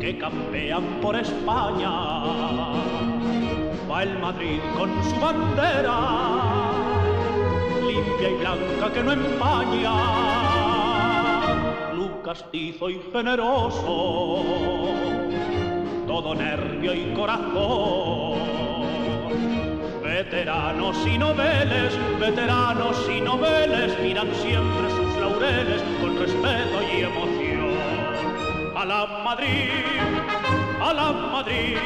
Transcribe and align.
que 0.00 0.18
campean 0.18 0.84
por 1.00 1.16
España. 1.16 1.90
Va 3.90 4.02
el 4.02 4.18
Madrid 4.18 4.60
con 4.76 4.90
su 5.02 5.16
bandera, 5.18 5.98
limpia 7.86 8.30
y 8.30 8.34
blanca 8.34 8.92
que 8.92 9.02
no 9.02 9.12
empaña. 9.12 9.94
Club 11.92 12.22
castizo 12.22 12.90
y 12.90 13.00
generoso, 13.12 14.44
todo 16.06 16.34
nervio 16.34 16.94
y 16.94 17.14
corazón 17.14 18.38
Veteranos 20.18 20.96
y 21.06 21.16
noveles, 21.16 21.96
veteranos 22.18 23.08
y 23.08 23.20
noveles 23.20 23.96
miran 24.02 24.28
siempre 24.34 24.90
sus 24.90 25.16
laureles 25.20 25.80
con 26.00 26.18
respeto 26.18 26.82
y 26.92 27.02
emoción. 27.02 27.37
A 28.88 28.90
la 28.90 29.06
Madrid, 29.22 29.70
a 30.80 30.94
la 30.94 31.12
Madrid, 31.12 31.76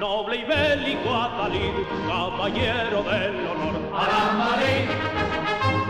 noble 0.00 0.36
y 0.36 0.44
bélico 0.44 1.10
Adalid, 1.14 1.74
caballero 2.08 3.02
del 3.02 3.46
honor. 3.46 3.76
A 3.92 4.04
la 4.12 4.24
Madrid, 4.32 4.88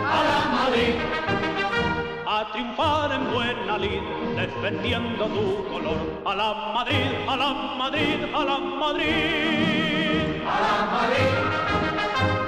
a 0.03 0.21
la 0.29 0.41
Madrid, 0.57 0.95
a 2.27 2.51
triunfar 2.51 3.11
en 3.13 3.33
buena 3.33 3.77
lid, 3.77 4.01
defendiendo 4.35 5.27
tu 5.27 5.63
color. 5.71 6.21
A 6.25 6.35
la 6.35 6.53
Madrid, 6.73 7.11
a 7.29 7.37
la 7.37 7.53
Madrid, 7.53 8.19
a 8.35 8.43
la 8.43 8.59
Madrid 8.59 10.25
a 10.45 10.59
la 10.61 10.85
Madrid, 10.91 11.33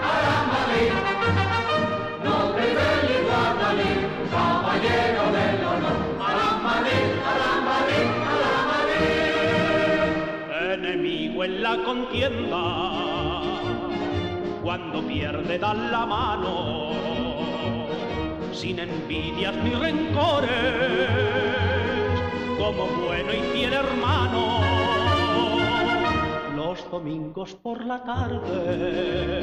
a 0.03 0.15
la 0.25 0.35
Madrid, 0.51 1.16
en 11.47 11.63
la 11.63 11.83
contienda, 11.83 13.41
cuando 14.63 15.01
pierde 15.01 15.57
dan 15.57 15.91
la 15.91 16.05
mano, 16.05 16.91
sin 18.51 18.79
envidias 18.79 19.55
ni 19.63 19.71
rencores, 19.71 21.09
como 22.59 22.85
bueno 23.05 23.33
y 23.33 23.41
fiel 23.53 23.73
hermano 23.73 24.67
domingos 26.91 27.55
por 27.55 27.85
la 27.85 28.03
tarde, 28.03 29.37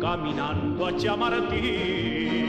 caminando 0.00 0.86
a 0.86 0.96
Chamartín. 0.96 2.48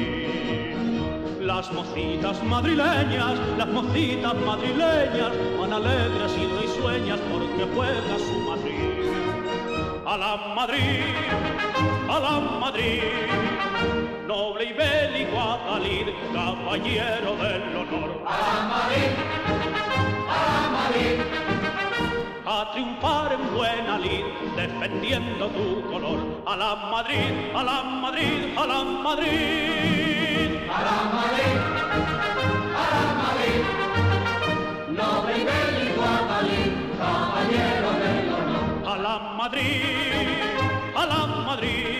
Las 1.42 1.72
mocitas 1.72 2.44
madrileñas, 2.44 3.40
las 3.58 3.68
mocitas 3.68 4.36
madrileñas, 4.46 5.32
van 5.60 5.74
alegres 5.74 6.38
y 6.38 6.59
risueñas 6.80 7.20
porque 7.32 7.66
juega 7.76 8.20
su 8.20 8.40
Madrid. 8.50 9.12
A 10.06 10.18
la 10.18 10.38
Madrid, 10.56 11.04
a 12.10 12.20
la 12.20 12.40
Madrid, 12.60 13.04
noble 14.28 14.64
y 14.64 14.74
bélico 14.74 15.40
a 15.40 15.60
salir, 15.68 16.14
caballero 16.34 17.36
del 17.36 17.76
honor. 17.76 18.24
A 18.26 18.38
la 18.38 18.68
Madrid, 18.70 19.12
a 20.30 20.32
la 20.48 20.70
Madrid 20.70 21.20
a 22.46 22.72
triunfar 22.72 23.34
en 23.34 23.56
buena 23.56 24.00
lid, 24.00 24.26
defendiendo 24.56 25.48
tu 25.50 25.84
color. 25.92 26.20
A 26.48 26.56
la 26.56 26.76
Madrid, 26.76 27.56
a 27.56 27.64
la 27.64 27.84
Madrid, 27.84 28.58
a 28.58 28.66
la 28.66 28.84
Madrid. 28.84 30.58
A 30.72 30.82
la 30.88 30.98
Madrid, 31.14 31.56
a 32.76 32.86
la 32.96 33.06
Madrid. 33.22 33.64
Noble 34.98 35.38
y 35.38 35.44
bélico 35.46 35.69
Madrid, 39.38 40.28
a 40.96 41.06
la 41.06 41.28
Madrid. 41.48 42.00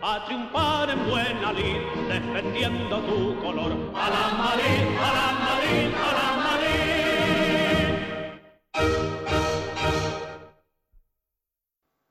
A 0.00 0.24
triunfar 0.26 0.90
en 0.90 0.98
buena 1.08 1.52
lid, 1.52 1.80
defendiendo 2.08 2.96
tu 3.08 3.36
color. 3.42 3.72
A 3.94 4.06
la 4.14 4.24
Madrid, 4.42 4.84
a 5.06 5.10
la 5.18 5.28
Madrid, 5.46 5.90
a 6.06 6.10
la 6.18 6.28
Madrid. 6.46 6.68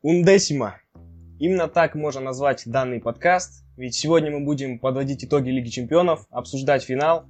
Ундесима. 0.01 0.79
Именно 1.39 1.67
так 1.67 1.95
можно 1.95 2.21
назвать 2.21 2.63
данный 2.65 2.99
подкаст, 2.99 3.63
ведь 3.77 3.95
сегодня 3.95 4.31
мы 4.31 4.45
будем 4.45 4.79
подводить 4.79 5.23
итоги 5.23 5.49
Лиги 5.49 5.69
Чемпионов, 5.69 6.25
обсуждать 6.31 6.83
финал, 6.83 7.25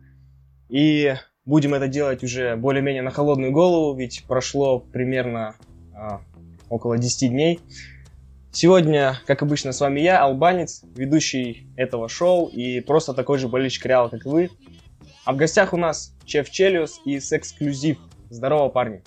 и 0.69 1.15
будем 1.45 1.73
это 1.73 1.87
делать 1.87 2.23
уже 2.23 2.55
более-менее 2.55 3.01
на 3.03 3.11
холодную 3.11 3.51
голову, 3.51 3.97
ведь 3.97 4.23
прошло 4.27 4.79
примерно 4.79 5.55
а, 5.93 6.21
около 6.69 6.97
10 6.97 7.29
дней. 7.29 7.59
Сегодня, 8.51 9.19
как 9.25 9.43
обычно, 9.43 9.71
с 9.71 9.81
вами 9.81 9.99
я, 9.99 10.23
Албанец, 10.23 10.81
ведущий 10.95 11.67
этого 11.75 12.09
шоу 12.09 12.47
и 12.47 12.79
просто 12.79 13.13
такой 13.13 13.37
же 13.37 13.47
болельщик 13.47 13.85
Реала, 13.85 14.09
как 14.09 14.25
и 14.25 14.29
вы. 14.29 14.49
А 15.25 15.33
в 15.33 15.35
гостях 15.35 15.73
у 15.73 15.77
нас 15.77 16.15
Чеф 16.25 16.49
Челиус 16.49 17.01
и 17.05 17.19
Сексклюзив. 17.19 17.97
Здорово, 18.29 18.69
парни. 18.69 19.03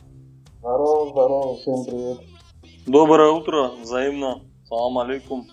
Здорово, 0.58 1.10
здорово, 1.10 1.56
всем 1.56 1.84
привет. 1.84 2.18
Доброе 2.86 3.30
утро, 3.30 3.70
взаимно. 3.82 4.42
Салам 4.68 4.98
алейкум. 4.98 5.48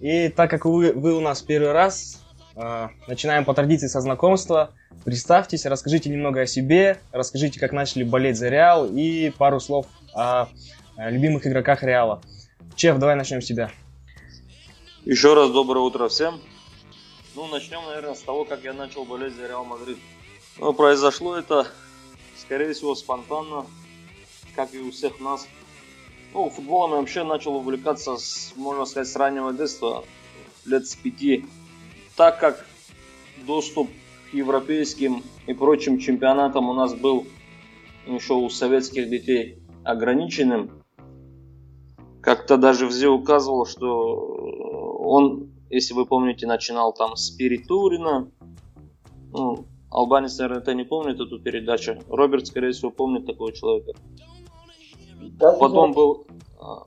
И 0.00 0.28
так 0.28 0.50
как 0.50 0.64
вы, 0.64 0.92
вы 0.92 1.14
у 1.14 1.20
нас 1.20 1.42
первый 1.42 1.72
раз, 1.72 2.22
э, 2.54 2.88
начинаем 3.06 3.44
по 3.44 3.54
традиции 3.54 3.86
со 3.86 4.00
знакомства. 4.00 4.70
Представьтесь, 5.04 5.66
расскажите 5.66 6.10
немного 6.10 6.40
о 6.40 6.46
себе, 6.46 6.98
расскажите, 7.12 7.60
как 7.60 7.72
начали 7.72 8.02
болеть 8.02 8.36
за 8.36 8.48
Реал 8.48 8.86
и 8.86 9.30
пару 9.30 9.60
слов 9.60 9.86
о, 10.14 10.42
о 10.42 10.48
любимых 10.98 11.46
игроках 11.46 11.82
Реала. 11.82 12.22
Чеф, 12.74 12.98
давай 12.98 13.16
начнем 13.16 13.40
с 13.40 13.46
тебя. 13.46 13.70
Еще 15.04 15.34
раз 15.34 15.50
доброе 15.50 15.80
утро 15.80 16.08
всем. 16.08 16.40
Ну, 17.34 17.46
начнем, 17.48 17.84
наверное, 17.86 18.14
с 18.14 18.22
того, 18.22 18.44
как 18.44 18.64
я 18.64 18.72
начал 18.72 19.04
болеть 19.04 19.34
за 19.34 19.46
Реал 19.46 19.64
Мадрид. 19.64 19.98
Ну, 20.58 20.72
произошло 20.72 21.36
это, 21.36 21.66
скорее 22.36 22.72
всего, 22.72 22.94
спонтанно, 22.94 23.66
как 24.54 24.74
и 24.74 24.78
у 24.78 24.90
всех 24.90 25.20
нас. 25.20 25.46
Ну, 26.32 26.50
футболом 26.50 26.92
я 26.92 26.96
вообще 26.98 27.24
начал 27.24 27.56
увлекаться, 27.56 28.16
с, 28.16 28.52
можно 28.56 28.84
сказать, 28.86 29.08
с 29.08 29.16
раннего 29.16 29.52
детства, 29.52 30.04
лет 30.64 30.86
с 30.86 30.94
пяти. 30.96 31.44
Так 32.16 32.40
как 32.40 32.66
доступ 33.46 33.90
к 34.30 34.34
европейским 34.34 35.22
и 35.46 35.52
прочим 35.52 35.98
чемпионатам 35.98 36.68
у 36.68 36.74
нас 36.74 36.94
был 36.94 37.26
еще 38.06 38.34
у 38.34 38.48
советских 38.48 39.10
детей 39.10 39.58
ограниченным, 39.84 40.82
как-то 42.46 42.58
даже 42.58 42.86
Взе 42.86 43.08
указывал, 43.08 43.66
что 43.66 43.88
он, 45.00 45.50
если 45.68 45.94
вы 45.94 46.06
помните, 46.06 46.46
начинал 46.46 46.92
там 46.92 47.16
с 47.16 47.30
Перетурина. 47.30 48.30
Ну, 49.32 49.66
Албанец, 49.90 50.38
наверное, 50.38 50.62
это 50.62 50.72
не 50.74 50.84
помнит 50.84 51.18
эту 51.18 51.40
передачу. 51.40 51.98
Роберт, 52.08 52.46
скорее 52.46 52.70
всего, 52.70 52.92
помнит 52.92 53.26
такого 53.26 53.52
человека. 53.52 53.98
Как 55.40 55.58
Потом 55.58 55.92
был... 55.92 56.26
А, 56.60 56.84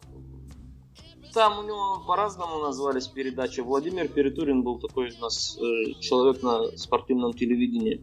там 1.33 1.59
у 1.59 1.63
него 1.63 2.03
по-разному 2.07 2.59
назывались 2.59 3.07
передачи. 3.07 3.59
Владимир 3.59 4.07
Перетурин 4.07 4.63
был 4.63 4.79
такой 4.79 5.11
у 5.11 5.21
нас 5.21 5.57
э, 5.59 5.99
человек 5.99 6.41
на 6.41 6.77
спортивном 6.77 7.33
телевидении. 7.33 8.01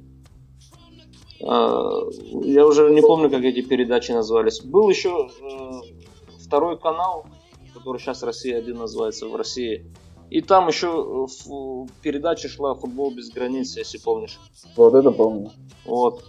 А, 1.43 2.03
я 2.43 2.67
уже 2.67 2.91
не 2.91 3.01
помню, 3.01 3.31
как 3.31 3.45
эти 3.45 3.63
передачи 3.63 4.13
назывались. 4.13 4.61
Был 4.61 4.91
еще 4.91 5.31
э, 5.41 5.71
второй 6.47 6.79
канал, 6.79 7.27
который 7.87 8.01
сейчас 8.01 8.25
Россия 8.25 8.59
один 8.59 8.79
называется 8.79 9.29
в 9.29 9.37
России. 9.37 9.87
И 10.29 10.41
там 10.41 10.67
еще 10.67 11.29
передача 12.03 12.49
шла 12.49 12.75
«Футбол 12.75 13.13
без 13.13 13.31
границ», 13.31 13.77
если 13.77 13.99
помнишь. 13.99 14.41
Вот 14.75 14.93
это 14.95 15.13
помню. 15.13 15.53
Вот. 15.85 16.25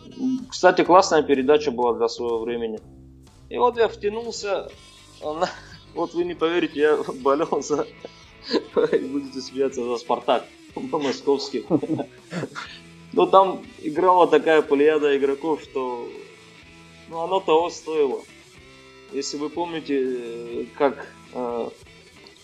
Кстати, 0.50 0.84
классная 0.84 1.24
передача 1.24 1.72
была 1.72 1.94
для 1.94 2.10
своего 2.10 2.42
времени. 2.42 2.80
И 3.50 3.58
вот 3.58 3.76
я 3.76 3.88
втянулся, 3.88 4.70
вот 5.96 6.14
вы 6.14 6.26
не 6.26 6.36
поверите, 6.36 6.80
я 6.80 7.00
болел 7.24 7.64
за, 7.64 7.88
будете 8.76 9.42
смеяться, 9.42 9.84
за 9.84 9.98
Спартак 9.98 10.46
московский. 10.76 11.66
Но 13.14 13.26
там 13.26 13.64
играла 13.82 14.28
такая 14.28 14.62
плеяда 14.62 15.18
игроков, 15.18 15.64
что 15.64 16.08
ну, 17.10 17.22
оно 17.22 17.40
того 17.40 17.72
стоило. 17.72 18.22
Если 19.12 19.38
вы 19.38 19.50
помните, 19.50 20.68
как 20.78 20.98
э, 20.98 21.17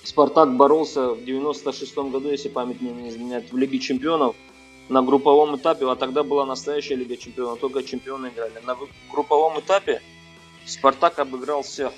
Спартак 0.03 0.56
боролся 0.56 1.09
в 1.09 1.19
96-м 1.19 2.12
году, 2.12 2.30
если 2.30 2.50
память 2.50 2.81
не 2.81 3.09
изменяет, 3.09 3.51
в 3.51 3.57
Лиге 3.57 3.80
Чемпионов 3.80 4.35
на 4.89 5.01
групповом 5.01 5.56
этапе, 5.56 5.89
а 5.89 5.95
тогда 5.95 6.24
была 6.24 6.45
настоящая 6.45 6.95
Лига 6.95 7.15
Чемпионов, 7.15 7.59
только 7.59 7.83
чемпионы 7.83 8.27
играли. 8.27 8.59
На 8.65 8.77
групповом 9.12 9.59
этапе 9.59 10.01
Спартак 10.65 11.19
обыграл 11.19 11.63
всех. 11.63 11.91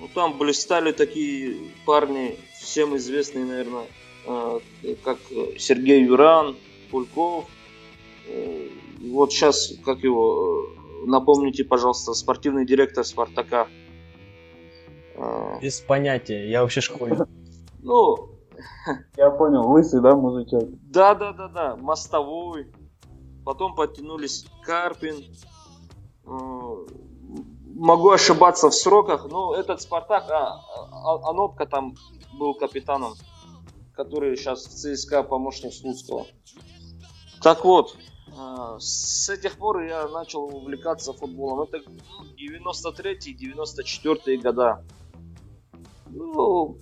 Ну, 0.00 0.08
там 0.12 0.36
блистали 0.36 0.92
такие 0.92 1.56
парни, 1.86 2.36
всем 2.60 2.96
известные, 2.96 3.44
наверное, 3.44 3.86
э, 4.26 4.60
как 5.02 5.18
Сергей 5.58 6.04
Юран, 6.04 6.56
Пульков. 6.90 7.46
Э, 8.26 8.68
вот 9.00 9.32
сейчас, 9.32 9.74
как 9.84 10.02
его, 10.02 10.66
э, 11.04 11.06
напомните, 11.06 11.64
пожалуйста, 11.64 12.12
спортивный 12.14 12.66
директор 12.66 13.04
Спартака. 13.04 13.68
А, 15.16 15.58
Без 15.60 15.80
понятия, 15.80 16.48
я 16.48 16.62
вообще 16.62 16.80
школьник. 16.80 17.28
Ну, 17.82 18.30
я 19.16 19.30
понял, 19.30 19.70
лысый, 19.70 20.00
да, 20.00 20.14
мужичок? 20.14 20.64
Да, 20.90 21.14
да, 21.14 21.32
да, 21.32 21.48
да, 21.48 21.76
мостовой. 21.76 22.72
Потом 23.44 23.74
подтянулись 23.74 24.46
Карпин. 24.62 25.16
Э, 26.26 26.86
могу 27.74 28.10
ошибаться 28.10 28.70
в 28.70 28.74
сроках, 28.74 29.26
но 29.30 29.54
этот 29.54 29.82
Спартак, 29.82 30.30
а, 30.30 30.60
а 30.90 31.30
Анопка 31.30 31.66
там 31.66 31.94
был 32.38 32.54
капитаном, 32.54 33.14
который 33.94 34.36
сейчас 34.36 34.66
в 34.66 34.70
ЦСКА 34.70 35.22
помощник 35.22 35.74
Слуцкого. 35.74 36.26
Так 37.42 37.64
вот, 37.64 37.96
с 38.78 39.28
этих 39.28 39.58
пор 39.58 39.82
я 39.82 40.08
начал 40.08 40.44
увлекаться 40.44 41.12
футболом. 41.12 41.62
Это 41.62 41.82
93-94 42.38 44.36
года. 44.38 44.82
Ну, 46.14 46.78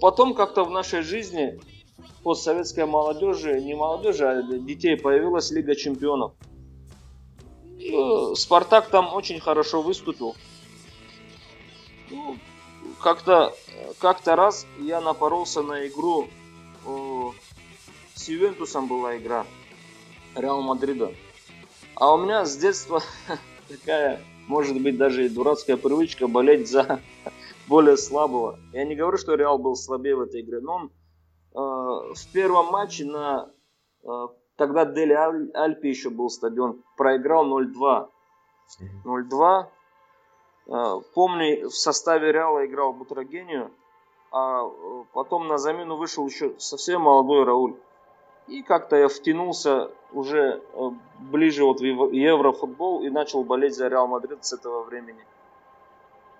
потом 0.00 0.34
как-то 0.34 0.64
в 0.64 0.70
нашей 0.70 1.02
жизни 1.02 1.58
постсоветской 2.22 2.86
молодежи, 2.86 3.60
не 3.60 3.74
молодежи, 3.74 4.24
а 4.24 4.42
детей 4.42 4.96
появилась 4.96 5.50
Лига 5.50 5.74
Чемпионов. 5.74 6.32
Э, 7.80 8.34
Спартак 8.34 8.88
там 8.88 9.12
очень 9.12 9.40
хорошо 9.40 9.82
выступил. 9.82 10.36
Ну, 12.10 12.36
как-то 13.00 13.54
как 13.98 14.26
раз 14.26 14.66
я 14.78 15.00
напоролся 15.00 15.62
на 15.62 15.86
игру 15.88 16.28
э, 16.86 17.30
с 18.14 18.28
Ювентусом 18.28 18.86
была 18.86 19.16
игра 19.16 19.44
Реал 20.34 20.62
Мадрида. 20.62 21.12
А 21.96 22.14
у 22.14 22.18
меня 22.18 22.44
с 22.44 22.56
детства 22.56 23.02
такая, 23.68 24.22
может 24.46 24.80
быть, 24.80 24.96
даже 24.96 25.26
и 25.26 25.28
дурацкая 25.28 25.76
привычка 25.76 26.28
болеть 26.28 26.68
за 26.68 27.00
более 27.68 27.96
слабого. 27.96 28.58
Я 28.72 28.84
не 28.84 28.94
говорю, 28.94 29.16
что 29.16 29.34
Реал 29.34 29.58
был 29.58 29.76
слабее 29.76 30.16
в 30.16 30.20
этой 30.22 30.40
игре, 30.40 30.60
но 30.60 30.74
он 30.74 30.84
э, 30.86 32.14
в 32.14 32.32
первом 32.32 32.66
матче 32.66 33.04
на 33.04 33.50
э, 34.02 34.08
тогда 34.56 34.84
Дели 34.84 35.12
Альпи 35.54 35.88
еще 35.88 36.10
был 36.10 36.30
стадион, 36.30 36.82
проиграл 36.96 37.46
0-2. 37.46 38.08
0-2. 39.04 39.66
Э, 40.66 41.00
помню, 41.14 41.68
в 41.68 41.76
составе 41.76 42.32
Реала 42.32 42.66
играл 42.66 42.92
Бутрагению, 42.92 43.70
а 44.30 44.64
э, 44.64 45.04
потом 45.12 45.46
на 45.46 45.58
замену 45.58 45.96
вышел 45.96 46.26
еще 46.26 46.54
совсем 46.58 47.02
молодой 47.02 47.44
Рауль. 47.44 47.76
И 48.46 48.62
как-то 48.62 48.96
я 48.96 49.08
втянулся 49.08 49.90
уже 50.12 50.62
э, 50.72 50.90
ближе 51.18 51.64
вот 51.64 51.80
в 51.80 51.84
Еврофутбол 51.84 53.02
и 53.02 53.10
начал 53.10 53.42
болеть 53.42 53.74
за 53.74 53.88
Реал 53.88 54.06
Мадрид 54.06 54.44
с 54.44 54.52
этого 54.52 54.82
времени. 54.82 55.24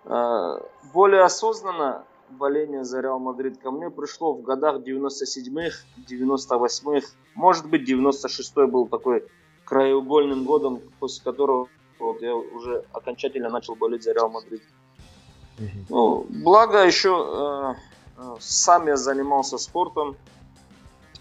Э, 0.04 0.58
более 0.92 1.22
осознанно 1.22 2.04
боление 2.30 2.84
за 2.84 3.00
Реал 3.00 3.18
Мадрид 3.18 3.58
ко 3.58 3.70
мне 3.70 3.90
пришло 3.90 4.34
в 4.34 4.42
годах 4.42 4.80
97-х, 4.80 5.84
98-х. 6.08 7.08
Может 7.34 7.68
быть, 7.68 7.88
96-й 7.88 8.66
был 8.66 8.86
такой 8.86 9.24
краеугольным 9.64 10.44
годом, 10.44 10.80
после 10.98 11.22
которого 11.22 11.68
вот 11.98 12.20
я 12.20 12.34
уже 12.34 12.84
окончательно 12.92 13.48
начал 13.48 13.74
болеть 13.76 14.02
за 14.02 14.12
Реал 14.12 14.30
Мадрид. 14.30 14.62
Ну, 15.88 16.26
благо 16.28 16.84
еще 16.84 17.76
э, 18.18 18.20
э, 18.20 18.36
сам 18.40 18.88
я 18.88 18.96
занимался 18.96 19.56
спортом, 19.56 20.16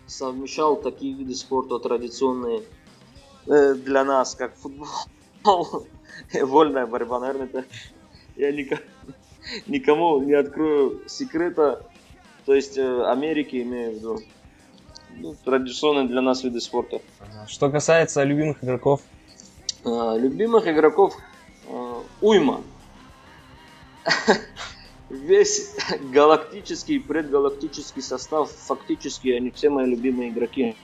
совмещал 0.08 0.76
такие 0.76 1.14
виды 1.14 1.36
спорта 1.36 1.78
традиционные 1.78 2.64
э, 3.46 3.76
для 3.76 4.04
нас, 4.04 4.34
как 4.34 4.56
футбол, 4.56 4.88
вольная 6.34 6.88
борьба, 6.88 7.20
наверное, 7.20 7.46
это 7.46 7.66
я 8.36 8.52
никому 9.68 10.22
не 10.22 10.34
открою 10.34 11.02
секрета, 11.08 11.84
то 12.46 12.54
есть 12.54 12.78
э, 12.78 13.06
Америки 13.06 13.62
имею 13.62 13.92
в 13.92 13.96
виду. 13.96 14.20
Ну, 15.16 15.36
традиционные 15.46 16.08
для 16.08 16.22
нас 16.22 16.44
виды 16.44 16.60
спорта. 16.60 17.00
Что 17.48 17.70
касается 17.70 18.24
любимых 18.24 18.64
игроков? 18.64 19.02
А, 19.86 20.18
любимых 20.18 20.68
игроков 20.68 21.16
а, 21.68 22.02
уйма. 22.22 22.64
Весь 25.10 25.76
галактический, 26.12 27.00
предгалактический 27.00 28.02
состав, 28.02 28.50
фактически 28.50 29.30
они 29.30 29.52
все 29.52 29.70
мои 29.70 29.86
любимые 29.86 30.30
игроки. 30.30 30.76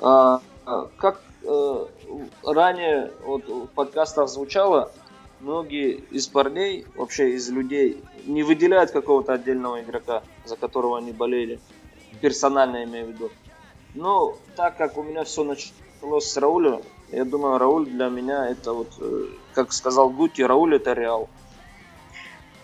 А, 0.00 0.42
как 0.96 1.22
э, 1.44 1.86
ранее 2.42 3.12
вот 3.24 3.46
в 3.48 3.66
подкастах 3.68 4.28
звучало, 4.28 4.90
многие 5.42 5.94
из 6.10 6.28
парней, 6.28 6.86
вообще 6.94 7.34
из 7.34 7.50
людей, 7.50 8.02
не 8.26 8.42
выделяют 8.42 8.92
какого-то 8.92 9.34
отдельного 9.34 9.82
игрока, 9.82 10.22
за 10.44 10.56
которого 10.56 10.98
они 10.98 11.12
болели. 11.12 11.58
Персонально 12.20 12.84
имею 12.84 13.06
в 13.06 13.08
виду. 13.10 13.30
Но 13.94 14.36
так 14.56 14.76
как 14.76 14.96
у 14.96 15.02
меня 15.02 15.24
все 15.24 15.44
началось 15.44 16.26
с 16.26 16.36
Рауля, 16.36 16.80
я 17.10 17.24
думаю, 17.24 17.58
Рауль 17.58 17.86
для 17.86 18.08
меня 18.08 18.48
это 18.48 18.72
вот, 18.72 18.88
э, 19.00 19.26
как 19.52 19.72
сказал 19.72 20.08
Гути, 20.08 20.42
Рауль 20.42 20.76
это 20.76 20.92
Реал. 20.92 21.28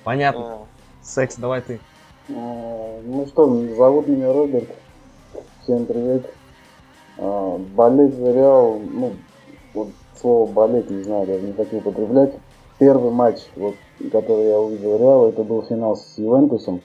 Понятно. 0.05 0.41
А. 0.41 0.67
Секс, 1.03 1.37
давай 1.37 1.61
ты. 1.61 1.81
А, 2.31 3.03
ну 3.03 3.27
что, 3.27 3.47
зовут 3.75 4.07
меня 4.07 4.33
Роберт. 4.33 4.71
Всем 5.63 5.85
привет. 5.85 6.33
А, 7.19 7.59
болеть 7.59 8.15
за 8.15 8.33
Реал, 8.33 8.79
ну, 8.79 9.17
вот 9.75 9.89
слово 10.19 10.51
болеть, 10.51 10.89
не 10.89 11.03
знаю, 11.03 11.27
даже 11.27 11.43
не 11.43 11.53
хочу 11.53 11.79
употреблять 11.79 12.35
первый 12.79 13.11
матч, 13.11 13.41
вот, 13.57 13.75
который 14.13 14.49
я 14.49 14.59
увидел 14.59 14.99
Реал, 14.99 15.29
это 15.29 15.43
был 15.43 15.63
финал 15.63 15.97
с 15.97 16.17
Ювентусом 16.17 16.83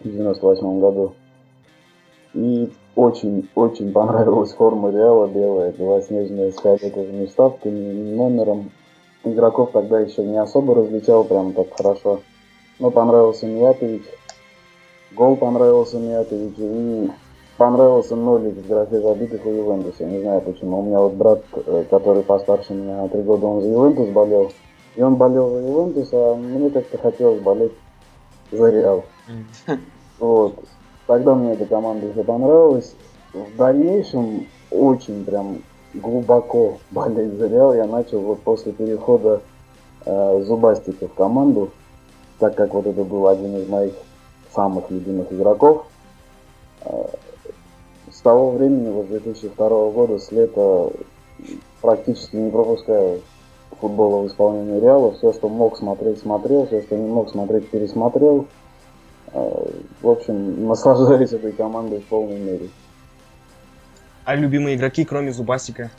в 0.00 0.08
98 0.08 0.80
году. 0.80 1.14
И 2.34 2.70
очень-очень 2.94 3.92
понравилась 3.92 4.52
форма 4.52 4.90
Реала 4.90 5.26
белая, 5.26 5.72
белоснежная 5.72 6.52
с 6.52 6.58
фиолетовыми 6.58 7.26
вставками, 7.26 8.14
номером. 8.14 8.70
Игроков 9.24 9.70
тогда 9.72 10.00
еще 10.00 10.24
не 10.24 10.36
особо 10.36 10.74
различал 10.74 11.24
прям 11.24 11.52
так 11.52 11.74
хорошо. 11.76 12.20
Но 12.78 12.90
понравился 12.90 13.46
Миятович, 13.46 14.02
гол 15.14 15.36
понравился 15.36 15.98
Миятович 15.98 16.54
и 16.58 17.10
понравился 17.56 18.16
нолик 18.16 18.54
в 18.54 18.68
графе 18.68 19.00
забитых 19.00 19.44
у 19.46 19.50
Ювентуса. 19.50 20.04
Не 20.04 20.20
знаю 20.20 20.42
почему. 20.42 20.80
У 20.80 20.82
меня 20.82 21.00
вот 21.00 21.14
брат, 21.14 21.42
э, 21.54 21.84
который 21.90 22.22
постарше 22.22 22.74
меня 22.74 23.02
на 23.02 23.08
три 23.08 23.22
года, 23.22 23.46
он 23.46 23.62
за 23.62 23.68
Ювентус 23.68 24.08
болел. 24.10 24.52
И 24.96 25.02
он 25.02 25.16
болел 25.16 25.50
за 25.50 25.58
Ювентус, 25.58 26.08
а 26.12 26.34
мне 26.34 26.70
как-то 26.70 26.98
хотелось 26.98 27.40
болеть 27.40 27.72
за 28.50 28.70
Реал. 28.70 29.04
Вот. 30.18 30.64
Тогда 31.06 31.34
мне 31.34 31.52
эта 31.52 31.66
команда 31.66 32.06
еще 32.06 32.24
понравилась. 32.24 32.94
В 33.34 33.54
дальнейшем 33.56 34.46
очень 34.70 35.24
прям 35.26 35.58
глубоко 35.92 36.78
болеть 36.90 37.34
за 37.34 37.48
Реал 37.48 37.74
я 37.74 37.86
начал 37.86 38.20
вот 38.20 38.40
после 38.40 38.72
перехода 38.72 39.42
э, 40.06 40.42
Зубастика 40.44 41.08
в 41.08 41.12
команду, 41.12 41.70
так 42.38 42.54
как 42.54 42.72
вот 42.72 42.86
это 42.86 43.04
был 43.04 43.28
один 43.28 43.56
из 43.58 43.68
моих 43.68 43.92
самых 44.54 44.90
любимых 44.90 45.30
игроков. 45.30 45.84
Э, 46.80 47.08
с 48.10 48.20
того 48.22 48.52
времени, 48.52 48.90
вот 48.90 49.08
2002 49.08 49.68
года, 49.90 50.18
с 50.18 50.32
лета 50.32 50.90
практически 51.82 52.36
не 52.36 52.50
пропускаю 52.50 53.20
футбола 53.80 54.22
в 54.22 54.26
исполнении 54.28 54.80
Реала. 54.80 55.12
Все, 55.12 55.32
что 55.32 55.48
мог 55.48 55.76
смотреть, 55.76 56.20
смотрел. 56.20 56.66
Все, 56.66 56.82
что 56.82 56.96
не 56.96 57.08
мог 57.08 57.30
смотреть, 57.30 57.70
пересмотрел. 57.70 58.46
А, 59.32 59.66
в 60.02 60.08
общем, 60.08 60.66
наслаждаюсь 60.66 61.32
этой 61.32 61.52
командой 61.52 62.00
в 62.00 62.04
полной 62.04 62.38
мере. 62.38 62.68
А 64.24 64.34
любимые 64.34 64.76
игроки, 64.76 65.04
кроме 65.04 65.32
Зубасика? 65.32 65.90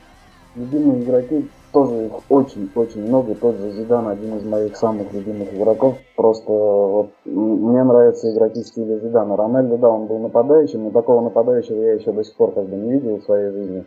Любимые 0.56 1.04
игроки 1.04 1.48
тоже 1.72 2.08
их 2.08 2.12
очень-очень 2.30 3.08
много. 3.08 3.36
Тот 3.36 3.58
же 3.58 3.72
Зидан 3.72 4.08
один 4.08 4.38
из 4.38 4.44
моих 4.44 4.76
самых 4.76 5.14
любимых 5.14 5.54
игроков. 5.54 5.98
Просто 6.16 6.52
вот 6.52 7.12
мне 7.26 7.84
нравятся 7.84 8.32
игроки 8.34 8.64
стиля 8.64 9.00
Зидана. 9.00 9.38
Рональдо, 9.38 9.78
да, 9.78 9.90
он 9.90 10.08
был 10.08 10.20
нападающим, 10.20 10.86
но 10.86 10.92
такого 10.92 11.22
нападающего 11.22 11.82
я 11.82 11.94
еще 11.94 12.12
до 12.12 12.24
сих 12.24 12.36
пор 12.36 12.54
как 12.54 12.66
бы 12.68 12.76
не 12.76 12.94
видел 12.94 13.18
в 13.18 13.24
своей 13.24 13.52
жизни. 13.52 13.86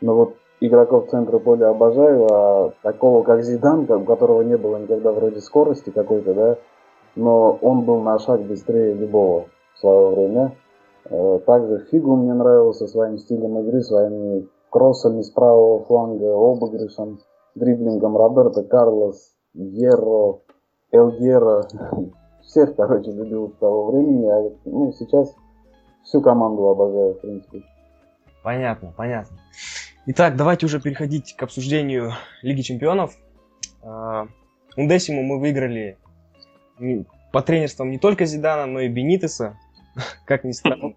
Но 0.00 0.14
вот 0.14 0.36
игроков 0.60 1.08
центра 1.10 1.38
поля 1.38 1.70
обожаю, 1.70 2.26
а 2.30 2.72
такого 2.82 3.22
как 3.22 3.42
Зидан, 3.42 3.90
у 3.90 4.04
которого 4.04 4.42
не 4.42 4.56
было 4.56 4.76
никогда 4.76 5.12
вроде 5.12 5.40
скорости 5.40 5.90
какой-то, 5.90 6.34
да, 6.34 6.56
но 7.16 7.58
он 7.60 7.82
был 7.82 8.00
на 8.00 8.18
шаг 8.18 8.42
быстрее 8.42 8.94
любого 8.94 9.46
в 9.74 9.78
свое 9.78 10.14
время. 10.14 10.56
Э, 11.06 11.40
также 11.46 11.86
Фигу 11.90 12.16
мне 12.16 12.34
нравился 12.34 12.86
своим 12.86 13.18
стилем 13.18 13.58
игры, 13.58 13.80
своими 13.82 14.48
кроссами 14.70 15.22
с 15.22 15.30
правого 15.30 15.84
фланга, 15.84 16.34
обыгрышем, 16.34 17.18
дриблингом 17.54 18.16
Роберто 18.16 18.62
Карлос, 18.62 19.32
Герро, 19.54 20.40
Элгера. 20.92 21.64
Всех, 22.42 22.76
короче, 22.76 23.10
любил 23.12 23.50
с 23.50 23.58
того 23.58 23.90
времени, 23.90 24.26
а 24.26 24.50
ну, 24.64 24.92
сейчас 24.92 25.34
всю 26.04 26.20
команду 26.20 26.68
обожаю, 26.68 27.14
в 27.14 27.20
принципе. 27.20 27.62
Понятно, 28.42 28.92
понятно. 28.96 29.36
Итак, 30.06 30.36
давайте 30.36 30.64
уже 30.64 30.80
переходить 30.80 31.36
к 31.36 31.42
обсуждению 31.42 32.14
Лиги 32.40 32.62
Чемпионов. 32.62 33.14
А, 33.82 34.28
Ундесиму 34.76 35.22
мы 35.22 35.38
выиграли 35.38 35.98
по 37.32 37.42
тренерствам 37.42 37.90
не 37.90 37.98
только 37.98 38.24
Зидана, 38.24 38.64
но 38.64 38.80
и 38.80 38.88
Бенитеса. 38.88 39.58
Как 40.24 40.44
ни 40.44 40.52
странно. 40.52 40.94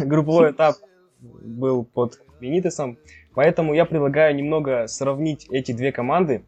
Групповой 0.00 0.52
этап 0.52 0.76
был 1.20 1.84
под 1.84 2.22
Бенитесом. 2.40 2.98
Поэтому 3.34 3.74
я 3.74 3.84
предлагаю 3.84 4.34
немного 4.34 4.86
сравнить 4.86 5.46
эти 5.50 5.72
две 5.72 5.92
команды. 5.92 6.46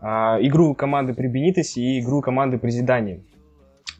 А, 0.00 0.38
игру 0.40 0.74
команды 0.76 1.14
при 1.14 1.26
Бенитесе 1.26 1.80
и 1.80 2.00
игру 2.00 2.22
команды 2.22 2.58
при 2.58 2.70
Зидане. 2.70 3.24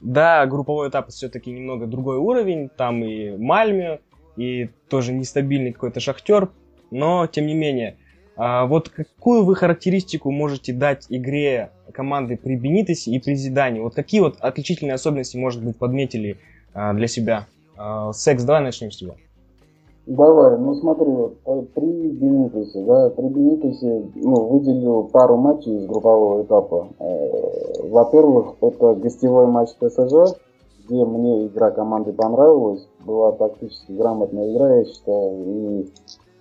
Да, 0.01 0.47
групповой 0.47 0.89
этап 0.89 1.09
все-таки 1.09 1.51
немного 1.51 1.89
другой 1.89 2.19
уровень. 2.19 2.69
Там 2.69 3.05
и 3.05 3.37
Мальме, 3.37 4.01
и 4.41 4.71
тоже 4.89 5.13
нестабильный 5.13 5.73
какой-то 5.73 6.01
шахтер. 6.01 6.49
Но, 6.91 7.27
тем 7.27 7.47
не 7.47 7.55
менее, 7.55 7.97
а, 8.37 8.65
вот 8.65 8.89
какую 8.89 9.45
вы 9.45 9.55
характеристику 9.55 10.31
можете 10.31 10.73
дать 10.73 11.07
игре 11.11 11.71
команды 11.93 12.39
при 12.39 12.57
Бенитесе 12.57 13.11
и 13.11 13.21
при 13.21 13.35
Зидане? 13.35 13.83
Вот 13.83 13.95
какие 13.95 14.21
вот 14.21 14.39
отличительные 14.41 14.95
особенности, 14.95 15.37
может 15.37 15.63
быть, 15.63 15.77
подметили 15.77 16.39
а, 16.73 16.95
для 16.95 17.07
себя? 17.07 17.47
А, 17.77 18.13
секс, 18.15 18.43
давай 18.43 18.63
начнем 18.63 18.91
с 18.91 18.97
тебя. 18.97 19.13
Давай, 20.07 20.59
ну 20.59 20.75
смотри, 20.75 21.07
вот, 21.07 21.37
э, 21.45 21.63
при 21.75 22.09
Бенитесе, 22.09 22.83
да, 22.85 23.11
при 23.11 23.29
Бенитесе, 23.29 24.07
ну, 24.15 24.47
выделил 24.47 25.05
пару 25.05 25.37
матчей 25.37 25.77
из 25.77 25.87
группового 25.87 26.43
этапа. 26.43 26.89
Э, 26.99 27.89
во-первых, 27.91 28.55
это 28.63 28.95
гостевой 28.95 29.47
матч 29.47 29.69
ПСЖ, 29.79 30.35
где 30.91 31.05
мне 31.05 31.47
игра 31.47 31.71
команды 31.71 32.13
понравилась. 32.13 32.87
Была 33.05 33.33
тактически 33.33 33.93
грамотная 33.93 34.53
игра, 34.53 34.77
я 34.77 34.85
считаю, 34.85 35.45
и 35.45 35.85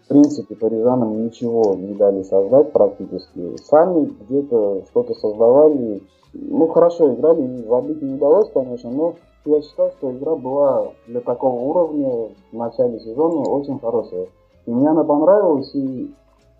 в 0.03 0.07
принципе 0.07 0.55
парижанам 0.55 1.23
ничего 1.23 1.75
не 1.75 1.93
дали 1.93 2.23
создать 2.23 2.71
практически. 2.71 3.55
Сами 3.63 4.11
где-то 4.27 4.83
что-то 4.89 5.13
создавали. 5.13 6.01
Ну, 6.33 6.67
хорошо 6.67 7.13
играли, 7.13 7.63
забить 7.67 8.01
не 8.01 8.15
удалось, 8.15 8.51
конечно, 8.51 8.89
но 8.91 9.13
я 9.45 9.61
считаю, 9.61 9.91
что 9.97 10.11
игра 10.11 10.35
была 10.35 10.91
для 11.07 11.21
такого 11.21 11.59
уровня 11.59 12.29
в 12.51 12.55
начале 12.55 12.99
сезона 12.99 13.49
очень 13.49 13.79
хорошая. 13.79 14.27
И 14.65 14.71
мне 14.71 14.89
она 14.89 15.03
понравилась, 15.03 15.73
и 15.73 16.11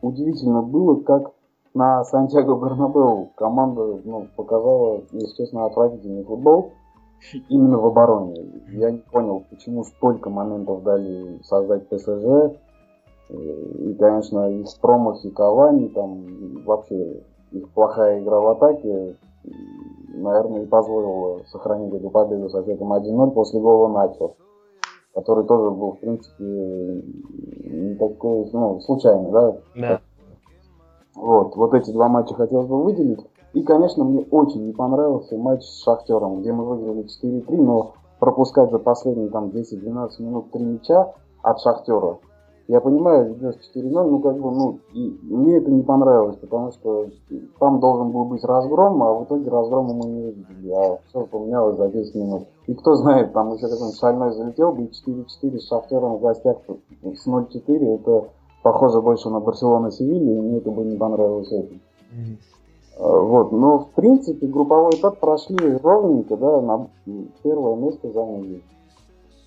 удивительно 0.02 0.62
было, 0.62 0.96
как 1.02 1.32
на 1.76 2.04
Сантьяго 2.04 2.56
Бернабеу 2.56 3.30
команда 3.36 4.00
ну, 4.04 4.28
показала, 4.36 5.02
если 5.12 5.44
честно, 5.44 5.66
отвратительный 5.66 6.24
футбол 6.24 6.72
именно 7.50 7.78
в 7.78 7.86
обороне. 7.86 8.64
Я 8.70 8.92
не 8.92 9.00
понял, 9.00 9.44
почему 9.50 9.84
столько 9.84 10.30
моментов 10.30 10.84
дали 10.84 11.42
создать 11.44 11.88
ПСЖ. 11.88 12.56
И, 13.30 13.96
конечно, 14.00 14.50
их 14.50 14.68
промахи 14.82 15.30
Кавани, 15.30 15.90
там 15.90 16.64
вообще 16.66 17.22
их 17.52 17.70
плохая 17.70 18.22
игра 18.22 18.40
в 18.40 18.48
атаке 18.48 19.16
наверное, 20.14 20.64
и 20.64 20.68
позволил 20.68 21.44
сохранить 21.48 21.94
эту 21.94 22.10
победу 22.10 22.50
со 22.50 22.64
счетом 22.64 22.94
1-0 22.94 23.32
после 23.32 23.60
гола 23.60 23.88
Начо, 23.88 24.34
который 25.14 25.46
тоже 25.46 25.72
был, 25.72 25.94
в 25.94 26.00
принципе, 26.00 26.44
не 26.44 27.96
такой, 27.96 28.50
ну, 28.52 28.80
случайный, 28.82 29.32
да? 29.32 29.58
Да. 29.76 30.02
Вот, 31.16 31.56
вот 31.56 31.74
эти 31.74 31.92
два 31.92 32.08
матча 32.08 32.34
хотелось 32.34 32.68
бы 32.68 32.84
выделить. 32.84 33.26
И, 33.54 33.64
конечно, 33.64 34.04
мне 34.04 34.26
очень 34.32 34.66
не 34.66 34.74
понравился 34.74 35.38
матч 35.38 35.64
с 35.64 35.84
Шахтером, 35.84 36.42
где 36.42 36.54
мы 36.54 36.66
выиграли 36.66 37.06
4-3, 37.06 37.62
но 37.62 37.94
пропускать 38.20 38.72
за 38.72 38.80
последние 38.80 39.30
там 39.30 39.46
10-12 39.48 40.10
минут 40.20 40.52
три 40.52 40.64
мяча 40.64 41.14
от 41.42 41.60
Шахтера 41.60 42.20
я 42.70 42.82
понимаю, 42.82 43.34
ведешь 43.34 43.56
4-0, 43.76 44.10
ну 44.10 44.20
как 44.20 44.38
бы, 44.40 44.52
ну, 44.52 44.80
и 44.94 45.18
мне 45.24 45.58
это 45.58 45.72
не 45.72 45.82
понравилось, 45.82 46.38
потому 46.38 46.72
что 46.72 47.08
там 47.60 47.80
должен 47.80 48.12
был 48.12 48.26
быть 48.26 48.44
разгром, 48.44 49.02
а 49.02 49.12
в 49.16 49.24
итоге 49.24 49.50
разгрома 49.50 49.96
мы 49.96 50.06
не 50.06 50.24
увидели, 50.26 50.70
а 50.70 51.00
все 51.08 51.26
поменялось 51.26 51.78
за 51.78 51.90
10 51.90 52.14
минут. 52.14 52.44
И 52.68 52.76
кто 52.76 52.94
знает, 52.94 53.34
там 53.34 53.56
еще 53.56 53.68
какой-нибудь 53.68 54.00
шальной 54.00 54.32
залетел 54.34 54.72
бы 54.72 54.84
4-4 54.84 55.58
с 55.58 55.68
Шахтером 55.68 56.18
в 56.18 56.22
гостях 56.22 56.58
с 57.02 57.28
0-4, 57.28 57.96
это 57.96 58.30
похоже 58.62 59.02
больше 59.02 59.32
на 59.32 59.40
Барселона 59.40 59.90
Севилья, 59.90 60.38
и 60.38 60.40
мне 60.40 60.58
это 60.60 60.70
бы 60.70 60.84
не 60.84 60.96
понравилось 60.96 61.52
этим. 61.52 61.82
Mm-hmm. 63.00 63.22
Вот, 63.22 63.52
но 63.52 63.80
в 63.80 63.92
принципе 63.92 64.46
групповой 64.46 64.92
этап 64.96 65.20
прошли 65.20 65.78
ровненько, 65.78 66.36
да, 66.36 66.62
на 66.62 66.90
первое 67.44 67.76
место 67.76 68.12
заняли. 68.12 68.62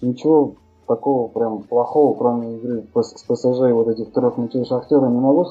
Ничего 0.01 0.55
такого 0.87 1.29
прям 1.29 1.63
плохого, 1.63 2.17
кроме 2.17 2.57
игры 2.57 2.85
с 2.95 3.23
ПСЖ 3.23 3.69
и 3.69 3.73
вот 3.73 3.89
этих 3.89 4.13
трех 4.13 4.37
мячей 4.39 4.65
Шахтера, 4.65 5.07
не 5.07 5.21
могу 5.21 5.49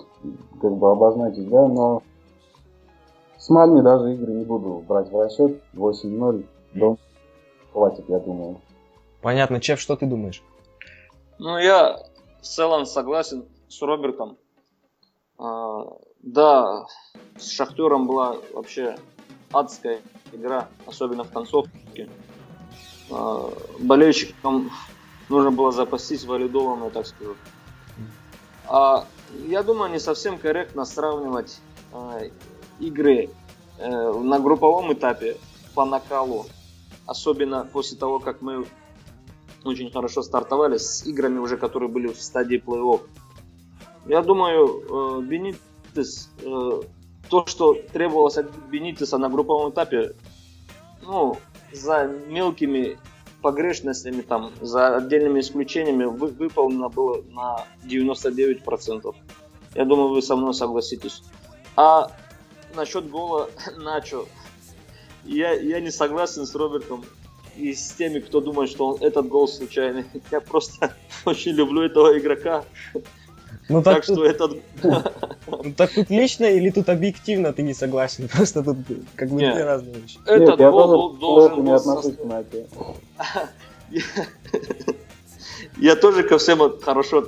как 0.62 0.74
бы 0.74 0.92
обозначить, 0.92 1.48
да, 1.50 1.68
но 1.68 2.02
с 3.38 3.50
Мальми 3.50 3.82
даже 3.82 4.14
игры 4.14 4.34
не 4.34 4.46
буду 4.46 4.84
брать 4.88 5.12
в 5.12 5.20
расчет. 5.20 5.62
8-0, 5.74 6.46
дом 6.74 6.98
хватит, 7.74 8.06
я 8.08 8.20
думаю. 8.20 8.58
Понятно. 9.22 9.60
Чеф, 9.60 9.80
что 9.80 9.96
ты 9.96 10.06
думаешь? 10.06 10.44
Ну, 11.40 11.58
я 11.58 11.98
в 12.40 12.46
целом 12.46 12.86
согласен 12.86 13.46
с 13.68 13.82
Робертом. 13.82 14.38
Да, 16.24 16.86
с 17.38 17.50
Шахтером 17.50 18.06
была 18.06 18.38
вообще 18.54 18.96
адская 19.52 20.02
игра, 20.32 20.68
особенно 20.86 21.24
в 21.24 21.32
концовке. 21.32 22.10
А, 23.10 23.52
болельщикам 23.80 24.70
нужно 25.30 25.52
было 25.52 25.72
запастись 25.72 26.26
валидолом, 26.26 26.84
я 26.84 26.90
так 26.92 27.08
скажу. 27.08 27.36
А, 28.68 29.06
я 29.48 29.64
думаю, 29.64 29.92
не 29.92 30.00
совсем 30.00 30.38
корректно 30.38 30.86
сравнивать 30.86 31.60
а, 31.92 32.22
игры 32.80 33.30
а, 33.80 34.14
на 34.14 34.40
групповом 34.40 34.94
этапе 34.94 35.38
по 35.74 35.86
накалу, 35.86 36.46
особенно 37.08 37.66
после 37.66 37.98
того, 37.98 38.20
как 38.20 38.42
мы 38.42 38.66
очень 39.64 39.92
хорошо 39.92 40.22
стартовали 40.22 40.78
с 40.78 41.04
играми 41.06 41.40
уже, 41.40 41.58
которые 41.58 41.90
были 41.90 42.08
в 42.08 42.22
стадии 42.22 42.62
плей-офф. 42.64 43.02
Я 44.08 44.22
думаю, 44.24 45.20
э, 45.20 45.22
Бенитес, 45.94 46.30
э, 46.42 46.82
то, 47.30 47.46
что 47.46 47.74
требовалось 47.74 48.38
от 48.38 48.52
Бенитеса 48.70 49.18
на 49.18 49.30
групповом 49.30 49.72
этапе, 49.72 50.14
ну, 51.02 51.38
за 51.72 52.06
мелкими 52.28 52.98
погрешностями, 53.42 54.22
там, 54.22 54.52
за 54.62 54.98
отдельными 54.98 55.40
исключениями, 55.40 56.06
вы, 56.06 56.28
выполнено 56.28 56.90
было 56.90 57.22
на 57.30 57.66
99%. 57.84 59.16
Я 59.76 59.86
думаю, 59.86 60.10
вы 60.10 60.22
со 60.22 60.36
мной 60.36 60.54
согласитесь. 60.54 61.24
А 61.76 62.12
насчет 62.76 63.10
гола 63.10 63.50
Начо, 63.78 64.26
я, 65.24 65.54
я 65.54 65.80
не 65.80 65.92
согласен 65.92 66.46
с 66.46 66.54
Робертом 66.56 67.04
и 67.56 67.74
с 67.74 67.92
теми, 67.94 68.20
кто 68.20 68.42
думает, 68.42 68.70
что 68.70 68.88
он, 68.90 69.02
этот 69.02 69.28
гол 69.28 69.48
случайный. 69.48 70.06
Я 70.32 70.40
просто 70.40 70.96
очень 71.26 71.52
люблю 71.52 71.82
этого 71.82 72.18
игрока. 72.18 72.64
Ну, 73.70 73.82
так, 73.84 73.96
так 73.96 74.04
что 74.04 74.26
этот... 74.26 74.62
Ну, 75.64 75.74
так 75.78 75.94
тут 75.94 76.10
лично 76.10 76.46
или 76.46 76.70
тут 76.70 76.90
объективно 76.90 77.54
ты 77.54 77.64
не 77.64 77.74
согласен? 77.74 78.28
Просто 78.36 78.64
тут 78.64 78.78
как 79.16 79.30
бы 79.30 79.38
две 79.38 79.64
разные 79.64 79.96
вещи. 79.96 80.20
Этот 80.26 80.60
гол 80.60 81.14
должен 81.14 81.66
был... 81.66 82.96
Я 85.78 85.96
тоже 85.96 86.24
ко 86.24 86.38
всем 86.38 86.80
хорошо 86.82 87.24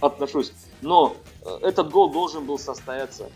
отношусь. 0.00 0.52
Но 0.82 1.16
э, 1.44 1.58
этот 1.62 1.90
гол 1.90 2.10
должен 2.10 2.44
был 2.44 2.58
состояться. 2.58 3.30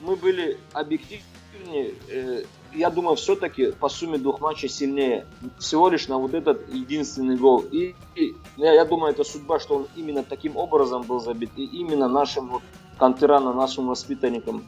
Мы 0.00 0.16
были 0.16 0.58
объективнее, 0.72 1.94
э, 2.08 2.44
я 2.72 2.90
думаю, 2.90 3.16
все-таки 3.16 3.72
по 3.72 3.88
сумме 3.88 4.18
двух 4.18 4.40
матчей 4.40 4.68
сильнее. 4.68 5.26
Всего 5.58 5.88
лишь 5.88 6.08
на 6.08 6.18
вот 6.18 6.34
этот 6.34 6.72
единственный 6.72 7.36
гол. 7.36 7.60
И, 7.60 7.94
и 8.14 8.34
я, 8.56 8.72
я 8.72 8.84
думаю, 8.84 9.12
это 9.12 9.24
судьба, 9.24 9.58
что 9.58 9.76
он 9.76 9.88
именно 9.96 10.22
таким 10.22 10.56
образом 10.56 11.02
был 11.02 11.20
забит. 11.20 11.50
И 11.56 11.64
именно 11.64 12.08
нашим 12.08 12.48
вот 12.48 12.62
кантераном, 12.98 13.56
нашим 13.56 13.88
воспитанникам. 13.88 14.64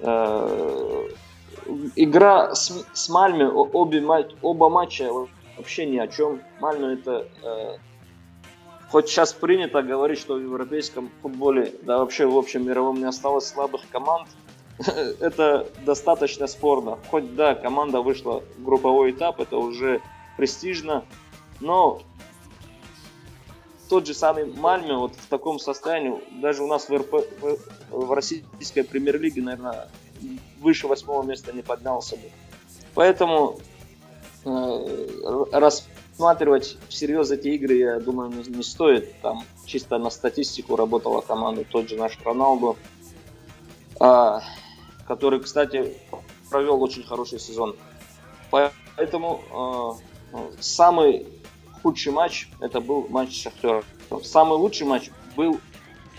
Э, 0.00 1.08
игра 1.96 2.54
с, 2.54 2.84
с 2.92 3.08
Мальме, 3.08 3.48
обе, 3.48 4.04
оба 4.42 4.68
матча 4.68 5.10
вообще 5.56 5.86
ни 5.86 5.98
о 5.98 6.08
чем. 6.08 6.40
Мальме 6.60 6.94
это... 6.94 7.26
Э, 7.42 7.76
хоть 8.90 9.08
сейчас 9.08 9.32
принято 9.32 9.82
говорить, 9.82 10.18
что 10.18 10.34
в 10.34 10.40
европейском 10.40 11.10
футболе, 11.22 11.72
да 11.82 11.98
вообще 11.98 12.26
в 12.26 12.36
общем 12.36 12.66
мировом 12.66 12.98
не 12.98 13.04
осталось 13.04 13.46
слабых 13.46 13.82
команд, 13.90 14.28
это 15.20 15.66
достаточно 15.84 16.46
спорно. 16.46 16.98
Хоть 17.10 17.34
да, 17.34 17.54
команда 17.54 18.00
вышла 18.00 18.42
в 18.56 18.64
групповой 18.64 19.10
этап, 19.10 19.40
это 19.40 19.56
уже 19.56 20.00
престижно, 20.36 21.04
но 21.60 22.00
тот 23.88 24.06
же 24.06 24.14
самый 24.14 24.44
Мальме 24.44 24.94
вот 24.94 25.12
в 25.14 25.26
таком 25.28 25.58
состоянии, 25.58 26.14
даже 26.40 26.62
у 26.62 26.66
нас 26.66 26.88
в, 26.88 26.96
РП, 26.96 27.14
в, 27.40 27.58
в 27.90 28.12
российской 28.12 28.82
премьер-лиге, 28.82 29.42
наверное, 29.42 29.88
выше 30.60 30.86
восьмого 30.86 31.22
места 31.22 31.52
не 31.52 31.62
поднялся 31.62 32.16
бы. 32.16 32.30
Поэтому 32.94 33.58
э, 34.44 35.48
рас, 35.52 35.86
рассматривать 36.18 36.76
всерьез 36.88 37.30
эти 37.30 37.48
игры, 37.48 37.74
я 37.76 38.00
думаю, 38.00 38.30
не, 38.30 38.42
не 38.56 38.62
стоит. 38.64 39.20
Там 39.22 39.44
чисто 39.64 39.98
на 39.98 40.10
статистику 40.10 40.74
работала 40.74 41.20
команда, 41.20 41.64
тот 41.64 41.88
же 41.88 41.96
наш 41.96 42.18
Роналду, 42.24 42.76
а, 44.00 44.42
который, 45.06 45.38
кстати, 45.40 45.94
провел 46.50 46.82
очень 46.82 47.04
хороший 47.04 47.38
сезон. 47.38 47.76
Поэтому 48.50 49.40
а, 49.52 50.42
самый 50.58 51.26
худший 51.88 52.12
матч 52.12 52.48
это 52.60 52.82
был 52.82 53.06
матч 53.08 53.30
с 53.30 53.42
Шахтером. 53.44 53.82
Самый 54.22 54.58
лучший 54.58 54.86
матч 54.86 55.08
был 55.34 55.58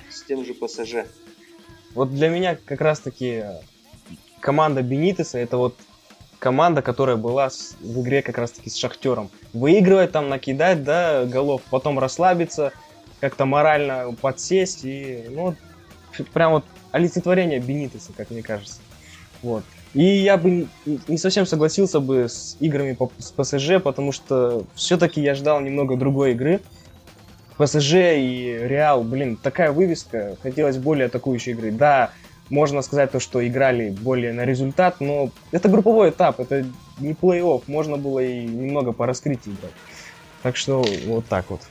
с 0.10 0.24
тем 0.24 0.44
же 0.44 0.56
ПСЖ. 0.56 1.06
Вот 1.94 2.12
для 2.12 2.30
меня 2.30 2.56
как 2.56 2.82
раз-таки 2.82 3.44
команда 4.40 4.82
Бенитеса 4.82 5.38
это 5.38 5.58
вот 5.58 5.76
команда, 6.40 6.82
которая 6.82 7.18
была 7.18 7.50
в 7.82 8.02
игре 8.02 8.24
как 8.24 8.40
раз-таки 8.40 8.72
с 8.72 8.78
Шахтером. 8.78 9.30
Выигрывать 9.54 10.12
там, 10.12 10.28
накидать, 10.28 10.84
да, 10.84 11.26
голов, 11.26 11.62
потом 11.70 12.00
расслабиться, 12.00 12.74
как-то 13.20 13.46
морально 13.46 14.16
подсесть 14.20 14.86
и, 14.86 15.26
ну, 15.30 15.56
прям 16.34 16.54
вот 16.54 16.66
олицетворение 16.92 17.60
Бенитеса, 17.60 18.12
как 18.18 18.32
мне 18.32 18.42
кажется. 18.42 18.80
Вот. 19.44 19.64
И 19.94 20.04
я 20.04 20.38
бы 20.38 20.68
не 21.08 21.18
совсем 21.18 21.46
согласился 21.46 22.00
бы 22.00 22.30
с 22.30 22.58
играми 22.60 22.94
по, 22.94 23.12
с 23.18 23.32
ПСЖ, 23.32 23.82
потому 23.84 24.12
что 24.12 24.66
все-таки 24.76 25.22
я 25.22 25.34
ждал 25.34 25.60
немного 25.62 25.96
другой 25.96 26.34
игры. 26.34 26.62
ПСЖ 27.58 27.94
и 27.94 28.58
Реал, 28.62 29.04
блин, 29.04 29.36
такая 29.36 29.72
вывеска, 29.72 30.38
хотелось 30.42 30.78
более 30.78 31.08
атакующей 31.08 31.54
игры. 31.54 31.72
Да, 31.72 32.12
можно 32.50 32.82
сказать 32.82 33.12
то, 33.12 33.20
что 33.20 33.46
играли 33.46 33.90
более 33.90 34.34
на 34.34 34.46
результат, 34.46 35.02
но 35.02 35.32
это 35.52 35.70
групповой 35.70 36.10
этап, 36.10 36.40
это 36.40 36.66
не 37.00 37.14
плей-офф, 37.14 37.64
можно 37.68 37.98
было 37.98 38.20
и 38.20 38.46
немного 38.46 38.92
по 38.92 39.06
раскрытию 39.06 39.56
играть. 39.56 39.74
Так 40.42 40.56
что 40.56 40.84
вот 41.06 41.26
так 41.26 41.50
вот. 41.50 41.62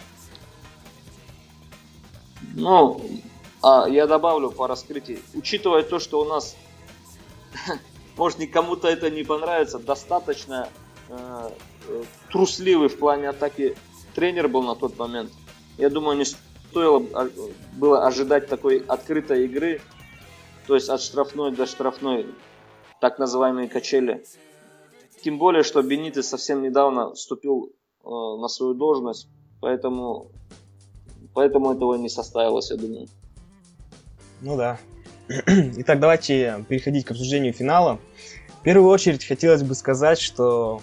Ну, 2.54 3.00
а 3.62 3.86
я 3.88 4.06
добавлю 4.06 4.50
по 4.50 4.66
раскрытию. 4.66 5.18
Учитывая 5.34 5.82
то, 5.82 5.98
что 5.98 6.20
у 6.20 6.24
нас, 6.24 6.56
может, 8.18 8.40
никому-то 8.40 8.88
это 8.88 9.10
не 9.10 9.22
понравится, 9.22 9.78
достаточно 9.78 10.68
э, 11.08 11.50
э, 11.88 12.02
трусливый 12.30 12.88
в 12.88 12.98
плане 12.98 13.28
атаки 13.28 13.76
тренер 14.14 14.48
был 14.48 14.62
на 14.62 14.74
тот 14.74 14.98
момент. 14.98 15.30
Я 15.78 15.88
думаю, 15.88 16.18
не 16.18 16.24
стоило 16.24 17.02
а, 17.14 17.30
было 17.76 18.06
ожидать 18.06 18.48
такой 18.48 18.78
открытой 18.78 19.44
игры, 19.44 19.80
то 20.66 20.74
есть 20.74 20.88
от 20.88 21.00
штрафной 21.00 21.52
до 21.52 21.66
штрафной, 21.66 22.26
так 23.00 23.20
называемые 23.20 23.68
качели. 23.68 24.24
Тем 25.22 25.38
более, 25.38 25.62
что 25.62 25.80
Бенитес 25.82 26.28
совсем 26.28 26.62
недавно 26.62 27.14
вступил 27.14 27.72
э, 28.04 28.08
на 28.08 28.48
свою 28.48 28.74
должность, 28.74 29.28
поэтому, 29.60 30.32
поэтому 31.34 31.72
этого 31.72 31.94
не 31.94 32.08
состоялось, 32.08 32.70
я 32.70 32.76
думаю. 32.76 33.06
Ну 34.40 34.56
да. 34.56 34.78
Итак, 35.28 36.00
давайте 36.00 36.64
переходить 36.68 37.04
к 37.04 37.10
обсуждению 37.10 37.52
финала. 37.52 37.98
В 38.60 38.62
первую 38.62 38.90
очередь 38.90 39.26
хотелось 39.26 39.62
бы 39.62 39.74
сказать, 39.74 40.18
что 40.18 40.80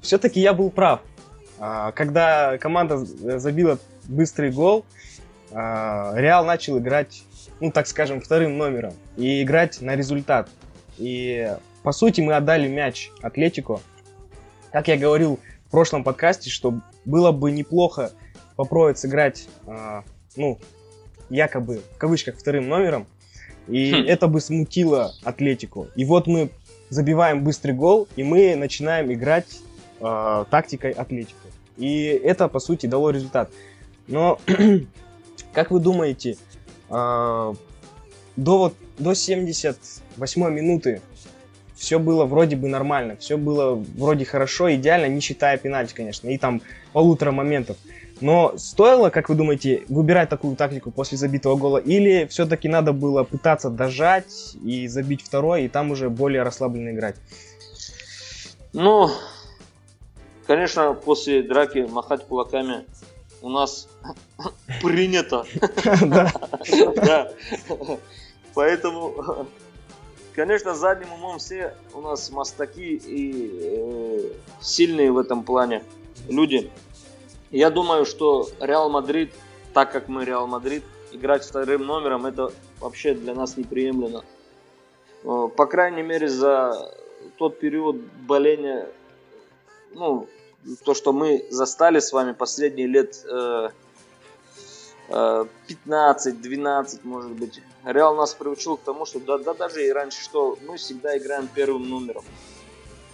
все-таки 0.00 0.40
я 0.40 0.52
был 0.52 0.70
прав. 0.70 1.00
А, 1.58 1.92
когда 1.92 2.58
команда 2.58 2.98
забила 2.98 3.78
быстрый 4.04 4.50
гол, 4.50 4.84
а, 5.52 6.12
Реал 6.16 6.44
начал 6.44 6.78
играть 6.78 7.22
ну, 7.60 7.70
так 7.70 7.86
скажем, 7.86 8.20
вторым 8.20 8.56
номером 8.56 8.94
и 9.16 9.42
играть 9.42 9.80
на 9.80 9.96
результат. 9.96 10.48
И, 10.96 11.56
по 11.82 11.92
сути, 11.92 12.20
мы 12.20 12.34
отдали 12.34 12.68
мяч 12.68 13.10
Атлетику. 13.22 13.80
Как 14.72 14.88
я 14.88 14.96
говорил 14.96 15.40
в 15.66 15.70
прошлом 15.70 16.04
подкасте, 16.04 16.50
что 16.50 16.80
было 17.04 17.32
бы 17.32 17.50
неплохо 17.50 18.12
попробовать 18.56 18.98
сыграть, 18.98 19.48
э, 19.66 20.02
ну, 20.36 20.58
якобы, 21.30 21.82
в 21.94 21.98
кавычках, 21.98 22.36
вторым 22.36 22.68
номером, 22.68 23.06
и 23.68 23.92
хм. 23.92 24.04
это 24.06 24.28
бы 24.28 24.40
смутило 24.40 25.14
Атлетику. 25.22 25.88
И 25.94 26.04
вот 26.04 26.26
мы 26.26 26.50
забиваем 26.90 27.44
быстрый 27.44 27.72
гол, 27.72 28.08
и 28.16 28.22
мы 28.22 28.56
начинаем 28.56 29.12
играть 29.12 29.60
э, 30.00 30.44
тактикой 30.50 30.92
Атлетику. 30.92 31.48
И 31.76 32.04
это, 32.06 32.48
по 32.48 32.58
сути, 32.58 32.86
дало 32.86 33.10
результат. 33.10 33.50
Но, 34.08 34.40
как 35.52 35.70
вы 35.70 35.80
думаете, 35.80 36.36
а, 36.90 37.54
до, 38.36 38.58
вот, 38.58 38.74
до 38.98 39.14
78 39.14 40.50
минуты 40.50 41.00
все 41.76 41.98
было 41.98 42.24
вроде 42.24 42.56
бы 42.56 42.66
нормально, 42.68 43.16
все 43.16 43.36
было 43.36 43.74
вроде 43.74 44.24
хорошо, 44.24 44.74
идеально, 44.74 45.06
не 45.06 45.20
считая 45.20 45.56
пенальти, 45.58 45.94
конечно, 45.94 46.28
и 46.28 46.36
там 46.36 46.60
полутора 46.92 47.30
моментов. 47.30 47.76
Но 48.20 48.54
стоило, 48.56 49.10
как 49.10 49.28
вы 49.28 49.34
думаете, 49.34 49.84
выбирать 49.88 50.28
такую 50.28 50.56
тактику 50.56 50.90
после 50.90 51.16
забитого 51.16 51.56
гола, 51.56 51.78
или 51.78 52.26
все-таки 52.26 52.68
надо 52.68 52.92
было 52.92 53.24
пытаться 53.24 53.70
дожать 53.70 54.56
и 54.62 54.88
забить 54.88 55.22
второй, 55.22 55.64
и 55.64 55.68
там 55.68 55.90
уже 55.90 56.10
более 56.10 56.42
расслабленно 56.42 56.90
играть? 56.90 57.16
Ну, 58.72 59.08
конечно, 60.46 60.94
после 60.94 61.42
драки 61.42 61.86
махать 61.88 62.26
кулаками 62.26 62.84
у 63.40 63.48
нас 63.48 63.88
принято. 64.82 65.44
Да. 66.96 67.32
Поэтому, 68.54 69.46
конечно, 70.34 70.74
задним 70.74 71.12
умом 71.12 71.38
все 71.38 71.74
у 71.94 72.00
нас 72.00 72.28
мастаки 72.30 72.94
и 72.94 73.50
э, 73.62 74.32
сильные 74.60 75.12
в 75.12 75.18
этом 75.18 75.44
плане 75.44 75.84
люди. 76.28 76.68
Я 77.50 77.70
думаю, 77.70 78.04
что 78.04 78.48
Реал 78.60 78.90
Мадрид, 78.90 79.32
так 79.72 79.90
как 79.90 80.08
мы 80.08 80.24
Реал 80.24 80.46
Мадрид, 80.46 80.84
играть 81.12 81.44
вторым 81.44 81.86
номером, 81.86 82.26
это 82.26 82.52
вообще 82.78 83.14
для 83.14 83.34
нас 83.34 83.56
неприемлемо. 83.56 84.22
Э, 85.24 85.48
по 85.56 85.66
крайней 85.66 86.02
мере, 86.02 86.28
за 86.28 86.92
тот 87.38 87.58
период 87.58 87.96
боления, 88.26 88.88
ну, 89.92 90.28
то, 90.84 90.92
что 90.92 91.12
мы 91.12 91.46
застали 91.50 92.00
с 92.00 92.12
вами 92.12 92.32
последние 92.32 92.86
лет 92.86 93.24
э, 93.24 93.70
э, 95.08 95.44
15-12, 95.86 97.00
может 97.04 97.32
быть. 97.32 97.62
Реал 97.84 98.14
нас 98.14 98.34
приучил 98.34 98.76
к 98.76 98.82
тому, 98.82 99.06
что 99.06 99.20
да, 99.20 99.38
да 99.38 99.54
даже 99.54 99.86
и 99.86 99.90
раньше, 99.90 100.22
что 100.22 100.58
мы 100.66 100.76
всегда 100.76 101.16
играем 101.16 101.48
первым 101.54 101.88
номером. 101.88 102.24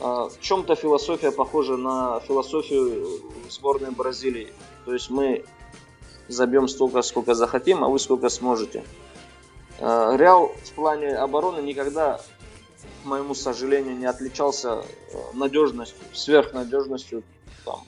Э, 0.01 0.29
в 0.31 0.41
чем-то 0.41 0.75
философия 0.75 1.31
похожа 1.31 1.77
на 1.77 2.21
философию 2.21 3.21
сборной 3.51 3.91
Бразилии. 3.91 4.53
То 4.85 4.93
есть 4.93 5.11
мы 5.11 5.45
забьем 6.29 6.69
столько, 6.69 7.03
сколько 7.03 7.35
захотим, 7.35 7.85
а 7.85 7.89
вы 7.89 7.99
сколько 7.99 8.29
сможете. 8.29 8.85
Э, 9.79 10.17
Реал 10.17 10.53
в 10.65 10.73
плане 10.73 11.17
обороны 11.17 11.61
никогда 11.61 12.21
к 13.05 13.07
моему 13.07 13.35
сожалению, 13.35 13.97
не 13.97 14.07
отличался 14.07 14.83
э, 15.13 15.17
надежностью, 15.35 15.99
сверхнадежностью. 16.13 17.23
Там, 17.65 17.81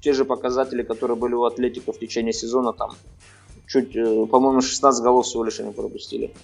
те 0.00 0.14
же 0.14 0.24
показатели, 0.24 0.82
которые 0.82 1.16
были 1.16 1.34
у 1.34 1.44
Атлетика 1.44 1.92
в 1.92 1.98
течение 1.98 2.32
сезона, 2.32 2.72
там 2.72 2.92
чуть, 3.66 3.94
э, 3.94 4.26
по-моему, 4.26 4.62
16 4.62 5.02
голов 5.02 5.26
всего 5.26 5.44
лишь 5.44 5.60
они 5.60 5.72
пропустили. 5.72 6.34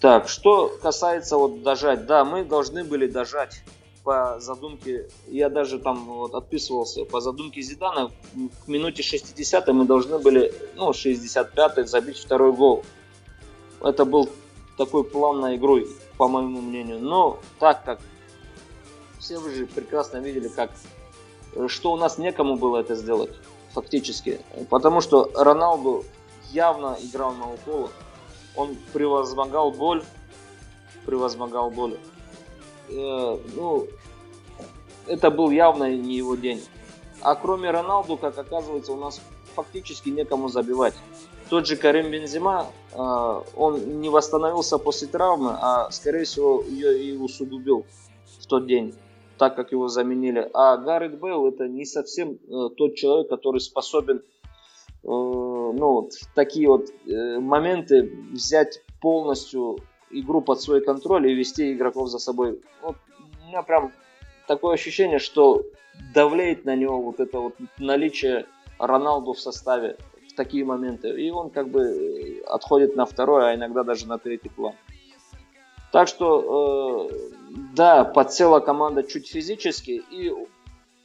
Так, 0.00 0.28
что 0.28 0.76
касается 0.82 1.36
вот 1.36 1.62
дожать, 1.62 2.06
да, 2.06 2.24
мы 2.24 2.44
должны 2.44 2.82
были 2.82 3.06
дожать 3.06 3.62
по 4.08 4.40
задумке, 4.40 5.06
я 5.26 5.50
даже 5.50 5.78
там 5.78 6.06
вот 6.06 6.34
отписывался, 6.34 7.04
по 7.04 7.20
задумке 7.20 7.60
Зидана, 7.60 8.10
к 8.64 8.66
минуте 8.66 9.02
60 9.02 9.68
мы 9.68 9.84
должны 9.84 10.18
были, 10.18 10.50
ну, 10.76 10.92
65-й 10.92 11.86
забить 11.86 12.16
второй 12.16 12.54
гол. 12.54 12.86
Это 13.82 14.06
был 14.06 14.30
такой 14.78 15.04
план 15.04 15.40
на 15.40 15.56
игру 15.56 15.80
по 16.16 16.26
моему 16.26 16.62
мнению. 16.62 17.00
Но 17.00 17.38
так 17.58 17.84
как 17.84 18.00
все 19.18 19.36
вы 19.38 19.54
же 19.54 19.66
прекрасно 19.66 20.16
видели, 20.16 20.48
как 20.48 20.70
что 21.66 21.92
у 21.92 21.98
нас 21.98 22.16
некому 22.16 22.56
было 22.56 22.78
это 22.78 22.94
сделать, 22.94 23.32
фактически. 23.74 24.40
Потому 24.70 25.02
что 25.02 25.30
Роналду 25.34 26.06
явно 26.50 26.96
играл 27.02 27.34
на 27.34 27.52
уколах. 27.52 27.90
Он 28.56 28.74
превозмогал 28.94 29.70
боль, 29.70 30.02
превозмогал 31.04 31.70
боль. 31.70 31.98
Э, 32.88 33.38
ну, 33.56 33.86
это 35.06 35.30
был 35.30 35.50
явно 35.50 35.94
не 35.94 36.16
его 36.16 36.36
день. 36.36 36.62
А 37.20 37.34
кроме 37.34 37.70
Роналду, 37.70 38.16
как 38.16 38.38
оказывается, 38.38 38.92
у 38.92 38.96
нас 38.96 39.20
фактически 39.54 40.10
некому 40.10 40.48
забивать. 40.48 40.94
Тот 41.48 41.66
же 41.66 41.76
Карим 41.76 42.10
Бензима, 42.10 42.66
а, 42.92 43.42
он 43.56 44.00
не 44.00 44.08
восстановился 44.08 44.78
после 44.78 45.08
травмы, 45.08 45.56
а 45.58 45.90
скорее 45.90 46.24
всего 46.24 46.62
ее 46.62 47.02
и 47.02 47.16
усугубил 47.16 47.86
в 48.38 48.46
тот 48.46 48.66
день, 48.66 48.94
так 49.38 49.56
как 49.56 49.72
его 49.72 49.88
заменили. 49.88 50.48
А 50.52 50.76
Гаррет 50.76 51.18
Бейл 51.18 51.48
это 51.48 51.66
не 51.66 51.86
совсем 51.86 52.32
э, 52.32 52.68
тот 52.76 52.96
человек, 52.96 53.30
который 53.30 53.60
способен 53.60 54.18
э, 54.18 54.22
ну, 55.02 56.10
в 56.10 56.34
такие 56.34 56.68
вот 56.68 56.90
э, 57.06 57.38
моменты 57.38 58.12
взять 58.30 58.82
полностью 59.00 59.78
игру 60.10 60.40
под 60.40 60.60
свой 60.60 60.80
контроль 60.80 61.30
и 61.30 61.34
вести 61.34 61.72
игроков 61.72 62.08
за 62.08 62.18
собой. 62.18 62.60
Вот, 62.82 62.96
у 63.42 63.48
меня 63.48 63.62
прям 63.62 63.92
такое 64.46 64.74
ощущение, 64.74 65.18
что 65.18 65.64
давляет 66.14 66.64
на 66.64 66.76
него 66.76 67.00
вот 67.00 67.20
это 67.20 67.38
вот 67.40 67.54
наличие 67.78 68.46
Роналду 68.78 69.32
в 69.32 69.40
составе 69.40 69.96
в 70.30 70.34
такие 70.34 70.64
моменты. 70.64 71.08
И 71.08 71.30
он 71.30 71.50
как 71.50 71.68
бы 71.68 72.42
отходит 72.46 72.96
на 72.96 73.04
второй, 73.06 73.50
а 73.50 73.54
иногда 73.54 73.82
даже 73.82 74.06
на 74.06 74.18
третий 74.18 74.48
план. 74.48 74.74
Так 75.90 76.06
что, 76.06 77.08
э, 77.10 77.30
да, 77.74 78.04
подсела 78.04 78.60
команда 78.60 79.02
чуть 79.02 79.28
физически 79.28 80.02
и 80.10 80.32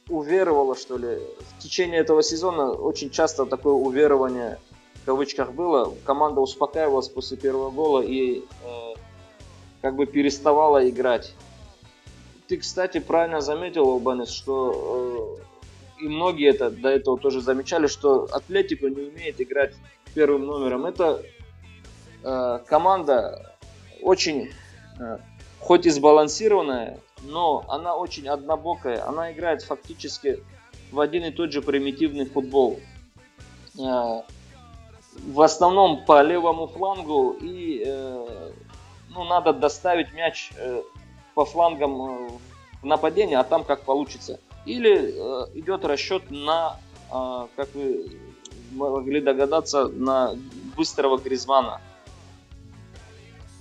уверовала, 0.08 0.76
что 0.76 0.98
ли. 0.98 1.18
В 1.58 1.62
течение 1.62 2.00
этого 2.00 2.22
сезона 2.22 2.70
очень 2.70 3.10
часто 3.10 3.46
такое 3.46 3.72
уверование 3.72 4.58
в 5.04 5.06
кавычках 5.06 5.52
было. 5.52 5.94
Команда 6.04 6.40
успокаивалась 6.40 7.08
после 7.08 7.36
первого 7.36 7.70
гола 7.70 8.00
и 8.00 8.40
э, 8.40 8.94
как 9.82 9.94
бы 9.94 10.06
переставала 10.06 10.88
играть. 10.88 11.34
Ты, 12.48 12.56
кстати, 12.56 12.98
правильно 12.98 13.40
заметил, 13.40 13.88
Албанис, 13.90 14.30
что 14.30 15.38
э, 16.00 16.04
и 16.04 16.08
многие 16.08 16.48
это 16.48 16.70
до 16.70 16.88
этого 16.88 17.18
тоже 17.18 17.40
замечали, 17.40 17.86
что 17.86 18.28
Атлетико 18.32 18.88
не 18.88 19.02
умеет 19.02 19.40
играть 19.40 19.74
первым 20.14 20.46
номером. 20.46 20.86
Это 20.86 21.22
э, 22.22 22.60
команда 22.66 23.56
очень 24.02 24.50
Э, 24.98 25.18
хоть 25.60 25.86
и 25.86 25.90
сбалансированная, 25.90 26.98
но 27.22 27.64
она 27.68 27.96
очень 27.96 28.28
однобокая. 28.28 29.06
Она 29.06 29.32
играет 29.32 29.62
фактически 29.62 30.40
в 30.92 31.00
один 31.00 31.24
и 31.24 31.30
тот 31.30 31.52
же 31.52 31.62
примитивный 31.62 32.26
футбол. 32.26 32.80
Э, 33.78 34.22
в 35.14 35.40
основном 35.40 36.04
по 36.04 36.22
левому 36.22 36.66
флангу 36.66 37.36
и 37.40 37.82
э, 37.86 38.50
ну, 39.10 39.24
надо 39.24 39.52
доставить 39.52 40.12
мяч 40.12 40.52
по 41.34 41.44
флангам 41.44 42.38
в 42.82 42.86
нападение, 42.86 43.38
а 43.38 43.44
там 43.44 43.64
как 43.64 43.82
получится. 43.82 44.40
Или 44.66 45.10
идет 45.54 45.84
расчет 45.84 46.30
на, 46.30 46.78
как 47.10 47.74
вы 47.74 48.10
могли 48.72 49.20
догадаться, 49.20 49.88
на 49.88 50.36
быстрого 50.76 51.18
Гризмана. 51.18 51.80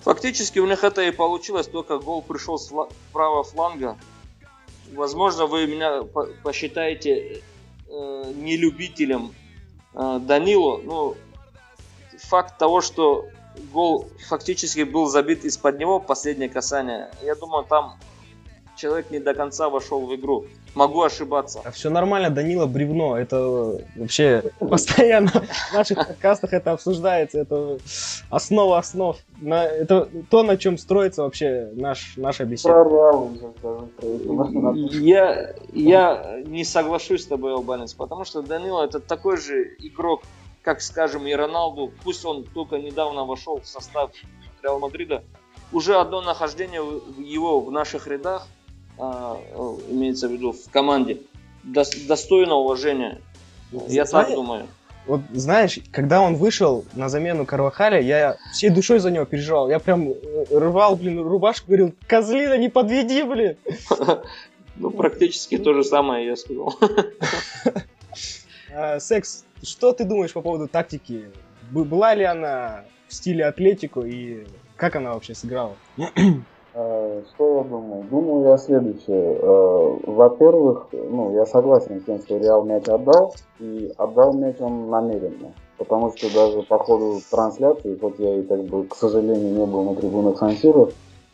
Фактически 0.03 0.59
у 0.59 0.67
них 0.67 0.83
это 0.83 1.01
и 1.01 1.11
получилось, 1.11 1.67
только 1.67 1.97
гол 1.97 2.21
пришел 2.21 2.57
с 2.57 2.73
правого 3.13 3.43
фланга. 3.43 3.97
Возможно, 4.93 5.45
вы 5.45 5.65
меня 5.65 6.03
посчитаете 6.43 7.41
э, 7.87 8.33
нелюбителем 8.35 9.33
э, 9.93 10.19
Данилу, 10.21 10.81
но 10.83 11.15
факт 12.33 12.57
того, 12.57 12.81
что 12.81 13.27
гол 13.71 14.07
фактически 14.27 14.81
был 14.81 15.05
забит 15.05 15.45
из-под 15.45 15.77
него, 15.77 15.99
последнее 15.99 16.49
касание, 16.49 17.11
я 17.21 17.35
думаю, 17.35 17.63
там 17.63 17.93
человек 18.75 19.11
не 19.11 19.19
до 19.19 19.35
конца 19.35 19.69
вошел 19.69 20.03
в 20.03 20.15
игру. 20.15 20.45
Могу 20.73 21.03
ошибаться. 21.03 21.61
А 21.63 21.69
все 21.69 21.91
нормально, 21.91 22.31
Данила 22.31 22.65
бревно. 22.65 23.15
Это 23.15 23.79
вообще 23.95 24.41
постоянно 24.59 25.29
в 25.29 25.73
наших 25.73 26.07
подкастах 26.07 26.53
это 26.53 26.71
обсуждается. 26.71 27.37
Это 27.37 27.77
основа 28.31 28.79
основ. 28.79 29.15
На, 29.39 29.65
это 29.65 30.09
то, 30.31 30.41
на 30.41 30.57
чем 30.57 30.79
строится 30.79 31.21
вообще 31.21 31.69
наш, 31.75 32.17
наша 32.17 32.45
беседа. 32.45 32.73
Я, 34.89 35.53
я 35.71 36.41
не 36.47 36.63
соглашусь 36.63 37.21
с 37.21 37.27
тобой, 37.27 37.53
Албанец, 37.53 37.93
потому 37.93 38.25
что 38.25 38.41
Данила 38.41 38.85
это 38.85 38.99
такой 38.99 39.37
же 39.37 39.75
игрок, 39.77 40.23
как, 40.63 40.81
скажем, 40.81 41.27
и 41.27 41.33
Роналду. 41.33 41.91
Пусть 42.03 42.25
он 42.25 42.43
только 42.43 42.77
недавно 42.77 43.25
вошел 43.25 43.61
в 43.61 43.67
состав 43.67 44.11
Реал 44.63 44.79
Мадрида. 44.79 45.23
Уже 45.71 45.95
одно 45.95 46.21
нахождение 46.21 46.81
его 47.17 47.61
в 47.61 47.71
наших 47.71 48.07
рядах– 48.07 48.47
а, 48.97 49.39
имеется 49.89 50.27
в 50.27 50.31
виду 50.31 50.51
в 50.51 50.69
команде, 50.71 51.19
достойно 51.63 52.55
уважения. 52.55 53.21
Я 53.71 54.05
Знаешь, 54.05 54.27
так 54.27 54.35
думаю. 54.35 54.67
Вот 55.07 55.21
знаешь, 55.33 55.79
когда 55.91 56.21
он 56.21 56.35
вышел 56.35 56.85
на 56.93 57.09
замену 57.09 57.45
Карвахаля, 57.45 57.99
я 57.99 58.37
всей 58.53 58.69
душой 58.69 58.99
за 58.99 59.11
него 59.11 59.25
переживал. 59.25 59.69
Я 59.69 59.79
прям 59.79 60.09
э, 60.09 60.45
рвал, 60.51 60.95
блин, 60.95 61.19
рубашку, 61.19 61.67
говорил, 61.67 61.93
козлина, 62.07 62.57
не 62.57 62.69
подведи, 62.69 63.23
блин. 63.23 63.57
Ну, 64.75 64.89
практически 64.89 65.59
то 65.59 65.75
же 65.75 65.83
самое 65.83 66.25
я 66.25 66.35
сказал. 66.35 66.75
А, 68.75 68.99
секс, 68.99 69.45
что 69.63 69.93
ты 69.93 70.03
думаешь 70.03 70.33
по 70.33 70.41
поводу 70.41 70.67
тактики? 70.67 71.31
Была 71.71 72.13
ли 72.13 72.23
она 72.23 72.83
в 73.07 73.13
стиле 73.13 73.45
атлетику 73.45 74.01
и 74.01 74.45
как 74.75 74.95
она 74.95 75.13
вообще 75.13 75.33
сыграла? 75.33 75.75
Э, 76.75 77.21
что 77.29 77.57
я 77.57 77.63
думаю? 77.65 78.03
Думаю 78.05 78.49
я 78.49 78.57
следующее. 78.57 79.37
Э, 79.39 79.97
во-первых, 80.07 80.87
ну, 80.91 81.31
я 81.35 81.45
согласен 81.45 82.01
с 82.01 82.05
тем, 82.05 82.19
что 82.19 82.39
Реал 82.39 82.63
мяч 82.63 82.87
отдал, 82.87 83.35
и 83.59 83.93
отдал 83.95 84.33
мяч 84.33 84.55
он 84.59 84.89
намеренно. 84.89 85.53
Потому 85.77 86.11
что 86.17 86.33
даже 86.33 86.63
по 86.63 86.79
ходу 86.79 87.21
трансляции, 87.29 87.95
хоть 88.01 88.17
я 88.17 88.39
и 88.39 88.41
как 88.41 88.63
бы, 88.63 88.87
к 88.87 88.95
сожалению, 88.95 89.53
не 89.53 89.65
был 89.67 89.83
на 89.83 89.95
трибунах 89.95 90.39
Сансира, 90.39 90.89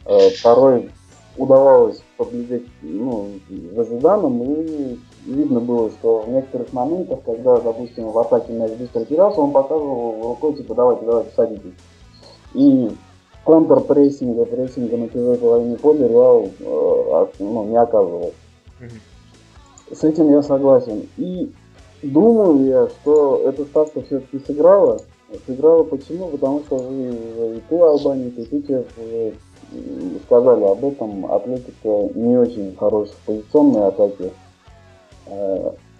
э, 0.07 0.19
порой 0.43 0.91
удавалось 1.37 2.03
поглядеть 2.17 2.67
ну, 2.81 3.29
за 3.49 3.85
Зиданом, 3.85 4.43
и 4.43 4.99
видно 5.25 5.59
было, 5.59 5.89
что 5.91 6.21
в 6.21 6.29
некоторых 6.29 6.71
моментах, 6.73 7.19
когда, 7.25 7.59
допустим, 7.59 8.09
в 8.11 8.19
атаке 8.19 8.53
мяч 8.53 8.71
быстро 8.73 9.05
терялся, 9.05 9.41
он 9.41 9.51
показывал 9.51 10.21
рукой, 10.21 10.53
типа, 10.53 10.75
давайте, 10.75 11.05
давайте, 11.05 11.31
садитесь. 11.35 11.73
И 12.53 12.89
контрпрессинга, 13.43 14.45
прессинга 14.45 14.97
на 14.97 15.09
чужой 15.09 15.37
половине 15.37 15.77
поля 15.77 16.07
Реал 16.07 16.49
э, 16.59 17.27
ну, 17.39 17.65
не 17.65 17.77
оказывал. 17.77 18.33
Mm-hmm. 18.79 19.95
С 19.95 20.03
этим 20.03 20.31
я 20.31 20.41
согласен. 20.41 21.07
И 21.17 21.51
думаю 22.03 22.65
я, 22.65 22.87
что 22.89 23.41
эта 23.45 23.65
ставка 23.65 24.01
все-таки 24.01 24.39
сыграла. 24.45 24.99
Сыграла 25.45 25.83
почему? 25.83 26.27
Потому 26.27 26.61
что 26.61 26.77
вы, 26.77 27.57
и 27.57 27.61
ты, 27.69 27.77
Албанец, 27.77 28.33
и 28.37 28.45
ты, 28.45 28.85
сказали 30.25 30.63
об 30.63 30.83
этом. 30.85 31.31
Атлетика 31.31 32.09
не 32.15 32.37
очень 32.37 32.75
хорошая 32.77 33.15
в 33.15 33.25
позиционной 33.25 33.87
атаке. 33.87 34.31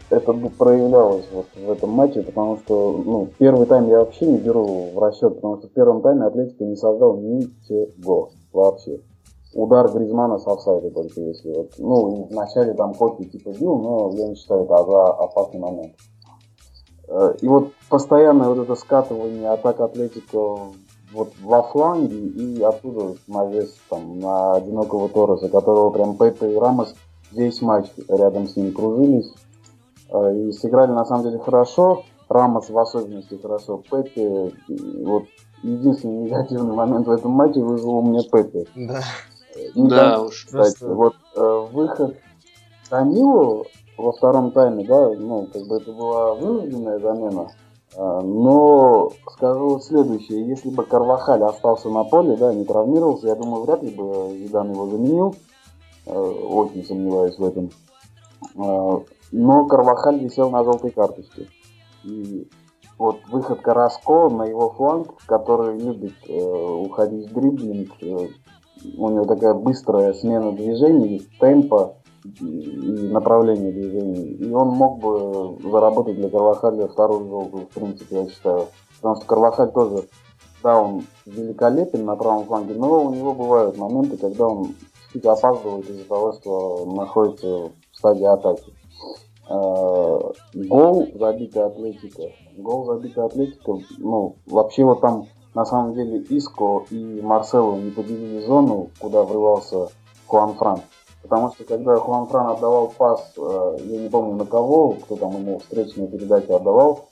Это 0.09 0.33
проявлялось 0.33 1.25
вот 1.31 1.47
в 1.55 1.71
этом 1.71 1.91
матче, 1.91 2.21
потому 2.23 2.57
что 2.57 3.01
ну, 3.05 3.29
первый 3.37 3.67
тайм 3.67 3.87
я 3.89 3.99
вообще 3.99 4.25
не 4.25 4.37
беру 4.37 4.89
в 4.93 4.99
расчет, 4.99 5.35
потому 5.35 5.57
что 5.57 5.67
в 5.67 5.71
первом 5.71 6.01
тайме 6.01 6.25
Атлетика 6.25 6.63
не 6.63 6.75
создал 6.75 7.17
ничего 7.17 8.31
вообще. 8.51 8.99
Удар 9.53 9.91
Гризмана 9.91 10.37
с 10.37 10.47
офсайда 10.47 10.91
только 10.91 11.21
если 11.21 11.51
вот. 11.51 11.71
Ну, 11.79 12.27
вначале 12.29 12.73
там 12.73 12.93
Кофи 12.93 13.25
типа 13.25 13.49
бил, 13.59 13.77
но 13.77 14.11
я 14.13 14.27
не 14.29 14.35
считаю 14.35 14.63
это 14.65 14.83
за 14.83 15.07
опасный 15.07 15.59
момент. 15.59 15.93
Э, 17.07 17.33
и 17.41 17.47
вот 17.47 17.71
постоянное 17.89 18.49
вот 18.49 18.59
это 18.59 18.75
скатывание 18.75 19.49
атак 19.49 19.79
Атлетика 19.79 20.57
вот 21.13 21.33
во 21.41 21.63
фланге 21.63 22.15
и 22.15 22.61
оттуда 22.61 23.15
навес 23.27 23.75
там 23.89 24.19
на 24.19 24.53
одинокого 24.53 25.09
Торреса, 25.09 25.49
которого 25.49 25.89
прям 25.89 26.15
Пепе 26.17 26.53
и 26.53 26.55
Рамос 26.55 26.93
весь 27.31 27.61
матч 27.61 27.87
рядом 28.07 28.47
с 28.47 28.55
ним 28.55 28.73
кружились. 28.73 29.31
Э, 30.11 30.35
и 30.35 30.51
сыграли 30.51 30.91
на 30.91 31.05
самом 31.05 31.23
деле 31.23 31.39
хорошо. 31.39 32.03
Рамос 32.27 32.69
в 32.69 32.77
особенности 32.77 33.39
хорошо. 33.41 33.81
Пеппи, 33.89 34.53
вот 35.03 35.23
единственный 35.63 36.25
негативный 36.25 36.75
момент 36.75 37.07
в 37.07 37.11
этом 37.11 37.31
матче 37.31 37.61
вызвал 37.61 37.97
у 37.97 38.01
меня 38.03 38.21
Пеппи. 38.31 38.67
Да. 38.75 39.01
Не 39.75 39.89
да, 39.89 40.21
уж. 40.21 40.45
Кстати, 40.45 40.79
просто... 40.79 40.93
вот 40.93 41.15
э, 41.35 41.67
выход 41.71 42.17
Данилу 42.89 43.65
во 43.97 44.11
втором 44.11 44.51
тайме, 44.51 44.85
да, 44.85 45.09
ну, 45.09 45.47
как 45.51 45.67
бы 45.67 45.77
это 45.77 45.91
была 45.91 46.35
вынужденная 46.35 46.99
замена. 46.99 47.51
Э, 47.95 48.21
но 48.21 49.11
скажу 49.33 49.79
следующее, 49.79 50.47
если 50.47 50.69
бы 50.69 50.83
Карвахаль 50.83 51.43
остался 51.43 51.89
на 51.89 52.03
поле, 52.03 52.35
да, 52.37 52.53
не 52.53 52.63
травмировался, 52.63 53.27
я 53.27 53.35
думаю, 53.35 53.63
вряд 53.63 53.83
ли 53.83 53.89
бы 53.89 54.37
Зидан 54.37 54.71
его 54.71 54.85
заменил. 54.85 55.35
Э, 55.35 55.48
очень 56.13 56.85
сомневаюсь 56.85 57.37
в 57.37 57.43
этом. 57.43 57.69
Э, 58.55 58.99
но 59.31 59.65
Карвахаль 59.65 60.19
висел 60.19 60.49
на 60.49 60.63
желтой 60.63 60.91
карточке. 60.91 61.47
И 62.03 62.47
вот 62.97 63.17
выход 63.29 63.61
Караско 63.61 64.29
на 64.29 64.43
его 64.43 64.71
фланг, 64.71 65.15
который 65.25 65.77
любит 65.79 66.15
э, 66.27 66.33
уходить 66.33 67.29
в 67.29 67.33
дриблинг, 67.33 67.91
э, 68.01 68.27
у 68.97 69.09
него 69.09 69.25
такая 69.25 69.53
быстрая 69.53 70.13
смена 70.13 70.51
движений, 70.51 71.27
темпа 71.39 71.95
и 72.23 73.09
направления 73.11 73.71
движений. 73.71 74.33
И 74.33 74.51
он 74.51 74.69
мог 74.69 74.99
бы 74.99 75.57
заработать 75.69 76.15
для 76.15 76.29
Карвахаля 76.29 76.87
вторую 76.87 77.29
желтую, 77.29 77.65
в 77.65 77.69
принципе, 77.69 78.23
я 78.23 78.29
считаю. 78.29 78.67
Потому 78.97 79.15
что 79.15 79.25
Карвахаль 79.25 79.71
тоже, 79.71 80.03
да, 80.63 80.81
он 80.81 81.03
великолепен 81.25 82.05
на 82.05 82.15
правом 82.15 82.45
фланге, 82.45 82.73
но 82.75 83.05
у 83.05 83.13
него 83.13 83.33
бывают 83.33 83.77
моменты, 83.77 84.17
когда 84.17 84.47
он 84.47 84.75
чуть 85.11 85.25
опаздывает 85.25 85.89
из-за 85.89 86.05
того, 86.05 86.33
что 86.33 86.85
находится 86.85 87.47
в 87.47 87.97
стадии 87.97 88.25
атаки. 88.25 88.73
Э, 89.49 90.19
гол 90.53 91.07
забитый 91.15 91.63
Атлетика. 91.63 92.23
Гол 92.57 92.85
забитый 92.85 93.25
Атлетика, 93.25 93.73
ну, 93.97 94.35
вообще 94.45 94.83
вот 94.83 95.01
там 95.01 95.27
на 95.55 95.65
самом 95.65 95.95
деле 95.95 96.19
Иско 96.29 96.85
и 96.91 97.21
Марсело 97.21 97.75
не 97.75 97.89
поделили 97.91 98.45
зону, 98.45 98.91
куда 98.99 99.23
врывался 99.23 99.89
Хуан 100.27 100.53
Фран. 100.53 100.81
Потому 101.23 101.51
что 101.51 101.63
когда 101.63 101.97
Хуан 101.97 102.27
Фран 102.27 102.47
отдавал 102.47 102.93
пас, 102.97 103.33
э, 103.37 103.77
я 103.85 104.01
не 104.01 104.09
помню 104.09 104.35
на 104.35 104.45
кого, 104.45 104.91
кто 104.91 105.15
там 105.15 105.31
ему 105.31 105.59
встречную 105.59 106.09
передачу 106.09 106.53
отдавал, 106.53 107.08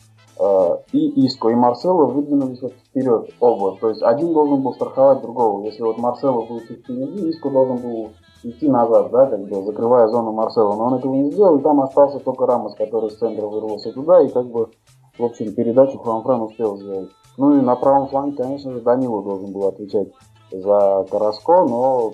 и 0.91 1.26
Иско, 1.26 1.50
и 1.50 1.56
Марсело 1.56 2.06
выдвинулись 2.06 2.62
вот 2.62 2.73
вперед 2.73 3.30
оба. 3.39 3.78
То 3.80 3.89
есть 3.89 4.04
один 4.04 4.34
должен 4.34 4.62
был 4.62 4.73
страховать 4.73 5.21
другого. 5.21 5.63
Если 5.65 5.82
вот 5.82 5.97
Марсело 5.97 6.45
будет 6.45 6.63
впереди, 6.63 7.30
Иско 7.30 7.50
должен 7.50 7.78
был 7.78 8.10
идти 8.43 8.69
назад, 8.69 9.12
да, 9.12 9.26
как 9.26 9.47
бы 9.47 9.63
закрывая 9.63 10.08
зону 10.08 10.32
Марсела. 10.32 10.76
Но 10.76 10.86
он 10.86 10.93
этого 10.95 11.13
не 11.13 11.32
сделал, 11.32 11.58
и 11.58 11.62
там 11.62 11.82
остался 11.82 12.19
только 12.19 12.45
Рамос, 12.45 12.76
который 12.76 13.10
с 13.10 13.17
центра 13.17 13.47
вырвался 13.47 13.91
туда, 13.91 14.21
и 14.21 14.30
как 14.30 14.45
бы, 14.47 14.69
в 15.17 15.23
общем, 15.23 15.54
передачу 15.54 15.97
Хуан 15.97 16.23
Фран 16.23 16.41
успел 16.41 16.78
сделать. 16.78 17.10
Ну 17.38 17.58
и 17.58 17.62
на 17.62 17.76
правом 17.76 18.08
фланге, 18.08 18.38
конечно 18.38 18.71
же, 18.71 18.82
Данилу 18.82 19.21
должен 19.21 19.52
был 19.52 19.67
отвечать 19.67 20.10
за 20.52 21.06
Караско, 21.10 21.65
но 21.65 22.13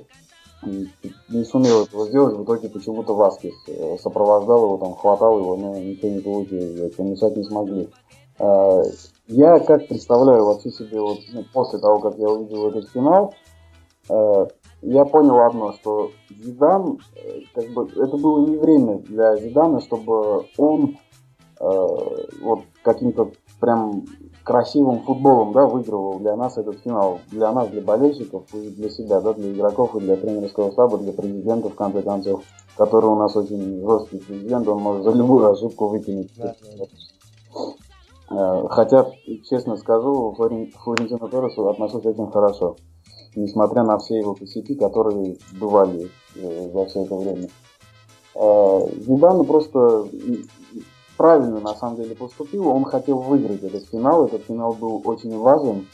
не 0.65 1.43
сумел 1.43 1.83
этого 1.83 2.07
сделать. 2.07 2.35
В 2.35 2.43
итоге 2.43 2.69
почему-то 2.69 3.15
Васкис 3.15 3.53
э, 3.67 3.97
сопровождал 4.01 4.65
его, 4.65 4.77
там, 4.77 4.95
хватал 4.95 5.39
его, 5.39 5.55
но 5.55 5.77
ничего 5.77 6.09
не 6.09 6.19
получилось, 6.19 6.95
помешать 6.95 7.37
не 7.37 7.43
смогли. 7.43 7.89
Э, 8.39 8.83
я 9.27 9.59
как 9.59 9.87
представляю 9.87 10.45
вообще 10.45 10.71
себе 10.71 10.99
вот, 10.99 11.19
ну, 11.33 11.43
после 11.53 11.79
того, 11.79 11.99
как 11.99 12.17
я 12.17 12.29
увидел 12.29 12.69
этот 12.69 12.89
финал, 12.89 13.33
э, 14.09 14.47
я 14.81 15.05
понял 15.05 15.39
одно, 15.39 15.73
что 15.73 16.11
Зидан, 16.29 16.99
как 17.55 17.69
бы, 17.69 17.87
это 17.95 18.17
было 18.17 18.45
не 18.45 18.57
время 18.57 18.97
для 18.99 19.37
Зидана, 19.37 19.79
чтобы 19.81 20.45
он 20.57 20.97
вот 21.59 22.63
каким-то 22.83 23.31
прям 23.61 24.03
красивым 24.43 25.01
футболом, 25.01 25.53
да, 25.53 25.65
выигрывал 25.65 26.19
для 26.19 26.35
нас 26.35 26.57
этот 26.57 26.79
финал, 26.79 27.19
для 27.31 27.51
нас, 27.51 27.69
для 27.69 27.81
болельщиков 27.81 28.43
и 28.53 28.69
для 28.69 28.89
себя, 28.89 29.21
да, 29.21 29.33
для 29.33 29.51
игроков 29.51 29.95
и 29.95 29.99
для 29.99 30.15
тренерского 30.17 30.71
штаба, 30.71 30.97
для 30.97 31.13
президента, 31.13 31.69
в 31.69 31.75
конце 31.75 32.01
концов, 32.01 32.43
который 32.77 33.05
у 33.05 33.15
нас 33.15 33.35
очень 33.35 33.81
жесткий 33.81 34.17
президент, 34.17 34.67
он 34.67 34.81
может 34.81 35.03
за 35.03 35.11
любую 35.11 35.49
ошибку 35.49 35.87
выкинуть. 35.87 36.31
Да, 36.37 36.55
да. 36.77 36.85
Э, 38.31 38.67
хотя, 38.69 39.11
честно 39.49 39.77
скажу, 39.77 40.33
Флорентино 40.35 41.27
Торресу 41.29 41.69
отношусь 41.69 42.05
очень 42.05 42.31
хорошо, 42.31 42.75
несмотря 43.35 43.83
на 43.83 43.97
все 43.97 44.17
его 44.17 44.33
косяки, 44.33 44.75
которые 44.75 45.37
бывали 45.59 46.09
э, 46.35 46.71
за 46.73 46.85
все 46.85 47.03
это 47.03 47.15
время. 47.15 47.47
Э, 48.35 48.79
Зидану 49.05 49.43
просто 49.43 50.07
правильно 51.17 51.59
на 51.59 51.73
самом 51.75 51.97
деле 51.97 52.15
поступил. 52.15 52.67
Он 52.67 52.85
хотел 52.85 53.19
выиграть 53.19 53.63
этот 53.63 53.85
финал. 53.87 54.25
Этот 54.25 54.43
финал 54.43 54.73
был 54.73 55.01
очень 55.05 55.37
важен. 55.37 55.87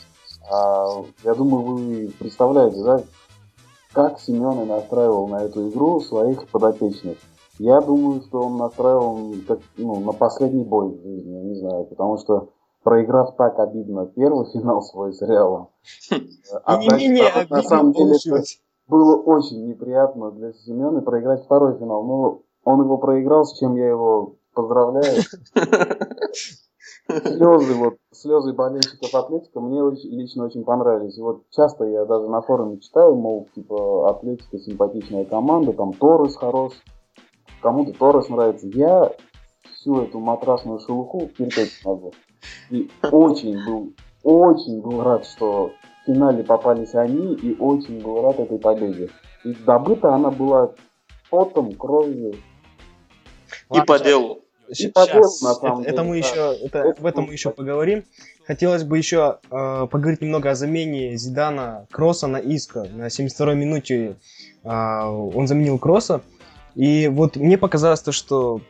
А, 0.52 1.04
я 1.24 1.36
думаю, 1.36 1.64
вы 1.64 2.14
представляете, 2.20 2.84
да, 2.84 3.02
как 3.94 4.20
Семен 4.20 4.68
настраивал 4.68 5.28
на 5.28 5.44
эту 5.44 5.70
игру 5.70 6.00
своих 6.02 6.48
подопечных. 6.48 7.18
Я 7.58 7.82
думаю, 7.82 8.22
что 8.22 8.42
он 8.42 8.58
настраивал 8.58 9.34
как, 9.48 9.60
ну, 9.78 10.00
на 10.00 10.14
последний 10.14 10.64
бой 10.64 10.90
в 10.90 11.02
жизни, 11.02 11.34
я 11.34 11.44
не 11.44 11.56
знаю, 11.56 11.86
потому 11.86 12.18
что 12.18 12.50
проиграв 12.84 13.36
так 13.36 13.60
обидно 13.60 14.06
первый 14.06 14.46
финал 14.54 14.82
свой 14.82 15.14
с 15.14 15.22
Реалом, 15.22 15.70
а 16.64 16.78
на 16.78 17.62
самом 17.64 17.92
деле 17.94 18.16
было 18.88 19.18
очень 19.18 19.68
неприятно 19.68 20.32
для 20.32 20.54
Семена 20.54 21.02
проиграть 21.02 21.44
второй 21.44 21.78
финал. 21.78 22.04
Но 22.04 22.42
он 22.64 22.82
его 22.82 22.98
проиграл, 22.98 23.46
с 23.46 23.58
чем 23.60 23.76
я 23.76 23.88
его 23.88 24.36
поздравляю. 24.60 25.24
Слезы, 27.08 27.74
вот, 27.74 27.98
слезы 28.12 28.54
болельщиков 28.54 29.14
Атлетика 29.16 29.60
мне 29.60 29.82
лично 30.12 30.46
очень 30.46 30.64
понравились. 30.64 31.18
И 31.18 31.22
вот 31.22 31.44
часто 31.50 31.86
я 31.86 32.06
даже 32.06 32.28
на 32.28 32.42
форуме 32.42 32.80
читаю, 32.80 33.16
мол, 33.16 33.48
типа, 33.56 34.12
Атлетика 34.12 34.60
симпатичная 34.60 35.26
команда, 35.26 35.74
там 35.74 35.94
Торрес 35.94 36.36
хорош, 36.36 36.74
кому-то 37.64 37.98
Торрес 37.98 38.30
нравится. 38.30 38.68
Я 38.68 39.12
всю 39.74 40.02
эту 40.02 40.20
матрасную 40.20 40.80
шелуху 40.80 41.30
терпеть 41.36 41.82
не 41.84 41.90
могу. 41.90 42.14
И 42.70 42.92
очень 43.12 43.66
был, 43.66 43.94
очень 44.24 44.82
был 44.82 45.02
рад, 45.02 45.26
что 45.26 45.72
в 46.04 46.06
финале 46.06 46.44
попались 46.44 46.94
они, 46.94 47.34
и 47.34 47.58
очень 47.58 48.04
был 48.04 48.22
рад 48.22 48.40
этой 48.40 48.60
победе. 48.60 49.10
И 49.44 49.56
добыта 49.66 50.14
она 50.14 50.30
была 50.30 50.74
потом, 51.32 51.74
кровью, 51.74 52.36
и 53.74 53.82
по 53.82 54.00
делу. 54.00 54.42
Сейчас, 54.72 55.42
на 55.42 55.54
самом 55.54 55.82
это, 55.82 55.92
деле, 55.92 55.94
это 55.94 56.04
мы 56.04 56.22
да. 56.22 56.28
еще, 56.28 56.66
это, 56.66 56.96
в 57.00 57.06
этом 57.06 57.26
мы 57.26 57.34
еще 57.34 57.50
поговорим. 57.50 58.04
Хотелось 58.46 58.84
бы 58.84 58.98
еще 58.98 59.40
э, 59.50 59.88
поговорить 59.90 60.22
немного 60.22 60.52
о 60.52 60.56
замене 60.56 61.18
Зидана 61.18 61.88
Кросса 61.92 62.28
на 62.28 62.38
Иска. 62.38 62.84
На 62.84 63.08
72-й 63.08 63.56
минуте 63.56 64.16
э, 64.64 64.70
он 64.70 65.48
заменил 65.48 65.80
Кросса. 65.80 66.22
И 66.76 67.08
вот 67.08 67.36
мне 67.36 67.58
показалось 67.58 68.02
то, 68.02 68.12
что 68.12 68.62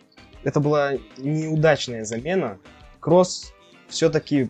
это 0.43 0.59
была 0.59 0.93
неудачная 1.17 2.05
замена. 2.05 2.57
Кросс 2.99 3.53
все-таки 3.87 4.49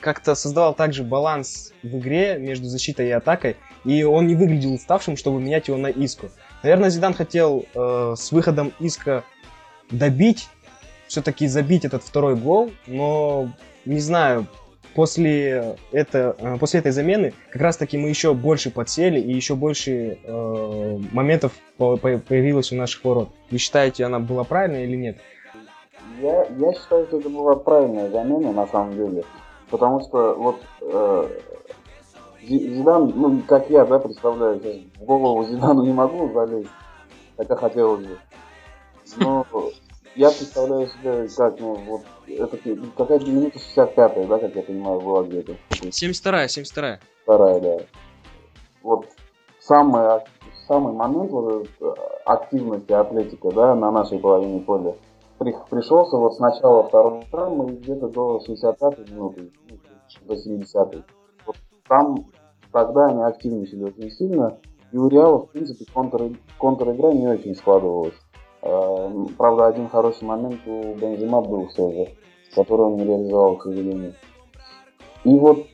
как-то 0.00 0.34
создавал 0.34 0.74
также 0.74 1.02
баланс 1.02 1.72
в 1.82 1.98
игре 1.98 2.38
между 2.38 2.66
защитой 2.66 3.08
и 3.08 3.10
атакой, 3.10 3.56
и 3.84 4.02
он 4.02 4.26
не 4.26 4.34
выглядел 4.34 4.72
уставшим, 4.72 5.16
чтобы 5.16 5.40
менять 5.40 5.68
его 5.68 5.76
на 5.76 5.88
Иску. 5.88 6.30
Наверное, 6.62 6.90
Зидан 6.90 7.14
хотел 7.14 7.66
э, 7.74 8.14
с 8.16 8.32
выходом 8.32 8.72
Иска 8.80 9.24
добить, 9.90 10.48
все-таки 11.06 11.46
забить 11.46 11.84
этот 11.84 12.02
второй 12.02 12.36
гол, 12.36 12.70
но 12.86 13.48
не 13.84 14.00
знаю, 14.00 14.46
после, 14.94 15.76
это, 15.92 16.36
э, 16.38 16.56
после 16.58 16.80
этой 16.80 16.92
замены 16.92 17.32
как 17.50 17.62
раз-таки 17.62 17.98
мы 17.98 18.08
еще 18.08 18.34
больше 18.34 18.70
подсели 18.70 19.20
и 19.20 19.32
еще 19.32 19.54
больше 19.54 20.18
э, 20.22 20.98
моментов 21.12 21.52
по, 21.76 21.96
по, 21.96 22.18
появилось 22.18 22.72
у 22.72 22.76
наших 22.76 23.04
ворот. 23.04 23.30
Вы 23.50 23.58
считаете, 23.58 24.04
она 24.04 24.18
была 24.18 24.44
правильная 24.44 24.84
или 24.84 24.96
нет? 24.96 25.18
Я, 26.20 26.44
я 26.44 26.72
считаю, 26.72 27.06
что 27.06 27.18
это 27.18 27.28
была 27.30 27.56
правильная 27.56 28.10
замена 28.10 28.52
на 28.52 28.66
самом 28.66 28.94
деле. 28.94 29.24
Потому 29.70 30.00
что 30.00 30.34
вот 30.34 30.60
э, 30.82 31.28
Зидан, 32.42 33.12
ну, 33.14 33.42
как 33.46 33.70
я, 33.70 33.84
да, 33.84 33.98
представляю, 33.98 34.60
в 34.98 35.04
голову 35.04 35.44
Зидану 35.44 35.84
не 35.84 35.92
могу 35.92 36.32
залезть, 36.32 36.68
хотя 37.36 37.56
хотелось 37.56 38.04
бы. 38.06 38.18
Но 39.18 39.46
я 40.14 40.30
представляю 40.30 40.88
себе, 40.88 41.28
как, 41.36 41.60
ну, 41.60 41.74
вот, 41.74 42.02
это 42.26 42.56
какая-то 42.96 43.26
минута 43.26 43.58
65 43.58 44.28
да, 44.28 44.38
как 44.38 44.56
я 44.56 44.62
понимаю, 44.62 45.00
была 45.00 45.22
где-то. 45.24 45.56
72-я, 45.70 46.46
72-я. 46.46 47.00
Вторая, 47.22 47.60
да. 47.60 47.76
Вот 48.82 49.06
самый, 49.60 50.22
самый 50.66 50.92
момент 50.92 51.30
вот, 51.30 51.68
активности 52.24 52.92
атлетика, 52.92 53.50
да, 53.50 53.74
на 53.74 53.90
нашей 53.90 54.18
половине 54.18 54.60
поля 54.60 54.94
при, 55.40 55.56
пришелся 55.70 56.16
вот 56.18 56.34
с 56.34 56.38
начала 56.38 56.84
второго 56.84 57.24
тайма 57.32 57.72
и 57.72 57.76
где-то 57.76 58.08
до 58.08 58.40
65 58.40 59.10
минуты, 59.10 59.50
ну, 59.70 59.78
до 60.26 60.36
70 60.36 61.04
Вот 61.46 61.56
там 61.88 62.26
тогда 62.70 63.06
они 63.06 63.22
активничали 63.22 63.84
очень 63.84 64.10
сильно, 64.10 64.58
и 64.92 64.98
у 64.98 65.08
Реала, 65.08 65.38
в 65.38 65.50
принципе, 65.50 65.86
контр, 65.92 66.36
контр-игра 66.58 67.12
не 67.12 67.26
очень 67.26 67.54
складывалась. 67.54 68.14
Э, 68.62 69.26
правда, 69.36 69.66
один 69.66 69.88
хороший 69.88 70.24
момент 70.24 70.60
у 70.66 70.94
Бензима 70.94 71.40
был 71.40 71.68
все 71.68 71.90
же, 71.90 72.08
который 72.54 72.86
он 72.86 72.96
не 72.96 73.04
реализовал, 73.04 73.56
к 73.56 73.64
сожалению. 73.64 74.14
И 75.24 75.38
вот 75.38 75.66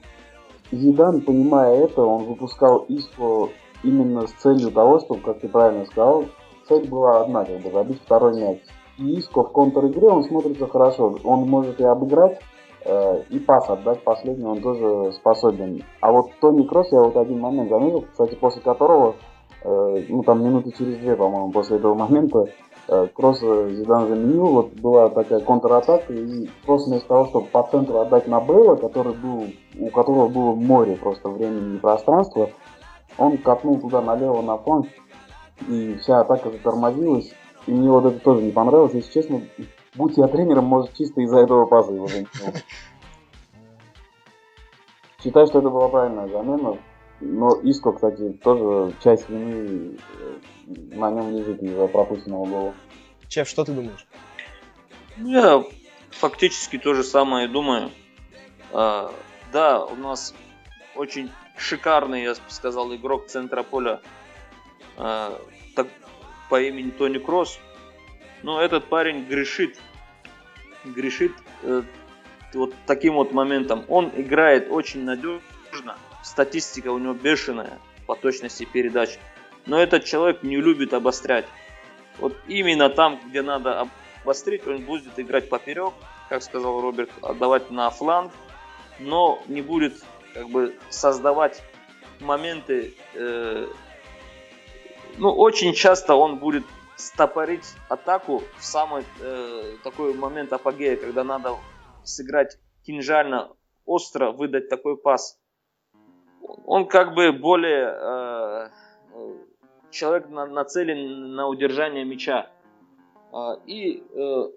Зидан, 0.72 1.20
понимая 1.20 1.84
это, 1.84 2.02
он 2.02 2.24
выпускал 2.24 2.84
Иску 2.88 3.50
именно 3.82 4.26
с 4.26 4.32
целью 4.32 4.70
того, 4.70 4.98
чтобы, 5.00 5.20
как 5.20 5.40
ты 5.40 5.48
правильно 5.48 5.86
сказал, 5.86 6.24
цель 6.68 6.88
была 6.88 7.22
одна, 7.22 7.44
как 7.44 7.60
бы 7.60 7.70
забить 7.70 8.00
второй 8.02 8.40
мяч. 8.40 8.58
И 8.98 9.18
Иско 9.18 9.44
в 9.44 9.52
контр-игре 9.52 10.08
он 10.08 10.24
смотрится 10.24 10.66
хорошо. 10.66 11.16
Он 11.22 11.48
может 11.48 11.80
и 11.80 11.84
обыграть, 11.84 12.40
Э, 12.88 13.20
и 13.30 13.40
пас 13.40 13.68
отдать 13.68 14.04
последний 14.04 14.44
он 14.44 14.62
тоже 14.62 15.12
способен. 15.12 15.82
А 16.00 16.12
вот 16.12 16.30
Тони 16.40 16.62
Кросс, 16.62 16.92
я 16.92 17.00
вот 17.00 17.16
один 17.16 17.40
момент 17.40 17.68
заметил, 17.68 18.02
кстати, 18.02 18.36
после 18.36 18.62
которого, 18.62 19.16
э, 19.64 20.04
ну 20.08 20.22
там 20.22 20.44
минуты 20.44 20.70
через 20.70 20.96
две, 20.98 21.16
по-моему, 21.16 21.50
после 21.50 21.78
этого 21.78 21.94
момента, 21.94 22.46
э, 22.88 23.08
Кросс 23.14 23.40
Зидан 23.40 24.08
заменил, 24.08 24.46
вот 24.46 24.72
была 24.74 25.08
такая 25.08 25.40
контратака, 25.40 26.12
и 26.12 26.48
Кросс 26.64 26.86
вместо 26.86 27.08
того, 27.08 27.26
чтобы 27.26 27.46
по 27.46 27.62
центру 27.70 27.98
отдать 28.00 28.26
на 28.26 28.40
Бейла, 28.40 28.76
который 28.76 29.14
был, 29.14 29.46
у 29.78 29.90
которого 29.90 30.28
было 30.28 30.54
море 30.54 30.96
просто 30.96 31.28
времени 31.28 31.76
и 31.76 31.78
пространства, 31.78 32.50
он 33.18 33.38
катнул 33.38 33.80
туда 33.80 34.00
налево 34.00 34.42
на 34.42 34.58
фланг, 34.58 34.86
и 35.68 35.96
вся 35.96 36.20
атака 36.20 36.50
затормозилась, 36.50 37.32
и 37.66 37.72
мне 37.72 37.90
вот 37.90 38.04
это 38.04 38.18
тоже 38.20 38.42
не 38.42 38.52
понравилось, 38.52 38.94
если 38.94 39.12
честно, 39.12 39.42
будь 39.94 40.16
я 40.16 40.28
тренером, 40.28 40.64
может, 40.64 40.94
чисто 40.94 41.20
из-за 41.20 41.38
этого 41.38 41.66
его 41.92 42.08
Считаю, 45.22 45.46
что 45.46 45.58
это 45.58 45.70
была 45.70 45.88
правильная 45.88 46.28
замена. 46.28 46.76
Но 47.20 47.48
Иско, 47.62 47.92
кстати, 47.92 48.32
тоже 48.44 48.92
часть 49.02 49.28
вины 49.28 49.96
э, 50.20 50.34
на 50.66 51.10
нем 51.10 51.36
лежит 51.36 51.62
из-за 51.62 51.86
пропущенного 51.86 52.46
гола. 52.46 52.74
Чеф, 53.28 53.48
что 53.48 53.64
ты 53.64 53.72
думаешь? 53.72 54.06
Я 55.16 55.64
фактически 56.10 56.78
то 56.78 56.94
же 56.94 57.04
самое 57.04 57.48
думаю. 57.48 57.90
А, 58.72 59.12
да, 59.52 59.84
у 59.84 59.96
нас 59.96 60.34
очень 60.94 61.30
шикарный, 61.56 62.24
я 62.24 62.34
бы 62.34 62.40
сказал, 62.48 62.94
игрок 62.94 63.26
центра 63.28 63.62
поля 63.62 64.00
э, 64.98 65.38
так, 65.74 65.86
по 66.50 66.60
имени 66.60 66.90
Тони 66.90 67.18
Кросс. 67.18 67.58
Но 68.42 68.60
этот 68.60 68.86
парень 68.86 69.24
грешит. 69.24 69.78
Грешит 70.84 71.32
э, 71.62 71.82
вот 72.54 72.74
таким 72.86 73.14
вот 73.14 73.32
моментом. 73.32 73.84
Он 73.88 74.12
играет 74.14 74.70
очень 74.70 75.04
надежно. 75.04 75.96
Статистика 76.22 76.88
у 76.88 76.98
него 76.98 77.14
бешеная 77.14 77.78
по 78.06 78.14
точности 78.14 78.64
передач. 78.64 79.18
Но 79.66 79.80
этот 79.80 80.04
человек 80.04 80.42
не 80.42 80.56
любит 80.56 80.94
обострять. 80.94 81.46
Вот 82.18 82.36
именно 82.46 82.88
там, 82.88 83.20
где 83.28 83.42
надо 83.42 83.88
обострить, 84.22 84.66
он 84.66 84.84
будет 84.84 85.18
играть 85.18 85.48
поперек, 85.48 85.92
как 86.28 86.42
сказал 86.42 86.80
Роберт, 86.80 87.10
отдавать 87.22 87.70
на 87.70 87.90
фланг, 87.90 88.32
но 88.98 89.42
не 89.48 89.62
будет 89.62 90.02
как 90.32 90.48
бы 90.48 90.76
создавать 90.88 91.62
моменты. 92.20 92.94
Э, 93.14 93.66
ну, 95.18 95.30
очень 95.32 95.74
часто 95.74 96.14
он 96.14 96.38
будет 96.38 96.64
стопорить 96.96 97.66
атаку 97.88 98.42
в 98.58 98.64
самый 98.64 99.04
э, 99.20 99.76
такой 99.84 100.14
момент 100.14 100.52
апогея, 100.52 100.96
когда 100.96 101.24
надо 101.24 101.56
сыграть 102.04 102.58
кинжально, 102.84 103.50
остро 103.84 104.30
выдать 104.30 104.68
такой 104.68 104.96
пас. 104.96 105.38
Он 106.64 106.86
как 106.86 107.14
бы 107.14 107.32
более 107.32 107.88
э, 107.92 108.70
человек 109.90 110.28
на, 110.30 110.46
нацелен 110.46 111.34
на 111.34 111.48
удержание 111.48 112.04
мяча. 112.04 112.50
Э, 113.32 113.56
и 113.66 114.02
э, 114.14 114.48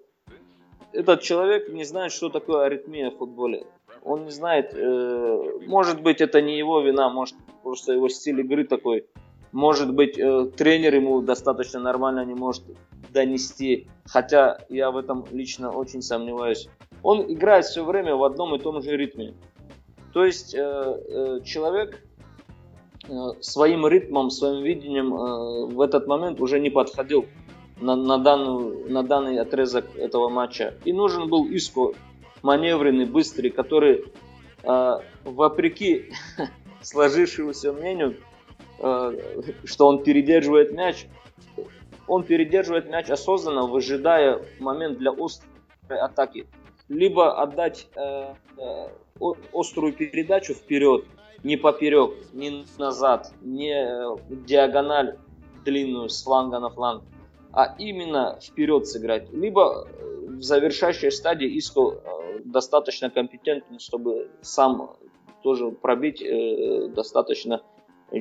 этот 0.92 1.22
человек 1.22 1.68
не 1.68 1.84
знает, 1.84 2.12
что 2.12 2.28
такое 2.28 2.66
аритмия 2.66 3.10
в 3.10 3.16
футболе. 3.18 3.66
Он 4.02 4.24
не 4.24 4.30
знает, 4.30 4.72
э, 4.74 5.58
может 5.66 6.02
быть, 6.02 6.20
это 6.20 6.40
не 6.40 6.58
его 6.58 6.80
вина, 6.80 7.10
может, 7.10 7.36
просто 7.62 7.92
его 7.92 8.08
стиль 8.08 8.40
игры 8.40 8.64
такой. 8.64 9.06
Может 9.52 9.92
быть, 9.94 10.18
э, 10.18 10.46
тренер 10.56 10.94
ему 10.94 11.20
достаточно 11.20 11.80
нормально 11.80 12.24
не 12.24 12.34
может 12.34 12.64
донести, 13.12 13.88
хотя 14.04 14.58
я 14.68 14.90
в 14.90 14.96
этом 14.96 15.24
лично 15.32 15.70
очень 15.70 16.02
сомневаюсь. 16.02 16.68
Он 17.02 17.32
играет 17.32 17.64
все 17.64 17.84
время 17.84 18.14
в 18.14 18.24
одном 18.24 18.54
и 18.54 18.58
том 18.58 18.80
же 18.82 18.96
ритме. 18.96 19.34
То 20.12 20.24
есть 20.24 20.54
э, 20.54 20.60
э, 20.60 21.40
человек 21.44 22.02
своим 23.40 23.86
ритмом, 23.86 24.30
своим 24.30 24.62
видением 24.62 25.14
э, 25.14 25.66
в 25.74 25.80
этот 25.80 26.06
момент 26.06 26.40
уже 26.40 26.60
не 26.60 26.70
подходил 26.70 27.26
на, 27.80 27.96
на, 27.96 28.18
данную, 28.18 28.90
на 28.90 29.02
данный 29.02 29.38
отрезок 29.38 29.96
этого 29.96 30.28
матча. 30.28 30.74
И 30.84 30.92
нужен 30.92 31.28
был 31.28 31.46
Иско, 31.46 31.92
маневренный, 32.42 33.06
быстрый, 33.06 33.50
который, 33.50 34.04
э, 34.62 34.98
вопреки 35.24 36.12
сложившемуся 36.82 37.72
мнению, 37.72 38.16
э, 38.78 39.18
что 39.64 39.86
он 39.86 40.02
передерживает 40.02 40.72
мяч, 40.72 41.06
он 42.06 42.24
передерживает 42.24 42.90
мяч 42.90 43.08
осознанно, 43.10 43.66
выжидая 43.66 44.40
момент 44.58 44.98
для 44.98 45.12
острой 45.12 46.00
атаки. 46.00 46.46
Либо 46.88 47.40
отдать 47.40 47.86
э, 47.94 48.34
э, 48.58 48.88
острую 49.52 49.92
передачу 49.92 50.54
вперед, 50.54 51.04
не 51.42 51.56
поперек, 51.56 52.14
не 52.32 52.64
назад, 52.78 53.32
не 53.42 53.72
э, 53.72 54.16
диагональ 54.28 55.16
длинную 55.64 56.08
с 56.08 56.22
фланга 56.22 56.58
на 56.58 56.70
фланг, 56.70 57.02
а 57.52 57.74
именно 57.78 58.38
вперед 58.42 58.86
сыграть. 58.86 59.32
Либо 59.32 59.86
э, 59.86 60.26
в 60.28 60.42
завершающей 60.42 61.10
стадии 61.10 61.58
Иско 61.58 61.92
э, 62.04 62.40
достаточно 62.44 63.10
компетентен, 63.10 63.78
чтобы 63.78 64.30
сам 64.42 64.96
тоже 65.42 65.70
пробить 65.70 66.22
достаточно 66.94 67.62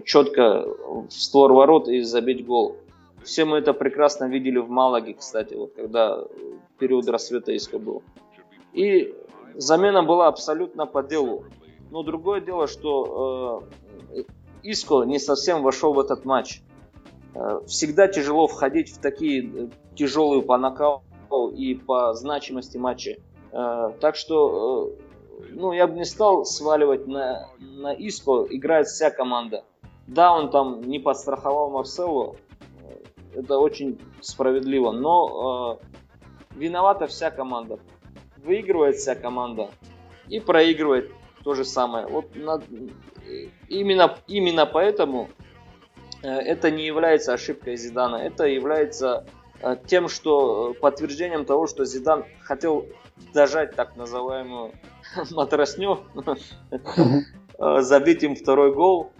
четко 0.05 0.65
в 0.65 1.09
створ 1.09 1.51
ворот 1.51 1.89
и 1.89 1.99
забить 2.01 2.45
гол. 2.45 2.77
Все 3.23 3.43
мы 3.43 3.57
это 3.57 3.73
прекрасно 3.73 4.25
видели 4.25 4.57
в 4.57 4.69
Малаге, 4.69 5.15
кстати, 5.15 5.53
вот 5.55 5.73
когда 5.73 6.23
период 6.77 7.09
рассвета 7.09 7.53
Иско 7.53 7.77
был. 7.77 8.03
И 8.71 9.13
замена 9.55 10.03
была 10.03 10.27
абсолютно 10.27 10.85
по 10.85 11.03
делу. 11.03 11.43
Но 11.91 12.03
другое 12.03 12.41
дело, 12.41 12.67
что 12.67 13.63
э, 14.11 14.23
Иско 14.63 15.03
не 15.03 15.19
совсем 15.19 15.63
вошел 15.63 15.93
в 15.93 15.99
этот 15.99 16.25
матч. 16.25 16.61
Э, 17.33 17.59
всегда 17.67 18.07
тяжело 18.07 18.47
входить 18.47 18.91
в 18.91 18.99
такие 18.99 19.45
э, 19.45 19.69
тяжелые 19.95 20.41
по 20.41 20.57
нокауту 20.57 21.49
и 21.55 21.75
по 21.75 22.13
значимости 22.13 22.77
матча. 22.77 23.17
Э, 23.51 23.91
так 23.99 24.15
что, 24.15 24.93
ну, 25.51 25.71
я 25.71 25.87
бы 25.87 25.95
не 25.95 26.05
стал 26.05 26.45
сваливать 26.45 27.07
на, 27.07 27.49
на 27.59 27.93
Иско, 27.93 28.45
играет 28.49 28.87
вся 28.87 29.09
команда. 29.09 29.63
Да, 30.07 30.33
он 30.33 30.49
там 30.49 30.81
не 30.81 30.99
подстраховал 30.99 31.69
Марселу, 31.69 32.35
это 33.35 33.59
очень 33.59 33.99
справедливо, 34.21 34.91
но 34.91 35.79
э, 35.81 36.57
виновата 36.57 37.07
вся 37.07 37.31
команда 37.31 37.79
выигрывает 38.43 38.95
вся 38.95 39.15
команда 39.15 39.69
и 40.27 40.39
проигрывает 40.39 41.11
то 41.43 41.53
же 41.53 41.65
самое. 41.65 42.07
Вот 42.07 42.35
на, 42.35 42.61
именно, 43.67 44.17
именно 44.27 44.65
поэтому 44.65 45.29
э, 46.23 46.27
это 46.29 46.71
не 46.71 46.85
является 46.85 47.33
ошибкой 47.33 47.77
Зидана, 47.77 48.17
это 48.17 48.45
является 48.45 49.25
э, 49.61 49.75
тем, 49.85 50.07
что 50.07 50.71
э, 50.71 50.79
подтверждением 50.79 51.45
того, 51.45 51.67
что 51.67 51.85
Зидан 51.85 52.25
хотел 52.41 52.85
дожать 53.33 53.75
так 53.75 53.95
называемую 53.95 54.71
матросню, 55.31 55.99
забить 57.59 58.23
им 58.23 58.35
второй 58.35 58.73
гол. 58.73 59.11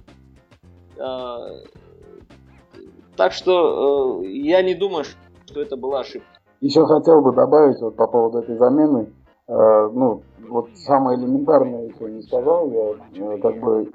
Так 3.15 3.33
что 3.33 4.23
я 4.23 4.61
не 4.61 4.75
думаю, 4.75 5.03
что 5.45 5.61
это 5.61 5.75
была 5.75 6.01
ошибка. 6.01 6.39
Еще 6.61 6.85
хотел 6.85 7.21
бы 7.21 7.33
добавить 7.33 7.79
вот 7.79 7.95
по 7.95 8.07
поводу 8.07 8.39
этой 8.39 8.57
замены. 8.57 9.13
Э, 9.49 9.89
ну, 9.91 10.21
вот 10.47 10.69
самое 10.75 11.17
элементарное, 11.17 11.87
если 11.87 12.11
не 12.11 12.21
сказал, 12.21 12.69
я 12.69 12.93
э, 13.15 13.37
как 13.39 13.59
бы 13.59 13.91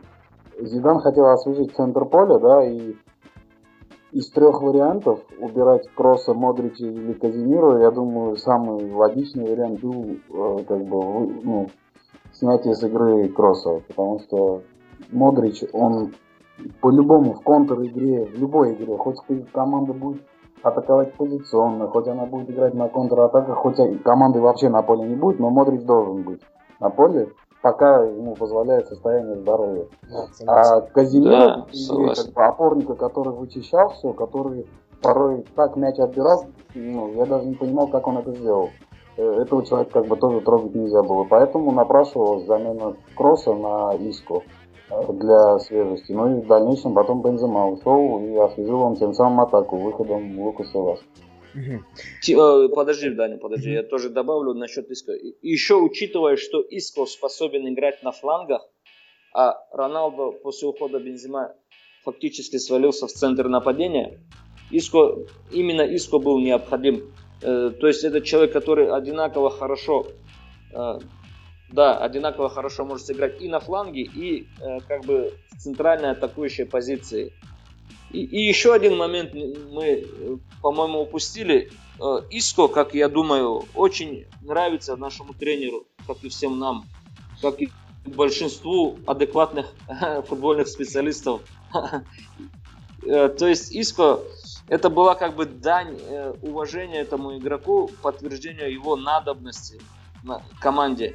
Зидан 0.59 0.99
хотел 0.99 1.27
освежить 1.27 1.77
центр 1.77 2.05
поля, 2.07 2.41
да, 2.41 2.65
и 2.65 2.97
из 4.11 4.31
трех 4.31 4.63
вариантов 4.63 5.21
убирать 5.39 5.89
Кросса, 5.95 6.35
Модрича 6.35 6.87
или 6.87 7.13
Казимиру, 7.13 7.79
я 7.79 7.93
думаю, 7.93 8.37
самый 8.37 8.93
логичный 8.93 9.49
вариант 9.49 9.81
был 9.81 10.17
э, 10.29 10.65
как 10.67 10.85
бы 10.87 11.01
ну, 11.45 11.69
снятие 12.33 12.75
с 12.75 12.83
игры 12.83 13.29
Кросса, 13.29 13.81
потому 13.87 14.19
что 14.21 14.63
Модрич, 15.13 15.63
он 15.73 16.15
по-любому 16.81 17.35
в 17.35 17.43
контр-игре, 17.43 18.25
в 18.25 18.37
любой 18.37 18.75
игре, 18.75 18.97
хоть 18.97 19.19
команда 19.53 19.93
будет 19.93 20.21
атаковать 20.65 21.13
позиционно, 21.15 21.89
хоть 21.89 22.09
она 22.09 22.25
будет 22.25 22.51
играть 22.51 22.75
на 22.75 22.89
контратаках, 22.89 23.59
хоть 23.59 23.77
команды 24.03 24.41
вообще 24.41 24.69
на 24.71 24.83
поле 24.83 25.07
не 25.09 25.15
будет, 25.15 25.39
но 25.39 25.51
Модрич 25.51 25.83
должен 25.83 26.23
быть 26.23 26.41
на 26.81 26.89
поле, 26.89 27.29
пока 27.61 28.03
ему 28.03 28.35
позволяет 28.35 28.89
состояние 28.89 29.37
здоровья. 29.37 29.87
Да, 30.11 30.27
а 30.47 30.81
Казимир, 30.81 31.31
да, 31.31 31.67
как 32.15 32.33
бы 32.33 32.45
опорника, 32.45 32.95
который 32.95 33.35
вычищал 33.35 33.91
все, 33.91 34.13
который 34.15 34.67
порой 35.03 35.45
так 35.55 35.77
мяч 35.77 35.99
отбирал, 35.99 36.47
ну, 36.75 37.13
я 37.13 37.27
даже 37.27 37.47
не 37.47 37.55
понимал, 37.55 37.89
как 37.89 38.07
он 38.07 38.19
это 38.19 38.33
сделал. 38.33 38.71
Э, 39.17 39.43
этого 39.43 39.65
человека 39.65 40.01
как 40.01 40.07
бы 40.07 40.17
тоже 40.17 40.41
трогать 40.41 40.75
нельзя 40.75 41.03
было. 41.03 41.25
Поэтому 41.25 41.71
напрашивалась 41.73 42.47
замена 42.47 42.97
Кросса 43.15 43.53
на 43.53 43.95
Иску 43.97 44.43
для 45.13 45.59
свежести. 45.59 46.13
Ну 46.13 46.39
и 46.39 46.41
в 46.43 46.47
дальнейшем 46.47 46.95
потом 46.95 47.23
Бензема 47.23 47.69
ушел 47.69 48.21
и 48.25 48.37
освежил 48.37 48.83
он 48.83 48.97
тем 48.97 49.15
самым 49.15 49.41
атаку 49.41 49.77
выходом 49.77 50.39
Лукаса 50.41 50.79
Вас. 50.79 51.01
Э, 51.55 52.69
подожди, 52.75 53.11
Даня, 53.11 53.39
подожди, 53.39 53.73
я 53.73 53.83
тоже 53.83 54.11
добавлю 54.11 54.55
насчет 54.55 54.91
Иско. 54.91 55.13
Еще 55.43 55.77
учитывая, 55.77 56.37
что 56.37 56.61
Иско 56.61 57.07
способен 57.07 57.69
играть 57.73 58.03
на 58.03 58.13
флангах, 58.13 58.63
а 59.33 59.57
Роналдо 59.73 60.33
после 60.33 60.69
ухода 60.69 60.99
Бензима 60.99 61.55
фактически 62.05 62.59
свалился 62.59 63.07
в 63.07 63.13
центр 63.13 63.49
нападения, 63.49 64.21
Иско, 64.71 65.27
именно 65.53 65.83
Иско 65.83 66.19
был 66.19 66.41
необходим. 66.41 67.13
Э, 67.43 67.71
то 67.71 67.87
есть 67.87 68.05
это 68.05 68.21
человек, 68.21 68.53
который 68.53 68.91
одинаково 68.91 69.51
хорошо 69.51 70.07
э, 70.73 70.99
да, 71.75 71.99
одинаково 71.99 72.49
хорошо 72.49 72.85
может 72.85 73.07
сыграть 73.07 73.43
и 73.43 73.49
на 73.49 73.59
фланге, 73.59 74.03
и 74.03 74.47
э, 74.61 74.79
как 74.87 75.05
бы 75.05 75.35
в 75.51 75.61
центральной 75.61 76.13
атакующей 76.13 76.67
позиции. 76.67 77.33
И, 78.11 78.23
и 78.25 78.47
еще 78.47 78.73
один 78.73 78.97
момент 78.97 79.35
мы, 79.35 80.07
по-моему, 80.63 81.01
упустили. 81.01 81.73
Э, 82.01 82.21
Иско, 82.31 82.69
как 82.69 82.95
я 82.95 83.09
думаю, 83.09 83.65
очень 83.75 84.27
нравится 84.43 84.95
нашему 84.97 85.35
тренеру, 85.35 85.87
как 86.07 86.23
и 86.23 86.29
всем 86.29 86.61
нам, 86.61 86.85
как 87.43 87.61
и 87.61 87.71
большинству 88.07 88.99
адекватных 89.07 89.67
футбольных 90.29 90.69
специалистов. 90.69 91.43
Э, 93.07 93.29
то 93.29 93.47
есть 93.47 93.71
Иско 93.77 94.21
это 94.67 94.89
была 94.89 95.15
как 95.15 95.37
бы 95.37 95.45
дань 95.45 95.99
э, 96.01 96.33
уважения 96.41 97.01
этому 97.01 97.37
игроку, 97.37 97.91
подтверждение 98.01 98.73
его 98.73 98.97
надобности 98.97 99.79
на 100.23 100.43
команде. 100.59 101.15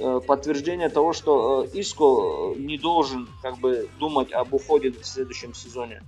Э, 0.00 0.20
подтверждение 0.24 0.88
того, 0.90 1.12
что 1.12 1.64
э, 1.64 1.78
Иско 1.78 2.54
э, 2.54 2.60
не 2.60 2.78
должен 2.78 3.28
как 3.42 3.58
бы 3.58 3.88
думать 3.98 4.32
об 4.32 4.54
уходе 4.54 4.92
в 4.92 5.04
следующем 5.04 5.54
сезоне. 5.54 6.02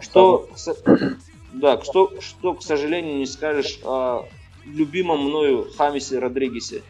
Что, 0.00 0.48
да, 1.52 1.80
что, 1.80 2.20
что, 2.20 2.54
к 2.54 2.62
сожалению, 2.62 3.16
не 3.16 3.26
скажешь 3.26 3.80
о 3.82 4.26
любимом 4.66 5.24
мною 5.24 5.70
Хамисе 5.76 6.18
Родригесе. 6.18 6.82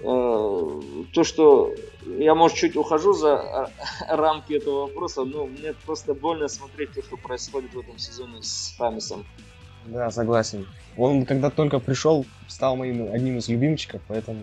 То, 0.00 1.22
что 1.22 1.72
я, 2.04 2.34
может, 2.34 2.56
чуть 2.56 2.74
ухожу 2.74 3.12
за 3.12 3.70
рамки 4.08 4.54
этого 4.54 4.88
вопроса, 4.88 5.22
но 5.22 5.46
мне 5.46 5.74
просто 5.86 6.12
больно 6.12 6.48
смотреть 6.48 6.92
то, 6.94 7.02
что 7.02 7.16
происходит 7.16 7.72
в 7.72 7.78
этом 7.78 7.98
сезоне 7.98 8.42
с 8.42 8.74
Хамисом. 8.76 9.24
Да, 9.86 10.10
согласен. 10.10 10.66
Он, 10.96 11.24
когда 11.24 11.50
только 11.50 11.78
пришел, 11.78 12.26
стал 12.48 12.74
моим 12.74 13.12
одним 13.12 13.38
из 13.38 13.48
любимчиков, 13.48 14.02
поэтому... 14.08 14.40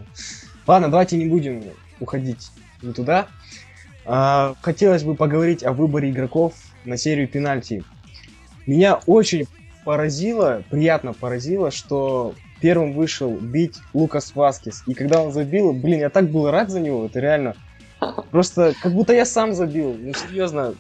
Ладно, 0.70 0.88
давайте 0.88 1.18
не 1.18 1.26
будем 1.26 1.64
уходить 2.00 2.52
не 2.84 2.94
туда. 2.94 3.28
А, 4.06 4.54
хотелось 4.62 5.02
бы 5.02 5.16
поговорить 5.16 5.64
о 5.64 5.74
выборе 5.74 6.12
игроков 6.12 6.54
на 6.86 6.96
серию 6.96 7.28
пенальти. 7.28 7.84
Меня 8.68 9.00
очень 9.08 9.48
поразило, 9.84 10.62
приятно 10.70 11.14
поразило, 11.14 11.72
что 11.72 12.36
первым 12.62 12.94
вышел 12.94 13.32
бить 13.32 13.78
Лукас 13.96 14.36
Васкис. 14.36 14.84
И 14.86 14.94
когда 14.94 15.24
он 15.24 15.32
забил, 15.32 15.74
блин, 15.74 16.02
я 16.02 16.12
так 16.12 16.30
был 16.30 16.52
рад 16.52 16.70
за 16.70 16.82
него, 16.82 17.08
это 17.08 17.20
реально. 17.20 17.56
Просто 18.30 18.76
как 18.80 18.94
будто 18.94 19.12
я 19.12 19.26
сам 19.26 19.54
забил. 19.54 19.96
Ну, 20.00 20.14
серьезно. 20.14 20.76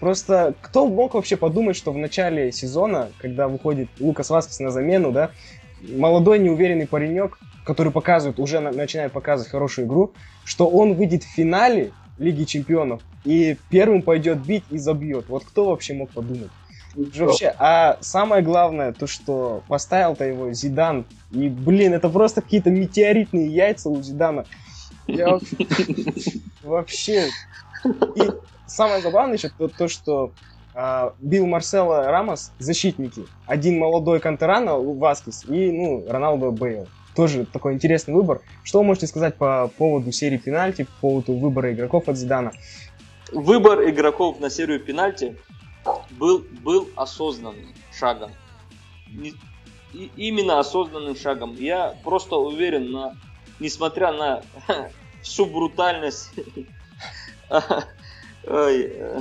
Просто 0.00 0.52
кто 0.60 0.86
мог 0.86 1.14
вообще 1.14 1.38
подумать, 1.38 1.76
что 1.76 1.92
в 1.92 1.96
начале 1.96 2.52
сезона, 2.52 3.08
когда 3.16 3.48
выходит 3.48 3.88
Лукас 3.98 4.28
Васкис 4.28 4.60
на 4.60 4.70
замену, 4.70 5.12
да, 5.12 5.30
молодой 5.80 6.40
неуверенный 6.40 6.86
паренек, 6.86 7.38
который 7.64 7.92
показывает, 7.92 8.38
уже 8.38 8.60
начинает 8.60 9.12
показывать 9.12 9.50
хорошую 9.50 9.86
игру, 9.86 10.12
что 10.44 10.68
он 10.68 10.94
выйдет 10.94 11.24
в 11.24 11.28
финале 11.28 11.92
Лиги 12.18 12.44
Чемпионов 12.44 13.02
и 13.24 13.56
первым 13.70 14.02
пойдет 14.02 14.38
бить 14.44 14.64
и 14.70 14.78
забьет. 14.78 15.28
Вот 15.28 15.44
кто 15.44 15.70
вообще 15.70 15.94
мог 15.94 16.10
подумать? 16.10 16.50
Вообще, 16.94 17.52
а 17.58 17.98
самое 18.02 18.42
главное, 18.42 18.92
то, 18.92 19.08
что 19.08 19.64
поставил-то 19.66 20.24
его 20.24 20.52
Зидан, 20.52 21.06
и, 21.32 21.48
блин, 21.48 21.92
это 21.92 22.08
просто 22.08 22.40
какие-то 22.40 22.70
метеоритные 22.70 23.48
яйца 23.48 23.88
у 23.88 24.00
Зидана. 24.00 24.44
Я 25.08 25.40
вообще... 26.62 27.28
И 27.84 28.30
самое 28.66 29.02
забавное 29.02 29.36
еще 29.36 29.50
то, 29.50 29.68
то 29.68 29.88
что 29.88 30.32
а, 30.74 31.14
Билл 31.20 31.46
Марсело 31.46 32.04
Рамос 32.04 32.52
защитники. 32.58 33.26
Один 33.46 33.78
молодой 33.78 34.20
Кантерана, 34.20 34.76
Васкис, 34.76 35.44
и, 35.46 35.70
ну, 35.72 36.04
Роналдо 36.08 36.50
Бейл. 36.50 36.88
Тоже 37.14 37.46
такой 37.46 37.74
интересный 37.74 38.14
выбор. 38.14 38.42
Что 38.64 38.78
вы 38.78 38.84
можете 38.84 39.06
сказать 39.06 39.36
по 39.36 39.68
поводу 39.78 40.10
серии 40.10 40.38
пенальти, 40.38 40.84
по 40.84 41.00
поводу 41.00 41.34
выбора 41.34 41.72
игроков 41.72 42.08
от 42.08 42.16
Зидана? 42.16 42.52
Выбор 43.32 43.88
игроков 43.88 44.40
на 44.40 44.50
серию 44.50 44.80
пенальти 44.80 45.36
был, 46.10 46.44
был 46.62 46.88
осознанным 46.96 47.72
шагом. 47.92 48.32
И, 49.12 49.34
именно 50.16 50.58
осознанным 50.58 51.16
шагом. 51.16 51.54
Я 51.54 51.94
просто 52.02 52.36
уверен, 52.36 52.90
на, 52.90 53.16
несмотря 53.60 54.12
на 54.12 54.42
всю 55.22 55.46
брутальность, 55.46 56.30
э, 58.44 59.20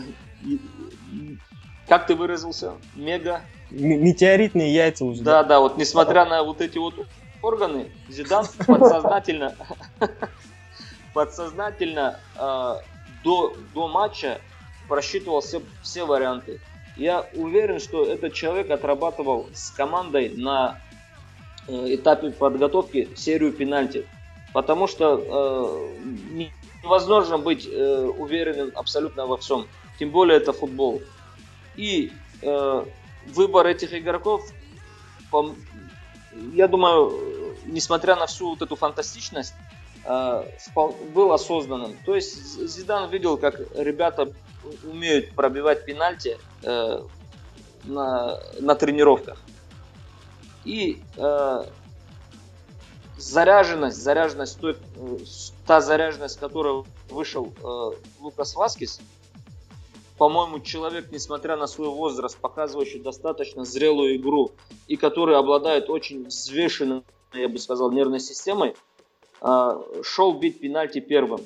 как 1.88 2.08
ты 2.08 2.16
выразился, 2.16 2.74
мега... 2.96 3.42
Метеоритные 3.70 4.74
яйца 4.74 5.06
уже. 5.06 5.24
Да, 5.24 5.44
да, 5.44 5.60
вот 5.60 5.78
несмотря 5.78 6.26
на 6.26 6.44
вот 6.44 6.62
эти 6.62 6.78
вот 6.78 6.96
органы, 7.44 7.92
Зидан 8.10 8.46
подсознательно, 8.66 9.56
подсознательно 11.14 12.20
э, 12.36 12.76
до, 13.24 13.56
до 13.74 13.88
матча 13.88 14.40
просчитывал 14.88 15.42
все, 15.42 15.62
все 15.82 16.06
варианты. 16.06 16.60
Я 16.96 17.28
уверен, 17.34 17.80
что 17.80 18.06
этот 18.06 18.34
человек 18.34 18.70
отрабатывал 18.70 19.50
с 19.54 19.72
командой 19.72 20.30
на 20.36 20.80
э, 21.68 21.96
этапе 21.96 22.32
подготовки 22.32 23.10
серию 23.16 23.52
пенальти. 23.52 24.06
Потому 24.54 24.88
что 24.88 25.18
э, 25.18 26.44
невозможно 26.84 27.40
быть 27.40 27.68
э, 27.68 28.06
уверенным 28.18 28.72
абсолютно 28.76 29.26
во 29.26 29.38
всем. 29.38 29.68
Тем 29.98 30.12
более 30.12 30.38
это 30.38 30.54
футбол. 30.54 31.02
И 31.76 32.12
э, 32.42 32.86
выбор 33.28 33.66
этих 33.66 33.94
игроков, 33.94 34.48
по, 35.32 35.56
я 36.54 36.68
думаю, 36.68 37.33
несмотря 37.66 38.16
на 38.16 38.26
всю 38.28 38.50
вот 38.50 38.62
эту 38.62 38.76
фантастичность, 38.76 39.54
э, 40.06 40.44
был 41.14 41.32
осознанным. 41.32 41.98
То 42.06 42.16
есть 42.16 42.58
Зидан 42.68 43.10
видел, 43.10 43.38
как 43.38 43.60
ребята 43.76 44.32
умеют 44.84 45.32
пробивать 45.32 45.86
пенальти 45.86 46.38
э, 46.64 47.02
на, 47.84 48.40
на 48.60 48.76
тренировках. 48.76 49.42
И 50.66 51.02
э, 51.18 51.64
заряженность, 53.18 53.98
заряженность 53.98 54.60
той, 54.60 54.78
та 55.66 55.82
заряженность, 55.82 56.40
которой 56.40 56.84
вышел 57.10 57.54
Лукас 58.20 58.56
Васкис, 58.56 59.02
по-моему, 60.18 60.60
человек, 60.60 61.12
несмотря 61.12 61.58
на 61.58 61.68
свой 61.68 61.90
возраст, 61.90 62.38
показывающий 62.38 63.00
достаточно 63.00 63.66
зрелую 63.66 64.16
игру 64.16 64.52
и 64.88 64.96
который 64.96 65.36
обладает 65.36 65.90
очень 65.90 66.26
взвешенной, 66.28 67.04
я 67.34 67.50
бы 67.50 67.58
сказал, 67.58 67.92
нервной 67.92 68.20
системой, 68.20 68.76
э, 69.42 69.84
шел 70.04 70.34
бить 70.34 70.60
пенальти 70.60 71.00
первым. 71.00 71.42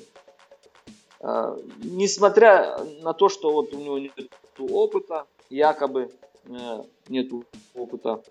А, 1.20 1.56
несмотря 1.82 2.78
на 3.02 3.12
то, 3.12 3.28
что 3.28 3.52
вот 3.52 3.72
у 3.74 3.78
него 3.78 3.98
нет 3.98 4.12
опыта, 4.58 5.26
якобы 5.50 6.10
э, 6.44 6.82
нет 7.08 7.30
опыта, 7.74 8.22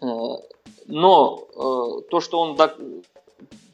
э, 0.00 0.06
но 0.86 1.48
э, 1.48 2.08
то, 2.10 2.20
что 2.20 2.40
он 2.40 2.58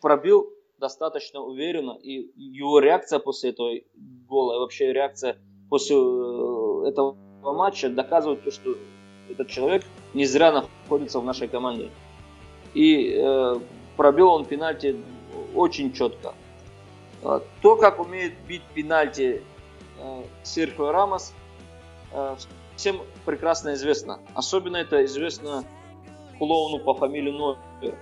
пробил 0.01 0.51
достаточно 0.79 1.41
уверенно, 1.41 1.93
и 1.93 2.31
его 2.37 2.81
реакция 2.81 3.19
после 3.19 3.51
этого 3.51 3.79
гола, 4.29 4.57
и 4.57 4.59
вообще 4.59 4.93
реакция 4.93 5.39
после 5.71 5.97
этого 5.97 7.17
матча 7.43 7.89
доказывает 7.89 8.45
то, 8.45 8.51
что 8.51 8.75
этот 9.29 9.49
человек 9.49 9.85
не 10.13 10.27
зря 10.27 10.53
находится 10.53 11.21
в 11.21 11.25
нашей 11.25 11.49
команде. 11.49 11.91
И 12.77 13.17
э, 13.17 13.55
пробил 13.97 14.29
он 14.29 14.45
пенальти 14.45 15.03
очень 15.55 15.95
четко. 15.95 16.35
А, 17.25 17.41
то, 17.63 17.77
как 17.77 17.99
умеет 17.99 18.35
бить 18.47 18.63
пенальти 18.75 19.43
э, 19.99 20.23
Серхио 20.43 20.93
Рамос, 20.93 21.33
э, 22.13 22.37
всем 22.77 23.01
прекрасно 23.25 23.73
известно. 23.73 24.21
Особенно 24.35 24.77
это 24.77 25.03
известно 25.07 25.65
клоуну 26.39 26.79
по 26.81 26.93
фамилии 26.93 27.31
Нойер. 27.31 27.99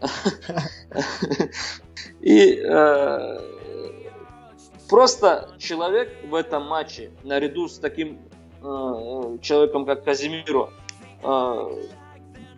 И 2.20 2.60
э, 2.60 3.40
просто 4.88 5.54
человек 5.58 6.12
в 6.28 6.34
этом 6.34 6.66
матче, 6.66 7.12
наряду 7.22 7.68
с 7.68 7.78
таким 7.78 8.18
человеком, 9.42 9.86
как 9.86 10.02
Казимиро, 10.02 10.70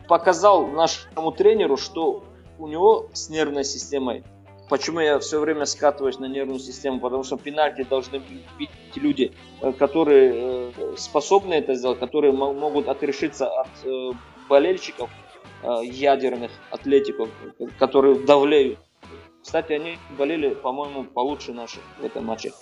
показал 0.09 0.67
нашему 0.67 1.33
тренеру, 1.33 1.77
что 1.77 2.25
у 2.59 2.67
него 2.67 3.09
с 3.13 3.29
нервной 3.29 3.65
системой 3.65 4.25
Почему 4.69 5.01
я 5.01 5.19
все 5.19 5.41
время 5.41 5.65
скатываюсь 5.65 6.19
на 6.19 6.27
нервную 6.27 6.61
систему? 6.61 7.01
Потому 7.01 7.25
что 7.25 7.39
пенальти 7.39 7.85
должны 7.85 8.21
бить 8.59 8.71
люди, 8.97 9.33
э, 9.63 9.73
которые 9.73 10.73
э, 10.77 10.95
способны 10.97 11.55
это 11.55 11.75
сделать, 11.75 11.99
которые 11.99 12.33
могут 12.33 12.89
отрешиться 12.89 13.49
от 13.49 13.69
э, 13.85 14.11
болельщиков, 14.49 15.11
ядерных 15.83 16.53
атлетиков, 16.71 17.29
которые 17.81 18.15
давлеют. 18.21 18.79
Кстати, 19.43 19.73
они 19.73 19.99
болели, 20.17 20.55
по-моему, 20.55 21.03
получше 21.03 21.53
наших 21.53 21.83
в 22.01 22.05
этом 22.05 22.27
матче. 22.27 22.53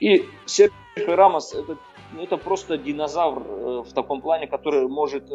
И 0.00 0.24
Серхио 0.46 1.16
Рамос 1.16 1.52
это, 1.52 1.76
это 2.18 2.38
просто 2.38 2.78
динозавр 2.78 3.82
в 3.82 3.92
таком 3.92 4.22
плане, 4.22 4.46
который 4.46 4.88
может... 4.88 5.28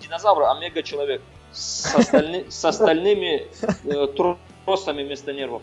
Динозавр, 0.00 0.42
а 0.44 0.54
мега-человек 0.58 1.22
с, 1.52 1.94
остальны, 1.94 2.50
с 2.50 2.64
остальными 2.64 3.46
тросами 4.64 5.02
вместо 5.02 5.32
нервов. 5.32 5.62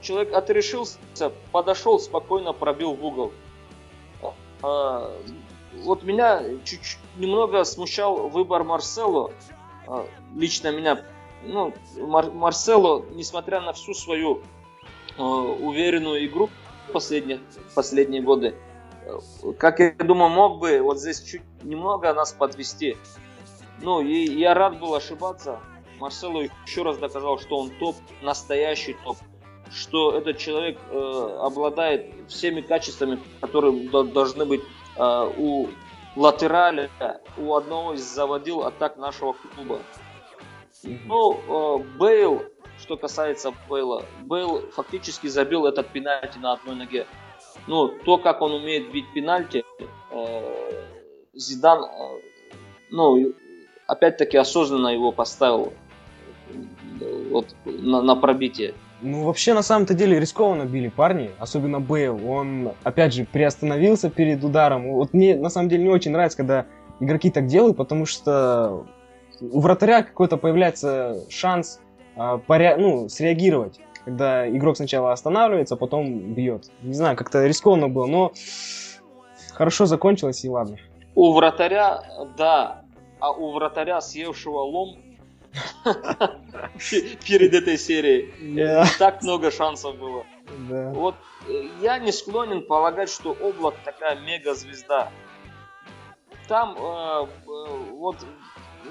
Человек 0.00 0.34
отрешился, 0.34 0.98
подошел, 1.50 1.98
спокойно 1.98 2.52
пробил 2.52 2.94
в 2.94 3.04
угол. 3.04 3.32
А, 4.62 5.10
вот 5.82 6.02
меня 6.04 6.42
чуть-чуть 6.64 6.98
немного 7.16 7.64
смущал 7.64 8.28
выбор 8.28 8.64
Марсело. 8.64 9.32
А, 9.86 10.06
лично 10.36 10.72
меня, 10.72 11.04
ну, 11.42 11.74
Мар 11.96 12.30
Марсело, 12.30 13.04
несмотря 13.12 13.60
на 13.60 13.72
всю 13.72 13.94
свою 13.94 14.42
а, 15.18 15.22
уверенную 15.22 16.26
игру 16.26 16.50
последние, 16.92 17.40
последние 17.74 18.22
годы, 18.22 18.54
как 19.58 19.80
я 19.80 19.90
думаю, 19.92 20.30
мог 20.30 20.60
бы 20.60 20.80
вот 20.80 20.98
здесь 20.98 21.22
чуть 21.22 21.42
немного 21.62 22.12
нас 22.14 22.32
подвести. 22.32 22.96
Ну, 23.84 24.00
и 24.00 24.24
я 24.24 24.54
рад 24.54 24.80
был 24.80 24.94
ошибаться. 24.94 25.60
Марсело 26.00 26.40
еще 26.66 26.82
раз 26.82 26.96
доказал, 26.96 27.38
что 27.38 27.58
он 27.58 27.70
топ, 27.78 27.96
настоящий 28.22 28.96
топ, 29.04 29.18
что 29.70 30.16
этот 30.16 30.38
человек 30.38 30.78
э, 30.90 31.38
обладает 31.42 32.14
всеми 32.28 32.62
качествами, 32.62 33.20
которые 33.42 33.90
должны 33.90 34.46
быть 34.46 34.62
э, 34.96 35.32
у 35.36 35.68
латераля 36.16 36.90
у 37.36 37.54
одного 37.54 37.92
из 37.92 38.02
заводил 38.02 38.62
атак 38.62 38.96
нашего 38.96 39.34
клуба. 39.34 39.80
Ну, 40.82 41.34
э, 41.34 41.84
Бейл, 41.98 42.42
что 42.78 42.96
касается 42.96 43.52
Бейла, 43.68 44.02
Бейл 44.22 44.62
фактически 44.70 45.26
забил 45.26 45.66
этот 45.66 45.88
пенальти 45.88 46.38
на 46.38 46.54
одной 46.54 46.74
ноге. 46.74 47.06
Ну, 47.66 47.88
то, 47.88 48.16
как 48.16 48.40
он 48.40 48.52
умеет 48.52 48.90
бить 48.92 49.12
пенальти, 49.12 49.62
э, 50.10 50.84
Зидан, 51.34 51.84
э, 51.84 52.20
ну, 52.90 53.34
опять-таки 53.86 54.36
осознанно 54.36 54.88
его 54.88 55.12
поставил 55.12 55.72
вот, 57.30 57.54
на, 57.64 58.02
на 58.02 58.16
пробитие. 58.16 58.74
Ну, 59.02 59.24
вообще, 59.24 59.52
на 59.52 59.62
самом-то 59.62 59.92
деле, 59.92 60.18
рискованно 60.18 60.64
били 60.64 60.88
парни, 60.88 61.30
особенно 61.38 61.80
Бейл. 61.80 62.18
Он, 62.26 62.72
опять 62.84 63.12
же, 63.12 63.26
приостановился 63.26 64.08
перед 64.08 64.42
ударом. 64.42 64.92
Вот 64.92 65.12
мне, 65.12 65.36
на 65.36 65.50
самом 65.50 65.68
деле, 65.68 65.82
не 65.82 65.90
очень 65.90 66.12
нравится, 66.12 66.38
когда 66.38 66.66
игроки 67.00 67.30
так 67.30 67.46
делают, 67.46 67.76
потому 67.76 68.06
что 68.06 68.86
у 69.40 69.60
вратаря 69.60 70.02
какой-то 70.02 70.36
появляется 70.36 71.20
шанс 71.28 71.80
э, 72.16 72.38
поря... 72.46 72.76
ну, 72.78 73.08
среагировать, 73.08 73.78
когда 74.04 74.48
игрок 74.48 74.76
сначала 74.76 75.12
останавливается, 75.12 75.74
а 75.74 75.78
потом 75.78 76.32
бьет. 76.32 76.70
Не 76.82 76.94
знаю, 76.94 77.16
как-то 77.16 77.46
рискованно 77.46 77.88
было, 77.88 78.06
но 78.06 78.32
хорошо 79.52 79.86
закончилось 79.86 80.44
и 80.44 80.48
ладно. 80.48 80.78
У 81.14 81.32
вратаря, 81.34 82.02
да, 82.38 82.83
а 83.20 83.30
у 83.32 83.52
вратаря, 83.52 84.00
съевшего 84.00 84.58
лом, 84.60 84.98
перед 87.26 87.54
этой 87.54 87.78
серией. 87.78 88.34
Yeah. 88.40 88.86
Так 88.98 89.22
много 89.22 89.50
шансов 89.50 89.96
было. 89.96 90.24
Вот 90.92 91.14
э, 91.48 91.68
я 91.80 91.98
не 91.98 92.12
склонен 92.12 92.66
полагать, 92.66 93.08
что 93.08 93.36
Облак 93.40 93.74
такая 93.84 94.16
мега-звезда. 94.20 95.10
Там 96.48 96.76
э, 96.76 96.80
э, 96.80 97.26
вот 97.92 98.16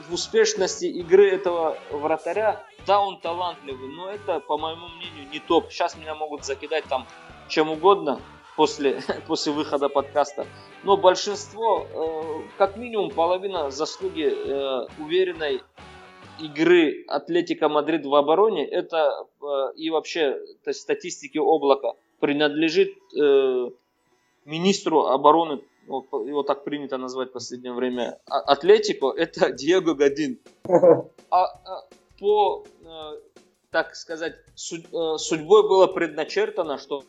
в 0.07 0.13
успешности 0.13 0.85
игры 0.85 1.29
этого 1.29 1.77
вратаря, 1.91 2.63
да, 2.87 2.99
он 2.99 3.19
талантливый, 3.19 3.89
но 3.89 4.09
это, 4.09 4.39
по 4.39 4.57
моему 4.57 4.87
мнению, 4.87 5.29
не 5.31 5.39
топ. 5.39 5.71
Сейчас 5.71 5.95
меня 5.97 6.15
могут 6.15 6.45
закидать 6.45 6.85
там 6.85 7.05
чем 7.49 7.69
угодно 7.69 8.19
после, 8.55 9.01
после 9.27 9.51
выхода 9.51 9.89
подкаста. 9.89 10.45
Но 10.83 10.97
большинство, 10.97 11.87
э, 11.89 12.57
как 12.57 12.77
минимум 12.77 13.09
половина 13.11 13.71
заслуги 13.71 14.25
э, 14.25 14.87
уверенной 14.99 15.61
игры 16.39 17.05
Атлетика 17.07 17.69
Мадрид 17.69 18.05
в 18.05 18.15
обороне, 18.15 18.65
это 18.65 19.27
э, 19.41 19.45
и 19.75 19.89
вообще 19.89 20.33
то 20.63 20.69
есть, 20.69 20.81
статистики 20.81 21.37
облака 21.37 21.93
принадлежит 22.19 22.93
э, 23.19 23.69
министру 24.45 25.07
обороны, 25.07 25.61
вот, 25.87 26.05
его 26.27 26.43
так 26.43 26.63
принято 26.63 26.97
назвать 26.97 27.29
в 27.29 27.33
последнее 27.33 27.73
время, 27.73 28.19
а, 28.29 28.39
Атлетико, 28.39 29.11
это 29.11 29.51
Диего 29.53 29.93
Годин. 29.93 30.39
А, 31.29 31.45
а 31.45 31.87
по, 32.19 32.63
э, 32.85 33.32
так 33.73 33.95
сказать, 33.95 34.35
э, 34.35 35.17
судьбой 35.17 35.67
было 35.67 35.87
предначертано, 35.87 36.77
чтобы 36.77 37.05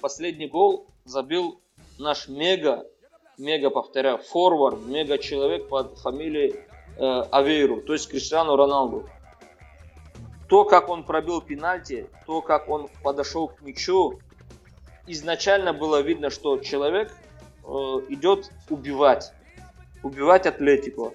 последний 0.00 0.46
гол 0.46 0.86
забил 1.04 1.60
наш 1.98 2.28
мега, 2.28 2.86
мега, 3.36 3.68
повторяю, 3.70 4.18
форвард, 4.18 4.80
мега 4.86 5.18
человек 5.18 5.68
под 5.68 5.98
фамилией 5.98 6.54
э, 6.96 7.22
Авейру, 7.32 7.82
то 7.82 7.94
есть 7.94 8.08
Криштиану 8.08 8.54
Роналду. 8.54 9.10
То, 10.48 10.64
как 10.64 10.88
он 10.88 11.02
пробил 11.02 11.40
пенальти, 11.40 12.08
то, 12.26 12.42
как 12.42 12.68
он 12.68 12.88
подошел 13.02 13.48
к 13.48 13.60
мячу, 13.60 14.20
изначально 15.08 15.72
было 15.72 16.00
видно, 16.00 16.30
что 16.30 16.58
человек 16.58 17.12
э, 17.64 17.68
идет 18.08 18.52
убивать, 18.70 19.32
убивать 20.04 20.46
Атлетику, 20.46 21.14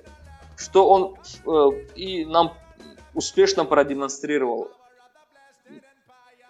что 0.58 0.90
он 0.90 1.16
э, 1.46 1.86
и 1.96 2.26
нам 2.26 2.54
успешно 3.14 3.66
продемонстрировал. 3.66 4.70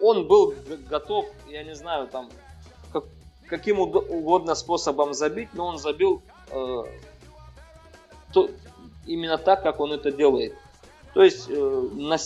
Он 0.00 0.26
был 0.26 0.54
готов, 0.88 1.26
я 1.48 1.62
не 1.62 1.74
знаю, 1.74 2.08
там 2.08 2.30
как, 2.92 3.04
каким 3.48 3.80
угодно 3.80 4.54
способом 4.54 5.14
забить, 5.14 5.50
но 5.54 5.66
он 5.66 5.78
забил 5.78 6.22
э, 6.50 6.82
то, 8.32 8.50
именно 9.06 9.38
так, 9.38 9.62
как 9.62 9.80
он 9.80 9.92
это 9.92 10.10
делает. 10.10 10.54
То 11.14 11.22
есть 11.22 11.46
э, 11.48 11.88
на, 11.94 12.16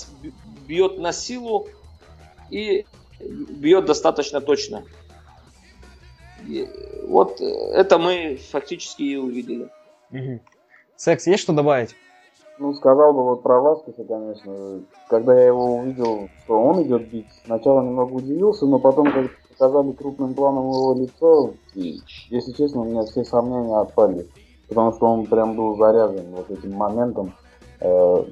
бьет 0.67 0.99
на 0.99 1.13
силу 1.13 1.69
и 2.51 2.87
бьет 3.21 3.85
достаточно 3.85 4.41
точно. 4.41 4.85
И 6.47 6.69
вот 7.05 7.41
это 7.41 7.99
мы 7.99 8.37
фактически 8.51 9.03
и 9.03 9.17
увидели. 9.17 9.69
Угу. 10.11 10.41
Секс, 10.97 11.27
есть 11.27 11.43
что 11.43 11.53
добавить? 11.53 11.95
Ну, 12.59 12.75
сказал 12.75 13.13
бы 13.13 13.23
вот 13.23 13.43
про 13.43 13.61
Васкеса, 13.61 14.05
конечно. 14.05 14.83
Когда 15.09 15.39
я 15.39 15.47
его 15.47 15.77
увидел, 15.77 16.29
что 16.45 16.61
он 16.61 16.83
идет 16.83 17.09
бить, 17.09 17.29
сначала 17.45 17.83
немного 17.83 18.15
удивился, 18.15 18.67
но 18.67 18.79
потом, 18.79 19.13
как 19.13 19.31
показали 19.51 19.93
крупным 19.93 20.35
планом 20.35 20.71
его 20.71 20.95
лицо, 20.95 21.51
и, 21.75 22.01
если 22.31 22.53
честно, 22.53 22.81
у 22.81 22.85
меня 22.85 23.03
все 23.03 23.25
сомнения 23.25 23.77
отпали 23.77 24.27
потому 24.69 24.93
что 24.93 25.07
он 25.07 25.27
прям 25.27 25.57
был 25.57 25.77
заряжен 25.77 26.35
вот 26.35 26.51
этим 26.51 26.75
моментом. 26.75 27.33
Э, 27.81 28.25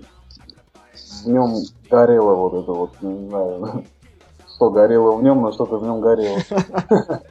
в 1.25 1.27
нем 1.27 1.55
горело 1.91 2.35
вот 2.35 2.55
это 2.55 2.73
вот, 2.73 2.91
не 3.03 3.29
знаю, 3.29 3.85
что 4.55 4.71
горело 4.71 5.13
в 5.13 5.23
нем, 5.23 5.43
но 5.43 5.53
что-то 5.53 5.79
в 5.79 5.83
нем 5.83 6.01
горело. 6.01 6.39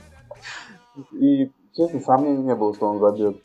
И, 1.11 1.51
честно, 1.73 1.99
сомнений 1.99 2.43
не 2.43 2.55
было, 2.55 2.73
что 2.73 2.87
он 2.87 2.99
забьет. 2.99 3.41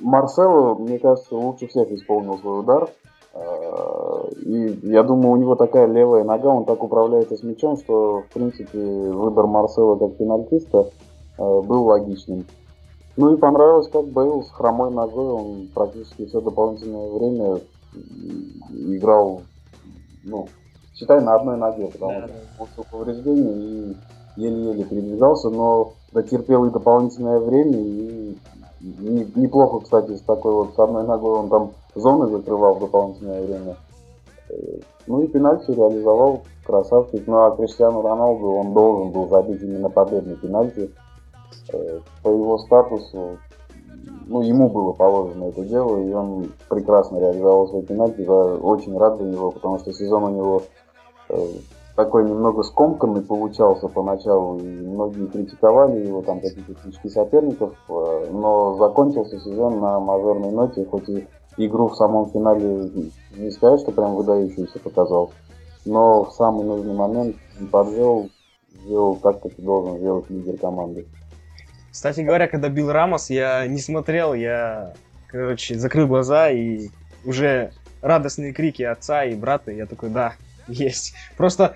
Марсело, 0.00 0.74
мне 0.74 0.98
кажется, 0.98 1.36
лучше 1.36 1.66
всех 1.66 1.90
исполнил 1.90 2.38
свой 2.38 2.60
удар. 2.60 2.90
Э, 3.34 4.28
и 4.42 4.78
я 4.88 5.02
думаю, 5.02 5.32
у 5.32 5.36
него 5.36 5.56
такая 5.56 5.86
левая 5.86 6.24
нога, 6.24 6.48
он 6.48 6.64
так 6.64 6.82
управляется 6.82 7.36
с 7.36 7.42
мячом, 7.42 7.76
что, 7.76 8.22
в 8.22 8.32
принципе, 8.32 8.78
выбор 8.78 9.46
Марсела 9.46 9.96
как 9.96 10.16
пенальтиста 10.16 10.90
э, 11.38 11.60
был 11.62 11.84
логичным. 11.84 12.46
Ну 13.16 13.34
и 13.34 13.36
понравилось, 13.36 13.88
как 13.88 14.06
Бейл 14.06 14.42
с 14.42 14.50
хромой 14.50 14.92
ногой, 14.92 15.32
он 15.32 15.68
практически 15.74 16.26
все 16.26 16.40
дополнительное 16.40 17.10
время 17.10 17.60
играл, 18.72 19.42
ну, 20.24 20.48
считай, 20.94 21.20
на 21.20 21.34
одной 21.34 21.56
ноге, 21.56 21.88
потому 21.92 22.12
да, 22.12 22.26
что 22.26 22.34
получил 22.58 22.84
повреждение 22.90 23.52
и 23.54 23.96
еле-еле 24.36 24.84
передвигался, 24.84 25.50
но 25.50 25.92
дотерпел 26.12 26.64
и 26.64 26.70
дополнительное 26.70 27.38
время, 27.38 27.78
и 27.78 28.36
неплохо, 28.84 29.80
кстати, 29.80 30.14
с 30.14 30.20
такой 30.20 30.52
вот 30.52 30.74
с 30.74 30.78
одной 30.78 31.06
ногой 31.06 31.38
он 31.38 31.48
там 31.48 31.70
зоны 31.94 32.28
закрывал 32.28 32.74
в 32.74 32.80
дополнительное 32.80 33.42
время. 33.42 33.76
Э, 34.50 34.54
ну 35.06 35.22
и 35.22 35.26
пенальти 35.26 35.70
реализовал, 35.70 36.42
красавчик. 36.64 37.26
Ну 37.26 37.44
а 37.44 37.56
Криштиану 37.56 38.02
Роналду 38.02 38.46
он 38.50 38.74
должен 38.74 39.10
был 39.12 39.28
забить 39.28 39.62
именно 39.62 39.88
победный 39.88 40.36
пенальти. 40.36 40.90
Э, 41.72 42.00
по 42.22 42.28
его 42.28 42.58
статусу, 42.58 43.38
ну, 44.26 44.42
ему 44.42 44.68
было 44.68 44.92
положено 44.92 45.44
это 45.44 45.64
дело, 45.64 45.98
и 45.98 46.12
он 46.12 46.52
прекрасно 46.68 47.18
реализовал 47.18 47.68
свой 47.68 47.82
пенальти. 47.82 48.22
Я 48.22 48.32
очень 48.32 48.96
рад 48.98 49.18
за 49.18 49.24
него, 49.24 49.50
потому 49.50 49.78
что 49.78 49.92
сезон 49.92 50.24
у 50.24 50.30
него 50.30 50.62
э, 51.30 51.46
такой 51.96 52.24
немного 52.24 52.62
скомканный 52.62 53.22
получался 53.22 53.88
поначалу, 53.88 54.58
и 54.58 54.62
многие 54.62 55.26
критиковали 55.26 56.06
его, 56.06 56.22
там 56.22 56.40
какие-то 56.40 56.74
критики 56.74 57.08
соперников, 57.08 57.74
но 57.88 58.76
закончился 58.78 59.38
сезон 59.38 59.80
на 59.80 60.00
мажорной 60.00 60.50
ноте, 60.50 60.84
хоть 60.84 61.08
и 61.08 61.26
игру 61.56 61.88
в 61.88 61.96
самом 61.96 62.30
финале 62.30 62.90
не 63.36 63.50
сказать, 63.52 63.80
что 63.80 63.92
прям 63.92 64.16
выдающийся 64.16 64.78
показал, 64.80 65.30
но 65.84 66.24
в 66.24 66.32
самый 66.32 66.64
нужный 66.64 66.94
момент 66.94 67.36
не 67.60 67.68
подвел, 67.68 68.28
сделал 68.84 69.16
так, 69.16 69.40
как 69.40 69.52
и 69.52 69.62
должен 69.62 69.98
сделать 69.98 70.28
лидер 70.30 70.58
команды. 70.58 71.06
Кстати 71.92 72.22
говоря, 72.22 72.48
когда 72.48 72.68
бил 72.68 72.90
Рамос, 72.90 73.30
я 73.30 73.64
не 73.68 73.78
смотрел, 73.78 74.34
я, 74.34 74.94
короче, 75.28 75.78
закрыл 75.78 76.08
глаза 76.08 76.50
и 76.50 76.88
уже 77.24 77.70
радостные 78.02 78.52
крики 78.52 78.82
отца 78.82 79.24
и 79.24 79.36
брата, 79.36 79.70
я 79.70 79.86
такой, 79.86 80.10
да, 80.10 80.32
есть. 80.68 81.14
Просто 81.36 81.74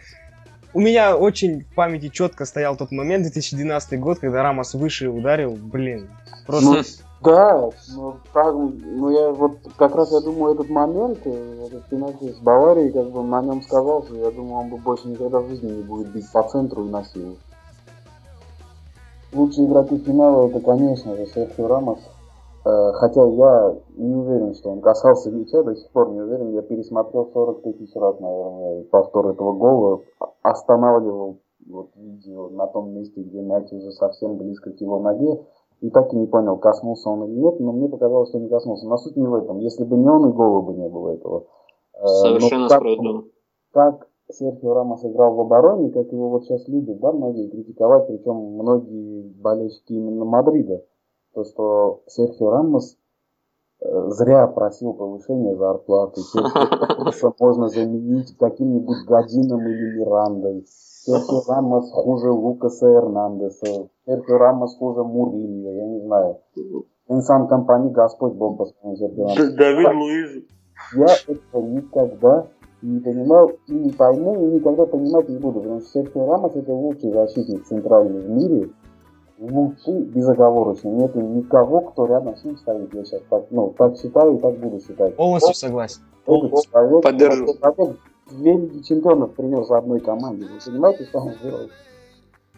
у 0.74 0.80
меня 0.80 1.16
очень 1.16 1.64
в 1.64 1.74
памяти 1.74 2.08
четко 2.08 2.44
стоял 2.44 2.76
тот 2.76 2.92
момент, 2.92 3.22
2012 3.22 3.98
год, 3.98 4.18
когда 4.18 4.42
Рамос 4.42 4.74
выше 4.74 5.08
ударил, 5.08 5.56
блин, 5.56 6.08
просто... 6.46 6.70
Ну, 6.70 6.82
да, 7.20 7.70
ну, 7.96 8.16
так, 8.32 8.54
ну 8.54 9.10
я 9.10 9.30
вот 9.30 9.58
как 9.76 9.96
раз 9.96 10.12
я 10.12 10.20
думаю 10.20 10.54
этот 10.54 10.68
момент, 10.68 11.18
э, 11.24 11.66
этот 11.66 11.88
пенальти 11.88 12.32
с 12.32 12.36
Баварией, 12.36 12.92
как 12.92 13.10
бы 13.10 13.24
на 13.24 13.42
нем 13.42 13.60
сказался, 13.62 14.14
я 14.14 14.30
думаю, 14.30 14.54
он 14.54 14.68
бы 14.68 14.76
больше 14.76 15.08
никогда 15.08 15.40
в 15.40 15.48
жизни 15.48 15.68
не 15.68 15.82
будет 15.82 16.12
бить 16.12 16.30
по 16.30 16.42
центру 16.44 16.86
и 16.86 16.90
на. 16.90 17.04
Лучшие 19.32 19.66
игроки 19.66 19.98
финала 19.98 20.48
это, 20.48 20.60
конечно 20.60 21.16
же, 21.16 21.26
Серхио 21.26 21.66
Рамос. 21.66 21.98
Э, 22.64 22.92
хотя 22.94 23.24
я 23.24 23.76
не 23.96 24.14
уверен, 24.14 24.54
что 24.54 24.70
он 24.70 24.80
касался 24.80 25.30
мяча, 25.30 25.62
до 25.62 25.74
сих 25.74 25.90
пор 25.90 26.10
не 26.10 26.20
уверен. 26.20 26.52
Я 26.52 26.62
пересмотрел 26.62 27.30
40 27.32 27.62
тысяч 27.62 27.94
раз, 27.94 28.18
наверное, 28.20 28.84
повтор 28.84 29.28
этого 29.28 29.52
гола. 29.52 30.02
Останавливал 30.42 31.38
вот 31.68 31.90
видео 31.96 32.48
на 32.48 32.66
том 32.66 32.90
месте, 32.90 33.22
где 33.22 33.40
мяч 33.40 33.72
уже 33.72 33.92
совсем 33.92 34.36
близко 34.36 34.70
к 34.70 34.80
его 34.80 34.98
ноге. 35.00 35.44
И 35.80 35.90
так 35.90 36.12
и 36.12 36.16
не 36.16 36.26
понял, 36.26 36.56
коснулся 36.56 37.08
он 37.08 37.24
или 37.24 37.38
нет, 37.38 37.60
но 37.60 37.70
мне 37.70 37.88
показалось, 37.88 38.30
что 38.30 38.40
не 38.40 38.48
коснулся. 38.48 38.88
Но 38.88 38.96
суть 38.96 39.16
не 39.16 39.26
в 39.26 39.34
этом. 39.34 39.60
Если 39.60 39.84
бы 39.84 39.96
не 39.96 40.08
он, 40.08 40.28
и 40.28 40.32
гола 40.32 40.60
бы 40.60 40.74
не 40.74 40.88
было 40.88 41.10
этого. 41.10 41.44
Э, 41.94 42.06
Совершенно 42.06 42.68
справедливо. 42.68 43.24
Как 43.72 44.08
Серхио 44.30 44.74
Рамос 44.74 45.04
играл 45.04 45.34
в 45.34 45.40
обороне, 45.40 45.90
как 45.90 46.10
его 46.12 46.30
вот 46.30 46.44
сейчас 46.44 46.66
любят, 46.68 46.98
да, 46.98 47.12
многие 47.12 47.48
критиковать, 47.48 48.08
причем 48.08 48.34
многие 48.34 49.22
болельщики 49.40 49.92
именно 49.92 50.24
Мадрида. 50.24 50.82
То, 51.38 51.44
что 51.44 52.00
Серхио 52.08 52.50
Рамос 52.50 52.96
э, 53.80 54.08
зря 54.08 54.48
просил 54.48 54.92
повышения 54.92 55.54
зарплаты. 55.54 56.20
Серхио 56.20 57.32
можно 57.38 57.68
заменить 57.68 58.36
каким-нибудь 58.36 59.06
Гадином 59.06 59.60
или 59.60 60.00
Мирандой. 60.00 60.64
Серхио 60.66 61.42
Рамос 61.46 61.92
хуже 61.92 62.32
Лукаса 62.32 62.88
Эрнандеса. 62.88 63.88
Серхио 64.04 64.36
Рамос 64.36 64.76
хуже 64.78 65.04
Мурильо, 65.04 65.70
я 65.70 65.86
не 65.86 66.00
знаю. 66.00 66.38
Инсан 67.06 67.46
компании 67.46 67.92
Господь 67.92 68.32
Бог 68.32 68.58
по 68.58 68.66
Серхио 68.96 69.28
Рамос. 69.28 69.54
Давид 69.54 69.94
Луиз. 69.94 70.44
Я 70.96 71.06
это 71.28 71.62
никогда 71.62 72.48
не 72.82 72.98
понимал 72.98 73.52
и 73.68 73.72
не 73.74 73.90
пойму, 73.90 74.34
и 74.34 74.54
никогда 74.56 74.86
понимать 74.86 75.28
не 75.28 75.38
буду, 75.38 75.60
потому 75.60 75.82
что 75.82 75.90
Серхио 75.90 76.26
Рамос 76.26 76.56
это 76.56 76.72
лучший 76.72 77.12
защитник 77.12 77.64
центральный 77.64 78.22
в 78.22 78.28
мире, 78.28 78.70
лучший 79.38 80.02
безоговорочно. 80.04 80.88
Нет 80.88 81.14
никого, 81.14 81.80
кто 81.80 82.06
рядом 82.06 82.36
с 82.36 82.44
ним 82.44 82.56
стоит. 82.56 82.92
Я 82.94 83.04
сейчас 83.04 83.22
так, 83.28 83.46
ну, 83.50 83.74
так 83.76 83.96
считаю 83.96 84.36
и 84.36 84.40
так 84.40 84.58
буду 84.58 84.80
считать. 84.80 85.16
Полностью 85.16 85.54
согласен. 85.54 86.02
Этот 86.26 86.64
человек, 86.64 87.02
Поддержу. 87.02 87.46
Человек, 87.46 87.96
две 88.30 88.52
лиги 88.56 88.82
чемпионов 88.82 89.32
принес 89.34 89.70
одной 89.70 90.00
команде. 90.00 90.46
Вы 90.46 90.58
понимаете, 90.64 91.04
что 91.04 91.20
он 91.20 91.32
сделал? 91.34 91.68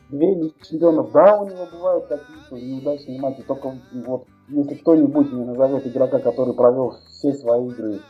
Две 0.09 0.35
лиги 0.35 0.55
чемпионов. 0.69 1.13
Да, 1.13 1.41
у 1.41 1.47
него 1.47 1.67
бывают 1.73 2.07
какие-то 2.07 2.67
неудачные 2.67 3.21
матчи, 3.21 3.43
только 3.43 3.73
вот 4.07 4.25
если 4.49 4.75
кто-нибудь 4.75 5.33
мне 5.33 5.45
назовет 5.45 5.87
игрока, 5.87 6.19
который 6.19 6.55
провел 6.55 6.95
все 7.09 7.33
свои 7.35 7.69
игры 7.69 8.01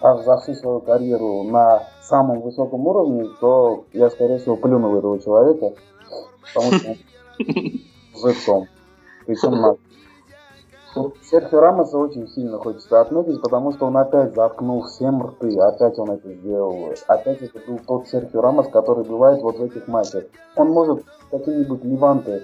а 0.00 0.18
за 0.18 0.36
всю 0.38 0.54
свою 0.54 0.80
карьеру 0.80 1.44
на 1.44 1.84
самом 2.02 2.40
высоком 2.42 2.86
уровне, 2.86 3.26
то 3.40 3.84
я, 3.94 4.10
скорее 4.10 4.38
всего, 4.38 4.56
плюнул 4.56 4.98
этого 4.98 5.18
человека, 5.18 5.72
потому 6.52 6.72
что 6.78 6.96
зэцом. 8.14 8.66
Причем 9.26 9.52
на 9.60 9.76
Серхио 11.22 11.60
Рамоса 11.60 11.98
очень 11.98 12.28
сильно 12.28 12.58
хочется 12.58 13.00
отметить, 13.00 13.42
потому 13.42 13.72
что 13.72 13.86
он 13.86 13.96
опять 13.96 14.34
заткнул 14.34 14.84
всем 14.84 15.26
рты, 15.26 15.58
опять 15.58 15.98
он 15.98 16.12
это 16.12 16.32
сделал. 16.32 16.92
Опять 17.08 17.42
это 17.42 17.58
был 17.66 17.80
тот 17.84 18.06
Серхио 18.08 18.40
Рамос, 18.40 18.68
который 18.68 19.04
бывает 19.04 19.42
вот 19.42 19.58
в 19.58 19.62
этих 19.62 19.88
матчах. 19.88 20.24
Он 20.54 20.68
может 20.68 21.04
какие-нибудь 21.30 21.82
Ливанты 21.84 22.42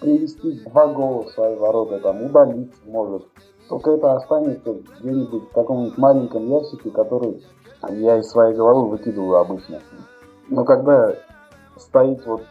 привести 0.00 0.60
два 0.66 0.88
гола 0.88 1.22
в 1.22 1.30
свои 1.30 1.56
ворота, 1.56 1.98
там, 2.00 2.22
удалить 2.22 2.74
может. 2.84 3.26
Только 3.68 3.92
это 3.92 4.14
останется 4.14 4.76
где-нибудь 5.00 5.44
в 5.44 5.52
каком-нибудь 5.52 5.96
маленьком 5.96 6.48
ящике, 6.48 6.90
который 6.90 7.42
я 7.90 8.18
из 8.18 8.28
своей 8.28 8.54
головы 8.54 8.90
выкидываю 8.90 9.38
обычно. 9.38 9.80
Но 10.48 10.64
когда 10.64 11.14
стоит 11.76 12.24
вот, 12.26 12.42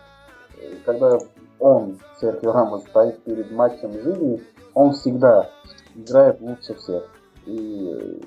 когда 0.85 1.19
он, 1.59 1.99
Серхио 2.19 2.51
Рамос, 2.51 2.83
стоит 2.83 3.23
перед 3.23 3.51
матчем 3.51 3.93
жизни, 3.93 4.41
он 4.73 4.91
всегда 4.91 5.49
играет 5.95 6.41
лучше 6.41 6.75
всех. 6.75 7.03
И 7.45 8.21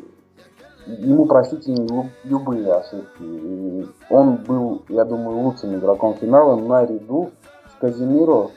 ему 0.87 1.27
простительны 1.27 2.11
любые 2.25 2.73
ошибки. 2.73 3.23
И 3.23 3.87
он 4.11 4.37
был, 4.37 4.83
я 4.89 5.05
думаю, 5.05 5.39
лучшим 5.39 5.75
игроком 5.77 6.15
финала 6.15 6.57
наряду 6.57 7.31
с 7.71 7.81
Казимиро, 7.81 8.51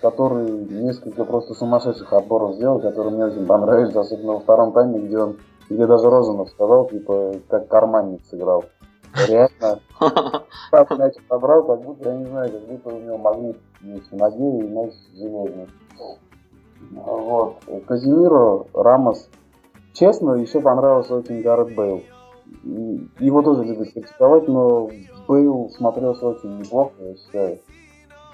который 0.00 0.50
несколько 0.50 1.24
просто 1.24 1.54
сумасшедших 1.54 2.12
отборов 2.12 2.54
сделал, 2.54 2.80
которые 2.80 3.14
мне 3.14 3.26
очень 3.26 3.46
понравились, 3.46 3.94
особенно 3.94 4.34
во 4.34 4.40
втором 4.40 4.72
тайме, 4.72 5.00
где 5.00 5.18
он, 5.18 5.36
где 5.68 5.86
даже 5.86 6.08
Розанов 6.08 6.50
сказал, 6.50 6.88
типа, 6.88 7.34
как 7.48 7.68
карманник 7.68 8.24
сыграл. 8.26 8.64
Реально, 9.28 9.80
так 10.70 10.98
мяч 10.98 11.14
собрал, 11.28 11.64
как 11.64 11.82
будто, 11.82 12.10
я 12.10 12.16
не 12.16 12.26
знаю, 12.26 12.52
как 12.52 12.66
будто 12.66 12.94
у 12.94 13.00
него 13.00 13.18
магнит 13.18 13.56
есть 13.80 14.10
в 14.10 14.16
ноге 14.16 14.58
и 14.58 14.68
мяч 14.68 14.92
железный. 15.14 15.68
Вот. 16.90 17.56
Казимиро, 17.86 18.66
Рамос. 18.74 19.30
Честно, 19.94 20.32
еще 20.32 20.60
понравился 20.60 21.16
очень 21.16 21.42
Гаррет 21.42 21.74
Бейл. 21.74 22.02
Его 23.18 23.42
тоже 23.42 23.64
любят 23.64 23.92
критиковать, 23.92 24.46
но 24.48 24.90
Бейл 25.26 25.70
смотрелся 25.70 26.28
очень 26.28 26.58
неплохо, 26.58 26.92
я 27.00 27.16
считаю 27.16 27.58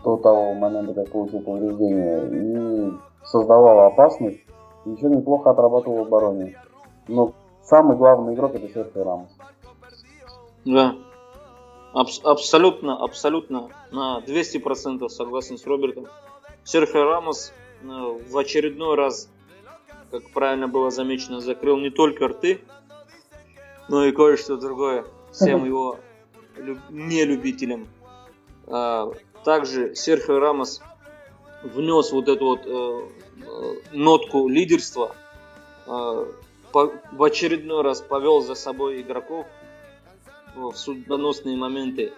до 0.04 0.16
того 0.16 0.54
момента, 0.54 0.94
как 0.94 1.10
получил 1.10 1.40
повреждение, 1.42 2.26
и 2.28 2.92
создавал 3.24 3.86
опасность, 3.86 4.40
еще 4.84 5.06
неплохо 5.06 5.50
отрабатывал 5.50 5.98
в 5.98 6.06
обороне. 6.08 6.56
Но 7.06 7.32
самый 7.62 7.96
главный 7.96 8.34
игрок 8.34 8.54
это 8.54 8.68
Серхио 8.68 9.04
Рамос. 9.04 9.30
Да. 10.64 10.96
Абс- 11.92 12.20
абсолютно, 12.24 13.02
абсолютно 13.02 13.68
на 13.90 14.20
200% 14.20 15.08
согласен 15.08 15.58
с 15.58 15.66
Робертом. 15.66 16.06
Серхио 16.64 17.04
Рамос 17.04 17.52
э, 17.82 17.86
в 17.86 18.38
очередной 18.38 18.96
раз, 18.96 19.28
как 20.10 20.30
правильно 20.30 20.68
было 20.68 20.90
замечено, 20.90 21.40
закрыл 21.40 21.76
не 21.78 21.90
только 21.90 22.28
рты, 22.28 22.60
но 23.88 24.04
и 24.04 24.12
кое-что 24.12 24.56
другое 24.56 25.04
всем 25.32 25.64
его 25.66 25.98
люб- 26.56 26.78
нелюбителям. 26.90 27.88
А, 28.66 29.10
также 29.44 29.94
Серхио 29.94 30.38
Рамос 30.38 30.80
внес 31.62 32.12
вот 32.12 32.28
эту 32.28 32.44
вот 32.46 32.60
э, 32.64 33.08
э, 33.46 33.74
нотку 33.92 34.48
лидерства, 34.48 35.14
э, 35.86 36.26
по, 36.72 36.92
в 37.12 37.22
очередной 37.22 37.82
раз 37.82 38.00
повел 38.00 38.40
за 38.40 38.54
собой 38.54 39.02
игроков 39.02 39.46
в 40.54 40.74
судьбоносные 40.74 41.56
моменты. 41.56 42.12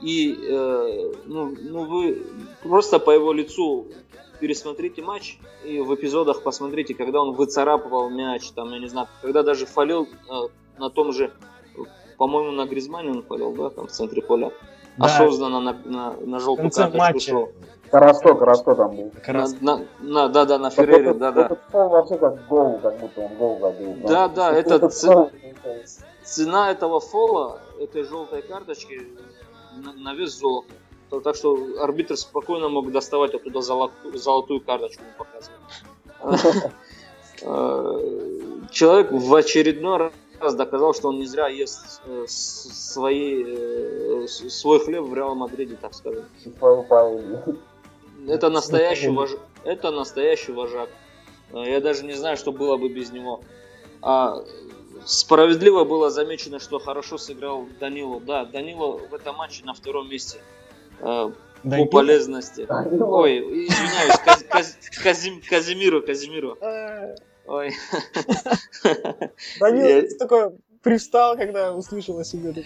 И 0.00 0.36
э, 0.48 1.12
ну, 1.26 1.54
ну 1.60 1.84
вы 1.84 2.26
просто 2.62 2.98
по 2.98 3.10
его 3.10 3.32
лицу 3.32 3.86
пересмотрите 4.40 5.02
матч 5.02 5.38
и 5.64 5.80
в 5.80 5.94
эпизодах 5.94 6.42
посмотрите, 6.42 6.94
когда 6.94 7.20
он 7.20 7.32
выцарапывал 7.32 8.10
мяч, 8.10 8.50
там, 8.50 8.72
я 8.72 8.80
не 8.80 8.88
знаю, 8.88 9.06
когда 9.20 9.44
даже 9.44 9.66
фалил 9.66 10.08
э, 10.28 10.78
на 10.78 10.90
том 10.90 11.12
же, 11.12 11.32
по-моему, 12.18 12.50
на 12.50 12.66
Гризмане 12.66 13.10
он 13.10 13.22
фалил, 13.22 13.52
да, 13.52 13.70
там 13.70 13.86
в 13.86 13.92
центре 13.92 14.20
поля 14.20 14.50
да. 14.96 15.06
осознанно 15.06 15.60
на, 15.60 15.76
на, 15.84 16.14
на 16.20 16.40
желтую 16.40 16.70
карточку 16.70 16.98
матча. 16.98 17.30
шел. 17.30 17.52
Караско, 17.90 18.34
Караско 18.34 18.74
там 18.74 18.96
был. 18.96 19.12
На, 19.28 19.46
на, 19.60 19.80
на, 20.00 20.28
да, 20.28 20.46
да, 20.46 20.58
на 20.58 20.70
Феррере, 20.70 21.12
да, 21.12 21.30
да. 21.30 21.46
Это 21.46 21.88
вообще 21.88 22.16
как 22.16 22.48
гол, 22.48 22.80
как 22.82 22.98
будто 22.98 23.20
он 23.20 23.34
гол 23.36 23.60
забил. 23.60 23.96
Да, 24.08 24.28
да, 24.28 24.52
это, 24.52 24.76
это 24.76 24.88
ц... 24.88 25.30
цена 26.24 26.70
этого 26.70 27.00
фола, 27.00 27.60
этой 27.78 28.04
желтой 28.04 28.42
карточки 28.42 29.08
на, 29.76 29.92
на 29.92 30.14
вес 30.14 30.38
золота. 30.38 30.72
Так 31.24 31.36
что 31.36 31.58
арбитр 31.80 32.16
спокойно 32.16 32.68
мог 32.68 32.90
доставать 32.90 33.34
оттуда 33.34 33.60
золотую, 33.60 34.18
золотую 34.18 34.60
карточку 34.60 35.02
показывать. 35.18 36.72
Э, 37.44 38.20
человек 38.70 39.10
в 39.10 39.34
очередной 39.34 40.12
раз 40.38 40.54
доказал, 40.54 40.94
что 40.94 41.08
он 41.08 41.18
не 41.18 41.26
зря 41.26 41.48
ест 41.48 42.00
э, 42.04 42.24
свои, 42.28 43.44
э, 43.46 44.26
свой 44.28 44.80
хлеб 44.80 45.04
в 45.04 45.14
Реал 45.14 45.34
Мадриде, 45.34 45.76
так 45.80 45.94
сказать. 45.94 46.24
Это 48.28 48.48
настоящий, 48.50 49.08
вож... 49.08 49.30
это 49.64 49.90
настоящий 49.90 50.52
вожак. 50.52 50.88
Э, 51.52 51.64
я 51.66 51.80
даже 51.80 52.04
не 52.04 52.14
знаю, 52.14 52.36
что 52.36 52.52
было 52.52 52.76
бы 52.76 52.88
без 52.88 53.10
него. 53.10 53.40
А 54.00 54.42
справедливо 55.06 55.84
было 55.84 56.10
замечено, 56.10 56.58
что 56.58 56.78
хорошо 56.78 57.18
сыграл 57.18 57.66
Данилу. 57.80 58.20
Да, 58.20 58.44
Данила 58.44 58.98
в 58.98 59.14
этом 59.14 59.36
матче 59.36 59.64
на 59.64 59.74
втором 59.74 60.08
месте 60.08 60.38
э, 61.00 61.30
по 61.62 61.84
полезности. 61.86 62.66
Ой, 62.68 63.38
извиняюсь, 63.38 64.18
Каз, 64.24 64.44
Каз, 64.48 64.78
Казим, 65.02 65.42
Казимиру, 65.48 66.02
Казимиру. 66.02 66.58
Ой. 67.46 67.72
Данил 69.60 69.86
я... 69.86 70.02
такой 70.18 70.52
привстал, 70.82 71.36
когда 71.36 71.74
услышал 71.74 72.18
о 72.18 72.24
себе. 72.24 72.64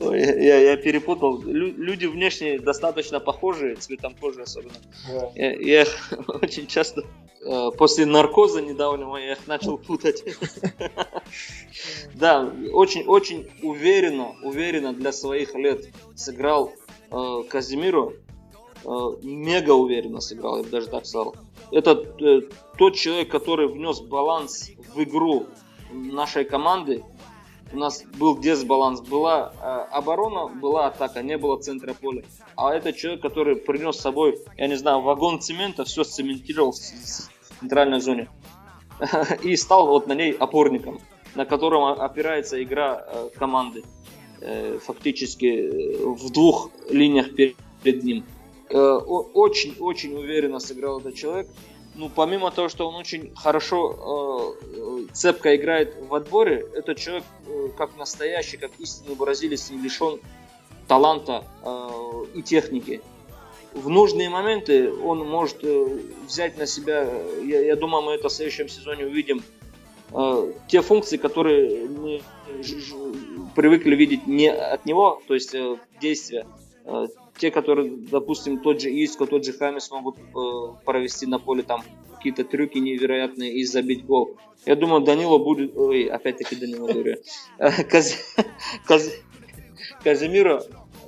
Ой, 0.00 0.20
я, 0.20 0.58
я 0.60 0.76
перепутал. 0.76 1.40
Лю- 1.42 1.74
люди 1.76 2.06
внешне 2.06 2.58
достаточно 2.58 3.20
похожи, 3.20 3.74
цветом 3.76 4.14
кожи 4.14 4.42
особенно. 4.42 4.74
Да. 5.08 5.30
Я, 5.34 5.52
я 5.54 5.86
очень 6.42 6.66
часто 6.66 7.02
э, 7.44 7.70
после 7.76 8.06
наркоза 8.06 8.60
недавнего 8.62 9.16
я 9.16 9.32
их 9.32 9.46
начал 9.46 9.78
путать. 9.78 10.24
Да, 12.14 12.52
очень-очень 12.72 13.48
уверенно, 13.62 14.34
уверенно 14.42 14.92
для 14.92 15.12
своих 15.12 15.54
лет 15.54 15.88
сыграл 16.16 16.72
э, 17.10 17.42
Казимиру. 17.48 18.14
Э, 18.84 18.88
мега 19.22 19.72
уверенно 19.72 20.20
сыграл, 20.20 20.58
я 20.58 20.62
бы 20.64 20.70
даже 20.70 20.88
так 20.88 21.06
сказал. 21.06 21.36
Это 21.70 21.94
тот 22.78 22.94
человек, 22.96 23.30
который 23.30 23.68
внес 23.68 24.00
баланс 24.00 24.70
в 24.94 25.02
игру 25.02 25.46
нашей 25.92 26.44
команды. 26.44 27.04
У 27.72 27.76
нас 27.76 28.04
был 28.18 28.38
дисбаланс. 28.38 29.00
Была 29.00 29.52
э, 29.60 29.96
оборона, 29.96 30.46
была 30.46 30.86
атака, 30.86 31.22
не 31.22 31.36
было 31.36 31.60
центра 31.60 31.94
поля. 31.94 32.24
А 32.56 32.74
это 32.74 32.92
человек, 32.92 33.22
который 33.22 33.56
принес 33.56 33.96
с 33.96 34.00
собой, 34.00 34.38
я 34.56 34.66
не 34.66 34.76
знаю, 34.76 35.00
вагон 35.00 35.40
цемента, 35.40 35.84
все 35.84 36.04
сцементировал 36.04 36.72
в 36.72 37.60
центральной 37.60 38.00
зоне. 38.00 38.28
И 39.42 39.56
стал 39.56 39.86
вот 39.86 40.06
на 40.06 40.14
ней 40.14 40.32
опорником, 40.32 41.00
на 41.34 41.44
котором 41.44 41.84
опирается 42.00 42.62
игра 42.62 43.04
э, 43.06 43.28
команды. 43.36 43.82
Э, 44.40 44.78
фактически 44.84 45.46
э, 45.46 46.04
в 46.04 46.30
двух 46.32 46.70
линиях 46.90 47.34
перед 47.34 48.04
ним. 48.04 48.24
Очень-очень 48.70 50.14
уверенно 50.14 50.58
сыграл 50.58 51.00
этот 51.00 51.14
человек 51.14 51.48
ну, 51.98 52.08
помимо 52.08 52.52
того, 52.52 52.68
что 52.68 52.88
он 52.88 52.94
очень 52.94 53.34
хорошо, 53.34 54.54
э, 54.62 55.12
цепко 55.12 55.56
играет 55.56 55.96
в 56.08 56.14
отборе, 56.14 56.64
этот 56.74 56.96
человек, 56.98 57.24
э, 57.46 57.68
как 57.76 57.96
настоящий, 57.96 58.56
как 58.56 58.70
истинный 58.78 59.16
бразилец, 59.16 59.68
не 59.70 59.78
лишен 59.78 60.20
таланта 60.86 61.44
э, 61.64 62.24
и 62.36 62.42
техники. 62.42 63.02
В 63.72 63.88
нужные 63.88 64.30
моменты 64.30 64.92
он 64.92 65.28
может 65.28 65.58
э, 65.64 65.98
взять 66.24 66.56
на 66.56 66.66
себя, 66.66 67.04
я, 67.44 67.60
я 67.62 67.74
думаю, 67.74 68.04
мы 68.04 68.12
это 68.12 68.28
в 68.28 68.32
следующем 68.32 68.68
сезоне 68.68 69.06
увидим, 69.06 69.42
э, 70.12 70.52
те 70.68 70.82
функции, 70.82 71.16
которые 71.16 71.88
мы 71.88 72.22
привыкли 73.56 73.96
видеть 73.96 74.24
не 74.28 74.52
от 74.52 74.86
него, 74.86 75.20
то 75.26 75.34
есть 75.34 75.52
э, 75.52 75.76
действия, 76.00 76.46
э, 76.84 77.08
те, 77.38 77.50
которые, 77.50 77.90
допустим, 77.90 78.58
тот 78.58 78.80
же 78.80 78.90
Иско, 78.90 79.26
тот 79.26 79.44
же 79.44 79.52
Хамис 79.52 79.90
могут 79.90 80.18
э, 80.18 80.84
провести 80.84 81.26
на 81.26 81.38
поле 81.38 81.62
там 81.62 81.82
какие-то 82.16 82.44
трюки 82.44 82.78
невероятные 82.78 83.52
и 83.52 83.64
забить 83.64 84.04
гол. 84.04 84.36
Я 84.66 84.76
думаю, 84.76 85.02
Данило 85.02 85.38
будет... 85.38 85.76
Ой, 85.76 86.04
опять-таки 86.04 86.56
говорю. 86.56 87.16
Э. 87.58 87.84
Каз... 87.84 88.16
Казимира, 90.02 90.62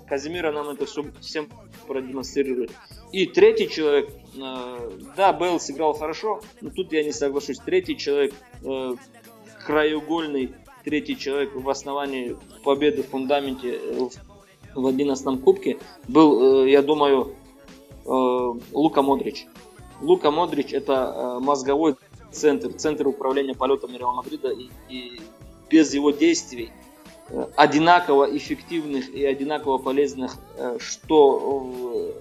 Казимира 0.08 0.52
нам 0.52 0.70
это 0.70 0.86
все 0.86 1.04
всем 1.20 1.48
продемонстрирует. 1.86 2.70
И 3.12 3.26
третий 3.26 3.68
человек, 3.68 4.10
э, 4.36 4.90
да, 5.16 5.32
Бейл 5.32 5.60
сыграл 5.60 5.94
хорошо, 5.94 6.40
но 6.60 6.70
тут 6.70 6.92
я 6.92 7.02
не 7.04 7.12
соглашусь. 7.12 7.58
Третий 7.58 7.96
человек, 7.96 8.34
э, 8.64 8.94
краеугольный 9.66 10.54
третий 10.84 11.16
человек 11.16 11.54
в 11.54 11.68
основании 11.68 12.36
победы 12.64 13.02
в 13.02 13.08
фундаменте 13.08 13.78
э, 13.82 14.08
в 14.74 14.86
11 14.86 15.42
кубке 15.42 15.78
был, 16.08 16.64
э, 16.64 16.70
я 16.70 16.82
думаю, 16.82 17.34
э, 18.04 18.08
Лука 18.72 19.02
Модрич. 19.02 19.46
Лука 20.00 20.30
Модрич 20.30 20.72
это 20.72 21.38
мозговой 21.40 21.96
центр, 22.32 22.72
центр 22.72 23.06
управления 23.06 23.54
полетами 23.54 23.98
Реал 23.98 24.14
Мадрида 24.14 24.50
и, 24.50 24.70
и 24.88 25.20
без 25.68 25.92
его 25.92 26.10
действий 26.10 26.70
одинаково 27.56 28.36
эффективных 28.36 29.10
и 29.10 29.24
одинаково 29.24 29.78
полезных, 29.78 30.36
что 30.78 31.38
в, 31.38 32.14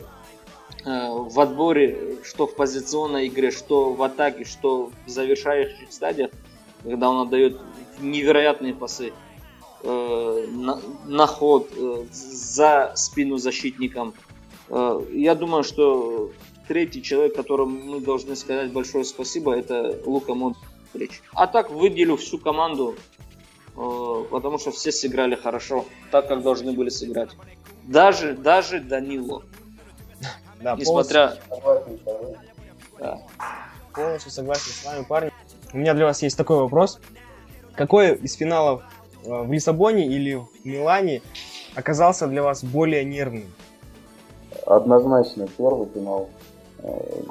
в 0.86 1.40
отборе, 1.40 2.18
что 2.24 2.46
в 2.46 2.54
позиционной 2.54 3.28
игре, 3.28 3.50
что 3.50 3.94
в 3.94 4.04
атаке, 4.04 4.44
что 4.44 4.92
в 5.06 5.10
завершающих 5.10 5.92
стадиях, 5.92 6.32
когда 6.84 7.10
он 7.10 7.28
отдает 7.28 7.60
невероятные 8.02 8.74
пасы 8.74 9.14
э, 9.84 10.46
на, 10.52 10.80
на 11.06 11.28
ход, 11.28 11.70
э, 11.76 12.06
за 12.12 12.94
спину 12.96 13.38
защитникам. 13.38 14.14
Э, 14.70 15.02
я 15.12 15.36
думаю, 15.36 15.64
что 15.64 16.32
третий 16.68 17.02
человек, 17.02 17.36
которому 17.36 17.80
мы 17.80 18.00
должны 18.00 18.36
сказать 18.36 18.72
большое 18.72 19.04
спасибо, 19.04 19.56
это 19.58 20.00
Лука 20.06 20.34
Модрич. 20.34 21.22
А 21.34 21.48
так 21.48 21.72
выделю 21.72 22.16
всю 22.18 22.38
команду, 22.38 22.96
э, 23.76 24.24
потому 24.30 24.60
что 24.60 24.72
все 24.72 24.92
сыграли 24.92 25.36
хорошо, 25.36 25.86
так 26.12 26.28
как 26.28 26.44
должны 26.44 26.74
были 26.74 26.90
сыграть. 26.90 27.32
Даже, 27.84 28.34
даже 28.34 28.80
Данило. 28.80 29.44
Да, 30.62 30.76
Несмотря... 30.76 31.38
полностью, 31.48 32.00
да. 33.00 33.22
полностью 33.96 34.30
согласен 34.30 34.72
с 34.74 34.84
вами, 34.86 35.06
парни. 35.06 35.32
У 35.72 35.78
меня 35.78 35.94
для 35.94 36.04
вас 36.04 36.22
есть 36.22 36.36
такой 36.36 36.58
вопрос. 36.58 37.00
Какой 37.76 38.16
из 38.16 38.34
финалов 38.34 38.84
в 39.24 39.52
Лиссабоне 39.52 40.08
или 40.08 40.36
в 40.36 40.66
Милане 40.66 41.22
оказался 41.76 42.28
для 42.28 42.44
вас 42.44 42.64
более 42.64 43.04
нервным? 43.04 43.52
Однозначно 44.66 45.48
первый 45.58 45.88
финал, 45.94 46.30
э, 46.84 47.22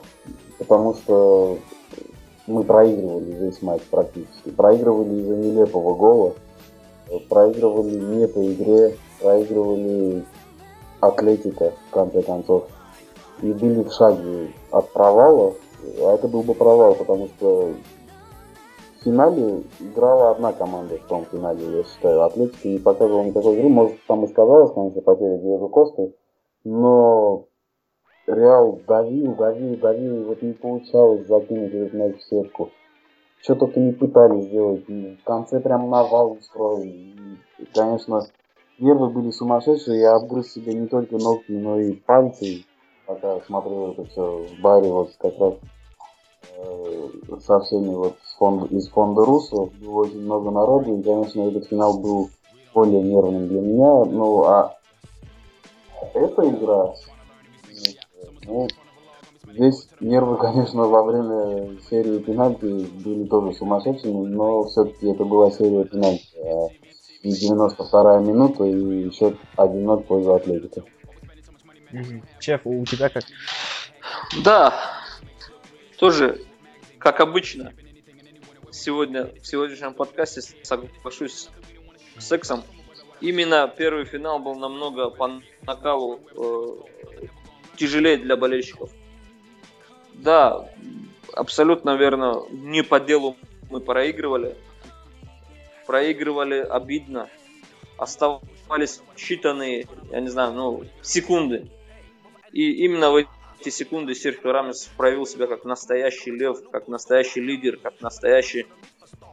потому 0.58 0.94
что 0.94 1.58
мы 2.46 2.64
проигрывали 2.64 3.32
весь 3.32 3.62
матч 3.62 3.82
практически. 3.90 4.50
Проигрывали 4.50 5.20
из-за 5.20 5.36
нелепого 5.36 5.94
гола, 5.94 6.34
проигрывали 7.28 7.98
не 7.98 8.26
по 8.26 8.52
игре, 8.52 8.96
проигрывали 9.20 10.24
Атлетика 11.00 11.72
в 11.88 11.94
конце 11.94 12.22
концов. 12.22 12.64
И 13.42 13.52
были 13.52 13.82
в 13.82 13.92
шаге 13.92 14.52
от 14.70 14.92
провала, 14.92 15.54
а 16.00 16.14
это 16.14 16.26
был 16.26 16.42
бы 16.42 16.54
провал, 16.54 16.94
потому 16.94 17.28
что 17.28 17.72
финале 19.02 19.64
играла 19.80 20.30
одна 20.30 20.52
команда 20.52 20.96
в 20.98 21.06
том 21.06 21.24
финале, 21.26 21.78
я 21.78 21.84
считаю. 21.84 22.22
Атлетика 22.22 22.68
не 22.68 22.78
показывала 22.78 23.24
никакой 23.24 23.56
игры. 23.56 23.68
Может, 23.68 23.96
там 24.06 24.24
и 24.24 24.28
сказалось, 24.28 24.72
конечно, 24.72 25.00
потеря 25.02 25.38
Диего 25.38 25.68
Косты. 25.68 26.14
Но 26.64 27.46
Реал 28.26 28.80
давил, 28.86 29.34
давил, 29.34 29.76
давил, 29.76 30.20
и 30.20 30.24
вот 30.24 30.42
не 30.42 30.52
получалось 30.52 31.26
закинуть 31.26 31.72
этот 31.72 31.94
мяч 31.94 32.16
в 32.18 32.22
сетку. 32.24 32.70
Что 33.42 33.54
только 33.54 33.80
не 33.80 33.92
пытались 33.92 34.46
сделать. 34.46 34.86
В 34.88 35.24
конце 35.24 35.60
прям 35.60 35.88
навал 35.88 36.32
устроили. 36.32 37.14
И, 37.58 37.64
конечно, 37.72 38.26
нервы 38.78 39.08
были 39.10 39.30
сумасшедшие. 39.30 40.00
Я 40.00 40.16
обгрыз 40.16 40.52
себе 40.52 40.74
не 40.74 40.88
только 40.88 41.16
ногти, 41.16 41.52
но 41.52 41.78
и 41.78 41.92
пальцы, 41.92 42.64
пока 43.06 43.40
смотрел 43.46 43.92
это 43.92 44.04
все 44.04 44.44
в 44.44 44.60
баре 44.60 44.90
вот 44.90 45.10
как 45.18 45.38
раз 45.38 45.54
со 47.40 47.60
всеми 47.60 47.94
вот 47.94 48.16
фонд, 48.38 48.70
из 48.72 48.88
фонда 48.88 49.24
Руссо. 49.24 49.70
Было 49.80 50.02
очень 50.02 50.22
много 50.22 50.50
народу, 50.50 50.96
и, 50.96 51.02
конечно, 51.02 51.42
этот 51.42 51.66
финал 51.68 51.98
был 51.98 52.30
более 52.74 53.02
нервным 53.02 53.48
для 53.48 53.60
меня. 53.60 54.04
Ну, 54.04 54.44
а 54.44 54.76
эта 56.14 56.48
игра, 56.48 56.94
ну, 58.46 58.68
здесь 59.52 59.88
нервы, 60.00 60.36
конечно, 60.36 60.82
во 60.86 61.02
время 61.02 61.78
серии 61.88 62.18
пенальти 62.18 62.86
были 63.04 63.24
тоже 63.26 63.54
сумасшедшими, 63.54 64.26
но 64.26 64.64
все-таки 64.64 65.08
это 65.08 65.24
была 65.24 65.50
серия 65.50 65.84
пенальти. 65.84 66.36
А 66.36 66.68
и 67.22 67.32
92 67.32 68.18
минута, 68.20 68.64
и 68.64 69.10
счет 69.10 69.36
1-0 69.56 69.96
в 69.96 70.06
пользу 70.06 70.34
Атлетика. 70.34 70.82
Чеф, 72.38 72.60
у 72.64 72.84
тебя 72.84 73.08
как? 73.08 73.24
Да, 74.44 74.72
тоже, 75.98 76.40
как 76.98 77.20
обычно, 77.20 77.72
сегодня 78.70 79.26
в 79.42 79.46
сегодняшнем 79.46 79.94
подкасте 79.94 80.40
соглашусь 80.62 81.48
с 82.16 82.26
сексом. 82.26 82.62
Именно 83.20 83.72
первый 83.76 84.04
финал 84.04 84.38
был 84.38 84.54
намного 84.54 85.10
по 85.10 85.40
накалу 85.62 86.20
э, 86.36 87.16
тяжелее 87.76 88.16
для 88.16 88.36
болельщиков. 88.36 88.90
Да, 90.14 90.68
абсолютно 91.34 91.96
верно, 91.96 92.44
не 92.50 92.82
по 92.82 93.00
делу 93.00 93.36
мы 93.70 93.80
проигрывали. 93.80 94.56
Проигрывали 95.86 96.60
обидно. 96.60 97.28
Оставались 97.96 99.02
считанные, 99.16 99.88
я 100.12 100.20
не 100.20 100.28
знаю, 100.28 100.52
ну, 100.52 100.84
секунды. 101.02 101.68
И 102.52 102.84
именно 102.84 103.10
в 103.10 103.16
эти 103.60 103.70
секунды 103.70 104.14
Серхио 104.14 104.52
Рамес 104.52 104.88
проявил 104.96 105.26
себя 105.26 105.46
как 105.46 105.64
настоящий 105.64 106.30
лев, 106.30 106.58
как 106.70 106.88
настоящий 106.88 107.40
лидер, 107.40 107.76
как 107.76 108.00
настоящий, 108.00 108.66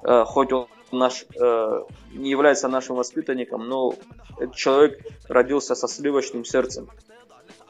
э, 0.04 0.24
хоть 0.26 0.52
он 0.52 0.68
наш, 0.92 1.26
э, 1.40 1.84
не 2.14 2.30
является 2.30 2.68
нашим 2.68 2.96
воспитанником, 2.96 3.68
но 3.68 3.94
этот 4.40 4.56
человек 4.56 5.00
родился 5.28 5.76
со 5.76 5.88
сливочным 5.88 6.46
сердцем. 6.46 6.90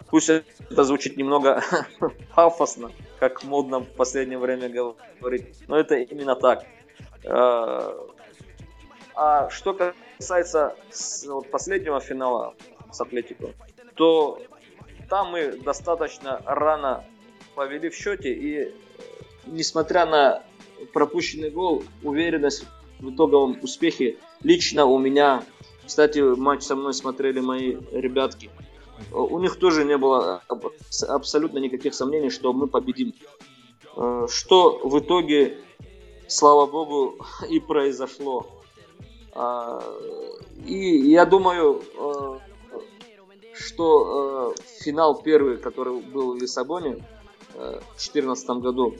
Пусть 0.09 0.29
это 0.29 0.83
звучит 0.83 1.17
немного 1.17 1.61
пафосно, 2.35 2.91
как 3.19 3.43
модно 3.43 3.79
в 3.79 3.87
последнее 3.87 4.37
время 4.37 4.69
говорить, 4.69 5.47
но 5.67 5.77
это 5.77 5.95
именно 5.95 6.35
так. 6.35 6.65
Э, 7.23 7.93
а 9.15 9.49
что 9.49 9.73
касается 10.17 10.75
последнего 11.51 11.99
финала 11.99 12.53
с 12.91 13.01
Атлетико, 13.01 13.49
то 13.95 14.39
там 15.09 15.31
мы 15.31 15.51
достаточно 15.51 16.41
рано 16.45 17.03
повели 17.55 17.89
в 17.89 17.95
счете, 17.95 18.33
и 18.33 18.73
несмотря 19.45 20.05
на 20.05 20.43
пропущенный 20.93 21.49
гол, 21.49 21.83
уверенность 22.03 22.65
в 22.99 23.13
итоговом 23.13 23.57
успехе 23.61 24.17
лично 24.43 24.85
у 24.85 24.97
меня, 24.97 25.43
кстати, 25.85 26.19
матч 26.19 26.63
со 26.63 26.75
мной 26.75 26.93
смотрели 26.93 27.39
мои 27.39 27.77
ребятки, 27.91 28.49
у 29.11 29.39
них 29.39 29.57
тоже 29.57 29.83
не 29.83 29.97
было 29.97 30.41
абсолютно 31.07 31.59
никаких 31.59 31.93
сомнений, 31.93 32.29
что 32.29 32.53
мы 32.53 32.67
победим. 32.67 33.13
Что 34.27 34.79
в 34.83 34.99
итоге, 34.99 35.57
слава 36.27 36.65
богу, 36.65 37.17
и 37.49 37.59
произошло. 37.59 38.47
А, 39.33 39.83
и 40.65 41.11
я 41.11 41.25
думаю, 41.25 41.81
э, 41.97 42.39
что 43.57 44.53
э, 44.57 44.61
финал 44.83 45.21
первый, 45.21 45.57
который 45.57 46.01
был 46.01 46.35
в 46.35 46.41
Лиссабоне 46.41 46.97
э, 47.53 47.79
в 47.95 47.97
2014 47.97 48.49
году, 48.49 48.95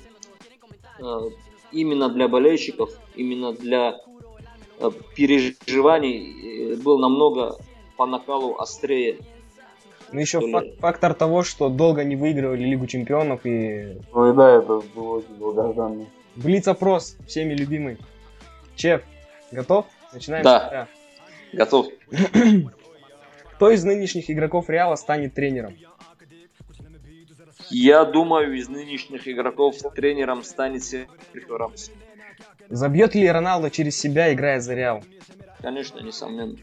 именно 1.71 2.07
для 2.09 2.27
болельщиков, 2.29 2.89
именно 3.15 3.51
для 3.51 3.99
переживаний 5.15 6.75
был 6.75 6.99
намного 6.99 7.57
по 7.97 8.05
накалу 8.05 8.55
острее. 8.55 9.19
Ну 10.11 10.19
еще 10.19 10.39
фак- 10.39 10.77
фактор 10.79 11.13
того, 11.13 11.43
что 11.43 11.69
долго 11.69 12.03
не 12.03 12.15
выигрывали 12.15 12.63
Лигу 12.63 12.87
Чемпионов 12.87 13.41
и... 13.45 13.97
Ну 14.13 14.31
и 14.31 14.33
да, 14.35 14.57
это 14.57 14.81
было 14.95 15.17
очень 15.17 15.35
долгожданно. 15.37 16.05
Блиц-опрос, 16.35 17.17
всеми 17.27 17.53
любимый. 17.53 17.97
Чеф, 18.75 19.01
готов? 19.51 19.85
Начинаем 20.13 20.43
да. 20.43 20.87
Готов. 21.53 21.87
Кто 23.55 23.71
из 23.71 23.85
нынешних 23.85 24.29
игроков 24.29 24.69
Реала 24.69 24.95
станет 24.95 25.33
тренером? 25.33 25.75
Я 27.69 28.03
думаю, 28.03 28.57
из 28.57 28.67
нынешних 28.67 29.27
игроков 29.29 29.77
тренером 29.95 30.43
станет 30.43 30.83
Серхио 30.83 31.57
Рамос. 31.57 31.89
Забьет 32.69 33.15
ли 33.15 33.29
Роналдо 33.29 33.71
через 33.71 33.97
себя, 33.97 34.33
играя 34.33 34.59
за 34.59 34.73
Реал? 34.73 35.03
Конечно, 35.61 36.01
несомненно. 36.01 36.57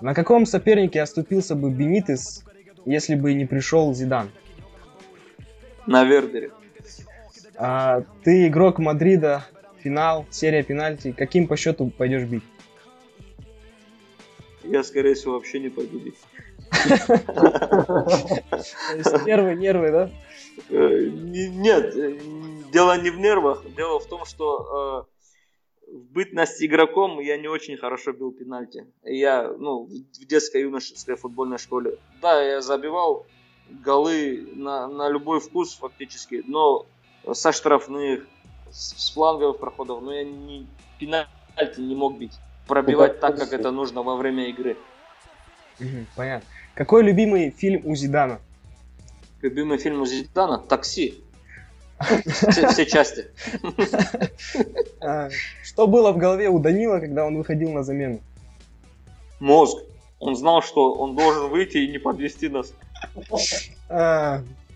На 0.00 0.14
каком 0.14 0.46
сопернике 0.46 1.02
оступился 1.02 1.56
бы 1.56 1.70
Бенитес, 1.70 2.44
если 2.84 3.16
бы 3.16 3.34
не 3.34 3.44
пришел 3.44 3.92
Зидан? 3.92 4.30
На 5.86 6.04
Вердере. 6.04 6.52
А, 7.56 8.02
ты 8.22 8.46
игрок 8.46 8.78
Мадрида, 8.78 9.44
финал, 9.78 10.26
серия 10.30 10.62
пенальти. 10.62 11.12
Каким 11.12 11.48
по 11.48 11.56
счету 11.56 11.90
пойдешь 11.90 12.24
бить? 12.24 12.44
Я, 14.66 14.82
скорее 14.82 15.14
всего, 15.14 15.34
вообще 15.34 15.60
не 15.60 15.68
пойду. 15.68 16.00
Нервы, 19.26 19.54
нервы, 19.54 19.90
да? 19.90 20.10
Э, 20.70 21.00
нет, 21.10 21.94
э, 21.96 22.18
дело 22.72 23.00
не 23.00 23.10
в 23.10 23.18
нервах. 23.18 23.64
Дело 23.76 24.00
в 24.00 24.06
том, 24.06 24.24
что 24.24 25.06
э, 25.86 25.92
в 25.92 26.12
бытность 26.12 26.62
игроком 26.62 27.20
я 27.20 27.36
не 27.36 27.48
очень 27.48 27.76
хорошо 27.76 28.12
бил 28.12 28.32
пенальти. 28.32 28.86
Я, 29.02 29.52
ну, 29.58 29.84
в 29.84 30.26
детской 30.26 30.62
юношеской 30.62 31.16
футбольной 31.16 31.58
школе. 31.58 31.98
Да, 32.22 32.42
я 32.42 32.60
забивал 32.60 33.26
голы 33.68 34.48
на, 34.54 34.88
на 34.88 35.08
любой 35.08 35.40
вкус 35.40 35.74
фактически, 35.74 36.42
но 36.46 36.86
со 37.32 37.52
штрафных, 37.52 38.26
с, 38.70 38.94
с 38.96 39.14
фланговых 39.14 39.58
проходов, 39.58 40.02
но 40.02 40.12
я 40.12 40.24
не, 40.24 40.66
пенальти 40.98 41.80
не 41.80 41.94
мог 41.94 42.18
бить 42.18 42.38
пробивать 42.66 43.20
так, 43.20 43.38
как 43.38 43.52
это 43.52 43.70
нужно 43.70 44.02
во 44.02 44.16
время 44.16 44.48
игры. 44.48 44.76
понятно. 46.16 46.48
Какой 46.74 47.02
любимый 47.02 47.50
фильм 47.50 47.82
у 47.84 47.94
Зидана? 47.94 48.40
Любимый 49.42 49.78
фильм 49.78 50.02
у 50.02 50.06
Зидана? 50.06 50.58
Такси. 50.58 51.22
Все, 52.26 52.68
все 52.68 52.86
части. 52.86 53.26
А, 55.00 55.30
что 55.62 55.86
было 55.86 56.12
в 56.12 56.18
голове 56.18 56.48
у 56.48 56.58
Данила, 56.58 56.98
когда 56.98 57.24
он 57.24 57.36
выходил 57.36 57.70
на 57.70 57.84
замену? 57.84 58.20
Мозг. 59.38 59.78
Он 60.18 60.34
знал, 60.36 60.62
что 60.62 60.94
он 60.94 61.14
должен 61.14 61.50
выйти 61.50 61.78
и 61.78 61.92
не 61.92 61.98
подвести 61.98 62.48
нас. 62.48 62.72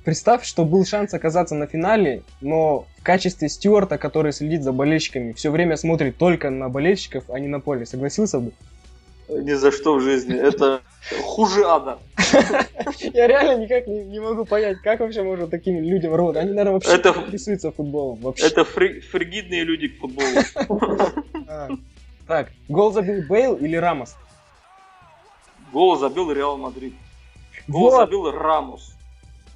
Представь, 0.09 0.47
что 0.47 0.65
был 0.65 0.87
шанс 0.87 1.13
оказаться 1.13 1.55
на 1.55 1.67
финале, 1.67 2.23
но 2.41 2.87
в 2.97 3.03
качестве 3.03 3.51
стюарта, 3.51 3.99
который 3.99 4.33
следит 4.33 4.63
за 4.63 4.73
болельщиками, 4.73 5.35
все 5.35 5.51
время 5.51 5.77
смотрит 5.77 6.17
только 6.17 6.49
на 6.49 6.71
болельщиков, 6.71 7.25
а 7.29 7.39
не 7.39 7.47
на 7.47 7.61
поле. 7.61 7.85
Согласился 7.85 8.41
бы? 8.41 8.53
Ни 9.29 9.53
за 9.53 9.71
что 9.71 9.97
в 9.97 10.01
жизни. 10.01 10.35
Это 10.35 10.81
хуже 11.21 11.63
ада. 11.67 11.99
Я 13.01 13.27
реально 13.27 13.63
никак 13.63 13.87
не, 13.87 14.03
не 14.03 14.19
могу 14.19 14.47
понять, 14.47 14.79
как 14.79 15.01
вообще 15.01 15.23
можно 15.23 15.47
такими 15.47 15.79
людям 15.87 16.15
работать. 16.15 16.41
Они, 16.41 16.53
наверное, 16.53 16.73
вообще 16.73 16.93
это, 16.93 17.11
интересуются 17.11 17.71
футболом. 17.71 18.19
Вообще. 18.21 18.47
Это 18.47 18.65
фри, 18.65 19.01
фригидные 19.01 19.63
люди 19.63 19.89
к 19.89 19.99
футболу. 19.99 20.27
А, 21.51 21.69
так, 22.27 22.49
гол 22.69 22.93
забил 22.93 23.27
Бейл 23.29 23.57
или 23.57 23.77
Рамос? 23.77 24.17
Гол 25.71 25.99
забил 25.99 26.33
Реал 26.33 26.57
Мадрид. 26.57 26.95
Гол 27.67 27.91
забил 27.91 28.31
Рамос. 28.31 28.98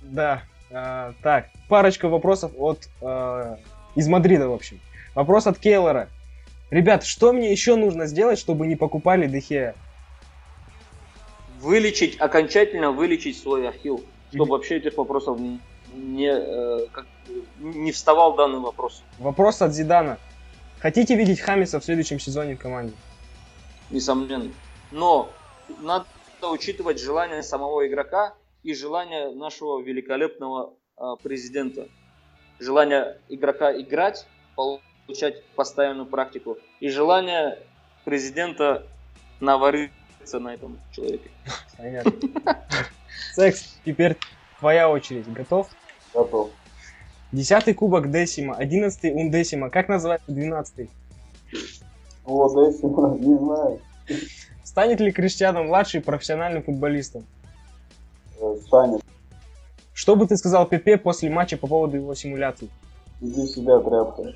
Да. 0.02 0.42
А, 0.70 1.12
так, 1.22 1.48
парочка 1.68 2.08
вопросов 2.08 2.52
от 2.56 2.88
а, 3.02 3.58
из 3.94 4.08
Мадрида, 4.08 4.48
в 4.48 4.52
общем. 4.52 4.80
Вопрос 5.14 5.46
от 5.46 5.58
Кейлора. 5.58 6.08
Ребят, 6.70 7.04
что 7.04 7.32
мне 7.32 7.52
еще 7.52 7.76
нужно 7.76 8.06
сделать, 8.06 8.38
чтобы 8.38 8.66
не 8.66 8.76
покупали 8.76 9.26
Дехея? 9.26 9.74
Вылечить, 11.60 12.18
окончательно 12.18 12.90
вылечить 12.90 13.38
свой 13.38 13.68
ахилл. 13.68 14.02
Чтобы 14.30 14.52
вообще 14.52 14.78
этих 14.78 14.96
вопросов 14.96 15.38
не, 15.94 16.32
э, 16.32 16.86
как, 16.90 17.06
не 17.60 17.92
вставал 17.92 18.34
данный 18.34 18.60
вопрос. 18.60 19.02
Вопрос 19.18 19.60
от 19.60 19.74
Зидана. 19.74 20.18
Хотите 20.80 21.14
видеть 21.14 21.40
Хамиса 21.40 21.78
в 21.78 21.84
следующем 21.84 22.18
сезоне 22.18 22.56
в 22.56 22.58
команде? 22.58 22.94
Несомненно. 23.90 24.50
Но 24.90 25.30
надо 25.82 26.06
учитывать 26.50 26.98
желание 26.98 27.42
самого 27.42 27.86
игрока 27.86 28.32
и 28.62 28.74
желание 28.74 29.34
нашего 29.34 29.80
великолепного 29.80 30.74
а, 30.96 31.16
президента. 31.16 31.88
Желание 32.58 33.18
игрока 33.28 33.72
играть, 33.80 34.26
получать 34.54 35.42
постоянную 35.56 36.06
практику 36.06 36.58
и 36.80 36.88
желание 36.88 37.58
президента 38.04 38.86
навариться 39.40 40.38
на 40.38 40.54
этом 40.54 40.78
человеке. 40.92 41.30
Понятно. 41.76 42.12
Секс, 43.34 43.78
теперь 43.84 44.16
твоя 44.60 44.88
очередь. 44.88 45.30
Готов? 45.32 45.68
Готов. 46.14 46.50
Десятый 47.32 47.74
кубок 47.74 48.10
Десима, 48.10 48.54
одиннадцатый 48.54 49.12
Ундесима. 49.12 49.70
Как 49.70 49.88
называется 49.88 50.30
двенадцатый? 50.30 50.90
О, 52.24 52.48
Десима, 52.48 53.18
не 53.18 53.38
знаю. 53.38 53.80
Станет 54.62 55.00
ли 55.00 55.10
Криштиану 55.10 55.64
младший 55.64 56.00
профессиональным 56.00 56.62
футболистом? 56.62 57.26
Станет. 58.66 59.02
Что 59.92 60.16
бы 60.16 60.26
ты 60.26 60.36
сказал 60.36 60.66
Пепе 60.66 60.96
после 60.96 61.30
матча 61.30 61.56
по 61.56 61.66
поводу 61.66 61.96
его 61.96 62.14
симуляций? 62.14 62.70
Иди 63.20 63.46
сюда, 63.46 63.80
тряпка. 63.80 64.34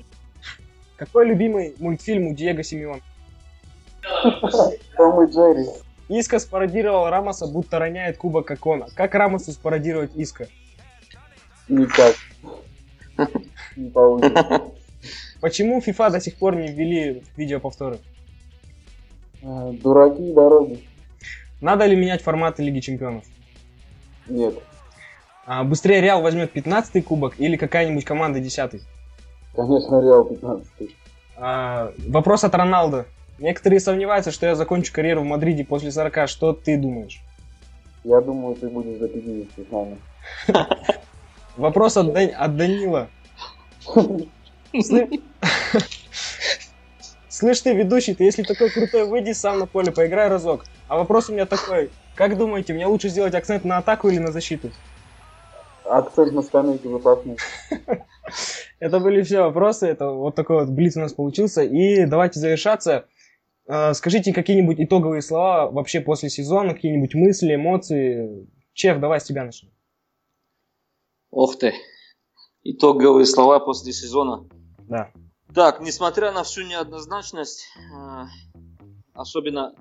Какой 0.95 1.27
любимый 1.27 1.75
мультфильм 1.79 2.27
у 2.27 2.35
Диего 2.35 2.63
Симеон? 2.63 3.01
Том 4.95 5.23
и 5.23 5.31
Джерри. 5.31 5.67
Иска 6.09 6.39
спародировал 6.39 7.09
Рамоса, 7.09 7.47
будто 7.47 7.79
роняет 7.79 8.17
кубок 8.17 8.49
Акона. 8.49 8.87
Как 8.95 9.13
Рамосу 9.13 9.51
спародировать 9.51 10.15
Иска? 10.15 10.47
Никак. 11.67 12.15
Не 13.75 13.89
получится. 13.89 14.61
Почему 15.41 15.79
FIFA 15.79 16.11
до 16.11 16.21
сих 16.21 16.37
пор 16.37 16.55
не 16.55 16.69
ввели 16.69 17.23
видеоповторы? 17.35 17.99
А, 19.43 19.71
дураки 19.71 20.33
дороги. 20.33 20.87
Надо 21.61 21.85
ли 21.85 21.95
менять 21.95 22.21
форматы 22.21 22.63
Лиги 22.63 22.79
Чемпионов? 22.79 23.25
Нет. 24.29 24.55
А, 25.45 25.63
быстрее 25.63 26.01
Реал 26.01 26.21
возьмет 26.21 26.55
15-й 26.55 27.01
кубок 27.01 27.39
или 27.39 27.55
какая-нибудь 27.55 28.03
команда 28.03 28.39
10-й? 28.39 28.81
Конечно, 29.55 30.01
Реал 30.01 30.27
15-й. 30.27 30.95
А, 31.37 31.93
вопрос 32.07 32.43
от 32.43 32.53
Роналда. 32.53 33.05
Некоторые 33.39 33.79
сомневаются, 33.79 34.31
что 34.31 34.47
я 34.47 34.55
закончу 34.55 34.91
карьеру 34.91 35.21
в 35.21 35.25
Мадриде 35.25 35.63
после 35.63 35.91
40. 35.91 36.27
Что 36.27 36.53
ты 36.53 36.77
думаешь? 36.77 37.21
Я 38.03 38.21
думаю, 38.21 38.55
ты 38.55 38.67
будешь 38.67 38.99
за 38.99 39.07
50 39.07 39.67
с 39.67 39.71
нами. 39.71 39.97
Вопрос 41.55 41.97
от, 41.97 42.13
Дан... 42.13 42.29
от 42.35 42.57
Данила. 42.57 43.07
Слышь 47.37 47.61
ты, 47.61 47.71
ведущий, 47.75 48.15
ты 48.15 48.23
если 48.23 48.41
такой 48.41 48.71
крутой, 48.71 49.05
выйди 49.05 49.31
сам 49.31 49.59
на 49.59 49.67
поле, 49.67 49.91
поиграй 49.91 50.27
разок. 50.27 50.65
А 50.87 50.97
вопрос 50.97 51.29
у 51.29 51.33
меня 51.33 51.45
такой. 51.45 51.91
Как 52.15 52.35
думаете, 52.35 52.73
мне 52.73 52.87
лучше 52.87 53.09
сделать 53.09 53.35
акцент 53.35 53.63
на 53.63 53.77
атаку 53.77 54.09
или 54.09 54.17
на 54.17 54.31
защиту? 54.31 54.71
Акцент 55.85 56.33
на 56.33 56.41
скамейке 56.41 56.89
запасных. 56.89 57.37
Это 58.79 58.99
были 58.99 59.21
все 59.21 59.41
вопросы. 59.43 59.85
Это 59.85 60.09
вот 60.09 60.33
такой 60.33 60.65
вот 60.65 60.69
блиц 60.69 60.97
у 60.97 61.01
нас 61.01 61.13
получился. 61.13 61.61
И 61.61 62.07
давайте 62.07 62.39
завершаться. 62.39 63.05
А, 63.67 63.93
скажите 63.93 64.33
какие-нибудь 64.33 64.79
итоговые 64.79 65.21
слова 65.21 65.69
вообще 65.69 66.01
после 66.01 66.31
сезона, 66.31 66.73
какие-нибудь 66.73 67.13
мысли, 67.13 67.53
эмоции. 67.53 68.47
Чеф, 68.73 68.99
давай 68.99 69.21
с 69.21 69.25
тебя 69.25 69.45
начнем. 69.45 69.69
Ох 71.29 71.55
ты. 71.59 71.75
Итоговые 72.63 73.27
слова 73.27 73.59
после 73.59 73.93
сезона. 73.93 74.49
Да. 74.89 75.11
Так, 75.53 75.81
несмотря 75.81 76.31
на 76.31 76.43
всю 76.43 76.63
неоднозначность, 76.63 77.67
а, 77.93 78.27
особенно 79.13 79.73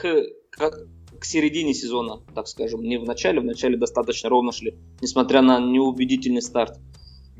к 0.00 0.24
к, 0.58 0.70
к 1.20 1.24
середине 1.24 1.74
сезона, 1.74 2.20
так 2.34 2.48
скажем, 2.48 2.82
не 2.82 2.98
в 2.98 3.04
начале, 3.04 3.40
в 3.40 3.44
начале 3.44 3.76
достаточно 3.76 4.28
ровно 4.28 4.52
шли, 4.52 4.76
несмотря 5.00 5.42
на 5.42 5.58
неубедительный 5.58 6.42
старт. 6.42 6.78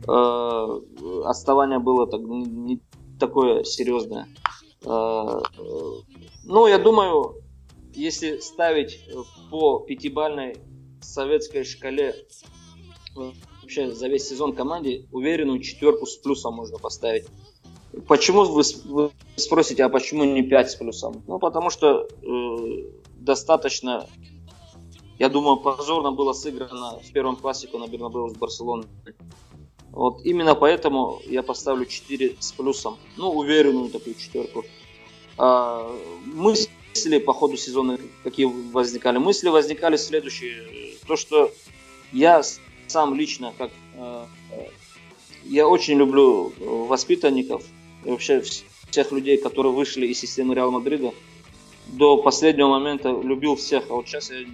Э, 0.06 0.80
отставание 1.24 1.78
было 1.80 2.06
так, 2.06 2.20
не 2.20 2.80
такое 3.18 3.64
серьезное. 3.64 4.28
Э, 4.84 5.40
ну, 6.44 6.66
я 6.66 6.78
думаю, 6.78 7.42
если 7.94 8.38
ставить 8.38 9.04
по 9.50 9.80
пятибальной 9.80 10.56
советской 11.00 11.64
шкале 11.64 12.14
вообще 13.68 13.90
за 13.90 14.08
весь 14.08 14.26
сезон 14.26 14.54
команде, 14.54 15.04
уверенную 15.12 15.60
четверку 15.60 16.06
с 16.06 16.16
плюсом 16.16 16.54
можно 16.54 16.78
поставить. 16.78 17.26
Почему 18.06 18.44
вы, 18.44 18.62
вы 18.84 19.10
спросите, 19.36 19.84
а 19.84 19.90
почему 19.90 20.24
не 20.24 20.42
5 20.42 20.70
с 20.70 20.74
плюсом? 20.76 21.22
Ну, 21.26 21.38
потому 21.38 21.68
что 21.68 22.08
э, 22.22 22.56
достаточно, 23.16 24.06
я 25.18 25.28
думаю, 25.28 25.58
позорно 25.58 26.12
было 26.12 26.32
сыграно 26.32 26.98
в 26.98 27.12
первом 27.12 27.36
классику 27.36 27.76
на 27.76 27.88
Бернабеу 27.88 28.30
с 28.30 28.34
Барселоной. 28.34 28.86
Вот 29.90 30.24
именно 30.24 30.54
поэтому 30.54 31.20
я 31.26 31.42
поставлю 31.42 31.84
4 31.84 32.36
с 32.38 32.52
плюсом. 32.52 32.96
Ну, 33.18 33.30
уверенную 33.32 33.90
такую 33.90 34.14
четверку. 34.14 34.64
А, 35.36 35.94
мысли 36.24 37.18
по 37.18 37.34
ходу 37.34 37.58
сезона 37.58 37.98
какие 38.24 38.46
возникали? 38.46 39.18
Мысли 39.18 39.50
возникали 39.50 39.96
следующие. 39.96 40.96
То, 41.06 41.16
что 41.16 41.52
я 42.12 42.42
сам 42.88 43.14
лично, 43.14 43.52
как 43.56 43.70
э, 43.94 44.24
я 45.44 45.68
очень 45.68 45.98
люблю 45.98 46.52
воспитанников 46.58 47.64
и 48.04 48.10
вообще 48.10 48.42
всех 48.90 49.12
людей, 49.12 49.38
которые 49.38 49.72
вышли 49.72 50.06
из 50.06 50.18
системы 50.18 50.54
Реал 50.54 50.70
Мадрида. 50.70 51.12
До 51.86 52.18
последнего 52.22 52.68
момента 52.68 53.08
любил 53.10 53.56
всех, 53.56 53.90
а 53.90 53.94
вот 53.94 54.06
сейчас 54.06 54.30
я 54.30 54.46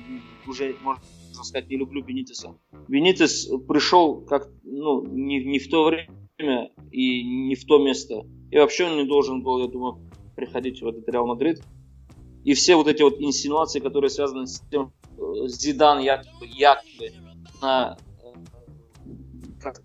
уже, 0.47 0.76
можно 0.82 1.03
сказать, 1.43 1.68
не 1.68 1.76
люблю 1.76 2.03
Бенитеса. 2.03 2.57
Бенитес 2.87 3.49
пришел 3.68 4.20
как, 4.20 4.49
ну, 4.62 5.05
не, 5.05 5.45
не 5.45 5.59
в 5.59 5.68
то 5.68 5.85
время 5.85 6.70
и 6.93 7.24
не 7.24 7.57
в 7.57 7.64
то 7.64 7.78
место. 7.78 8.22
И 8.51 8.57
вообще 8.57 8.87
он 8.87 8.97
не 8.99 9.05
должен 9.05 9.43
был, 9.43 9.59
я 9.59 9.66
думаю, 9.66 9.99
приходить 10.37 10.80
в 10.80 10.87
этот 10.87 11.09
Реал 11.09 11.26
Мадрид. 11.26 11.61
И 12.45 12.55
все 12.55 12.76
вот 12.76 12.87
эти 12.87 13.03
вот 13.03 13.20
инсинуации, 13.20 13.80
которые 13.80 14.11
связаны 14.11 14.47
с 14.47 14.61
тем, 14.70 14.93
э, 15.16 15.49
Зидан 15.49 16.01
якобы, 16.01 16.47
якобы 16.47 17.12
на, 17.61 17.97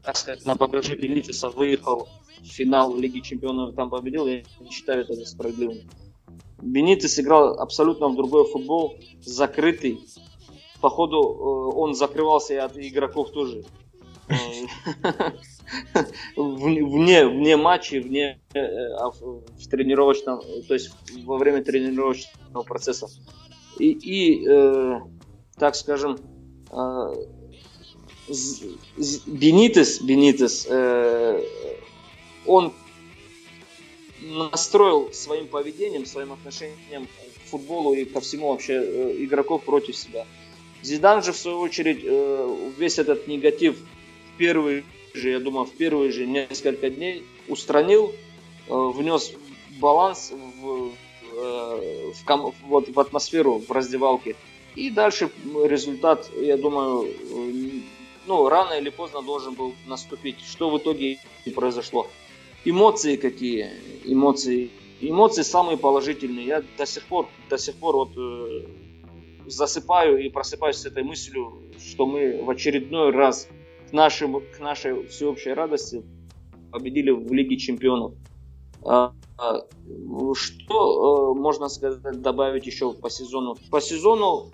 как 0.01 0.17
сказать, 0.17 0.45
на 0.45 0.55
багаже 0.55 0.95
Бенитеса 0.95 1.49
выехал 1.49 2.07
финал 2.43 2.95
Лиги 2.95 3.19
Чемпионов 3.19 3.75
там 3.75 3.89
победил, 3.89 4.27
я 4.27 4.43
не 4.59 4.69
считаю 4.71 5.01
это 5.01 5.13
справедливым. 5.25 5.89
Бенитес 6.61 7.19
играл 7.19 7.59
абсолютно 7.59 8.09
в 8.09 8.15
другой 8.15 8.45
футбол, 8.45 8.95
закрытый. 9.21 9.99
Походу, 10.81 11.17
э, 11.17 11.77
он 11.77 11.95
закрывался 11.95 12.53
и 12.53 12.57
от 12.57 12.77
игроков 12.77 13.31
тоже. 13.31 13.63
Э, 14.27 14.35
вне, 16.35 17.27
вне 17.27 17.57
матчей, 17.57 17.99
вне 17.99 18.41
э, 18.53 18.59
а 18.59 19.11
в 19.11 19.67
тренировочном, 19.69 20.41
то 20.67 20.73
есть 20.73 20.91
во 21.23 21.37
время 21.37 21.63
тренировочного 21.63 22.63
процесса. 22.63 23.07
И, 23.77 23.91
и 23.91 24.45
так 25.57 25.75
скажем, 25.75 26.17
Бенитес, 29.25 30.01
Бенитес 30.01 30.67
э, 30.69 31.43
он 32.45 32.73
настроил 34.21 35.11
своим 35.13 35.47
поведением, 35.47 36.05
своим 36.05 36.33
отношением 36.33 37.07
к 37.07 37.49
футболу 37.49 37.93
и 37.93 38.05
ко 38.05 38.19
всему 38.21 38.51
вообще 38.51 38.73
э, 38.73 39.15
игроков 39.19 39.63
против 39.63 39.95
себя. 39.95 40.27
Зидан 40.83 41.23
же, 41.23 41.31
в 41.33 41.37
свою 41.37 41.59
очередь, 41.59 42.01
э, 42.03 42.71
весь 42.77 42.99
этот 42.99 43.27
негатив 43.27 43.77
в 43.77 44.37
первые 44.37 44.83
же, 45.13 45.29
я 45.29 45.39
думаю, 45.39 45.65
в 45.65 45.71
первые 45.71 46.11
же 46.11 46.27
несколько 46.27 46.89
дней 46.89 47.23
устранил, 47.47 48.13
э, 48.67 48.73
внес 48.73 49.33
баланс 49.79 50.31
в, 50.31 50.91
в, 51.31 52.53
вот, 52.67 52.89
в 52.89 52.99
атмосферу 52.99 53.63
в 53.67 53.71
раздевалке. 53.71 54.35
И 54.75 54.89
дальше 54.91 55.29
результат, 55.65 56.29
я 56.39 56.57
думаю, 56.57 57.11
ну, 58.29 58.47
рано 58.47 58.73
или 58.73 58.91
поздно 58.91 59.21
должен 59.23 59.55
был 59.55 59.73
наступить. 59.87 60.39
Что 60.39 60.69
в 60.69 60.77
итоге 60.77 61.17
и 61.45 61.49
произошло. 61.49 62.07
Эмоции 62.63 63.15
какие? 63.15 63.71
Эмоции. 64.05 64.69
Эмоции 65.01 65.41
самые 65.41 65.77
положительные. 65.77 66.45
Я 66.45 66.63
до 66.77 66.85
сих 66.85 67.03
пор, 67.05 67.27
до 67.49 67.57
сих 67.57 67.75
пор 67.75 67.95
вот 67.95 68.11
э, 68.15 68.67
засыпаю 69.47 70.23
и 70.23 70.29
просыпаюсь 70.29 70.77
с 70.77 70.85
этой 70.85 71.03
мыслью, 71.03 71.53
что 71.79 72.05
мы 72.05 72.43
в 72.43 72.49
очередной 72.51 73.11
раз 73.11 73.47
к, 73.89 73.93
нашим, 73.93 74.41
к 74.41 74.59
нашей 74.59 75.07
всеобщей 75.07 75.53
радости 75.53 76.03
победили 76.71 77.09
в 77.09 77.33
Лиге 77.33 77.57
Чемпионов. 77.57 78.13
А, 78.85 79.11
а, 79.39 79.61
что 80.35 81.33
э, 81.33 81.39
можно 81.39 81.67
сказать, 81.67 82.21
добавить 82.21 82.67
еще 82.67 82.93
по 82.93 83.09
сезону? 83.09 83.57
По 83.71 83.81
сезону 83.81 84.51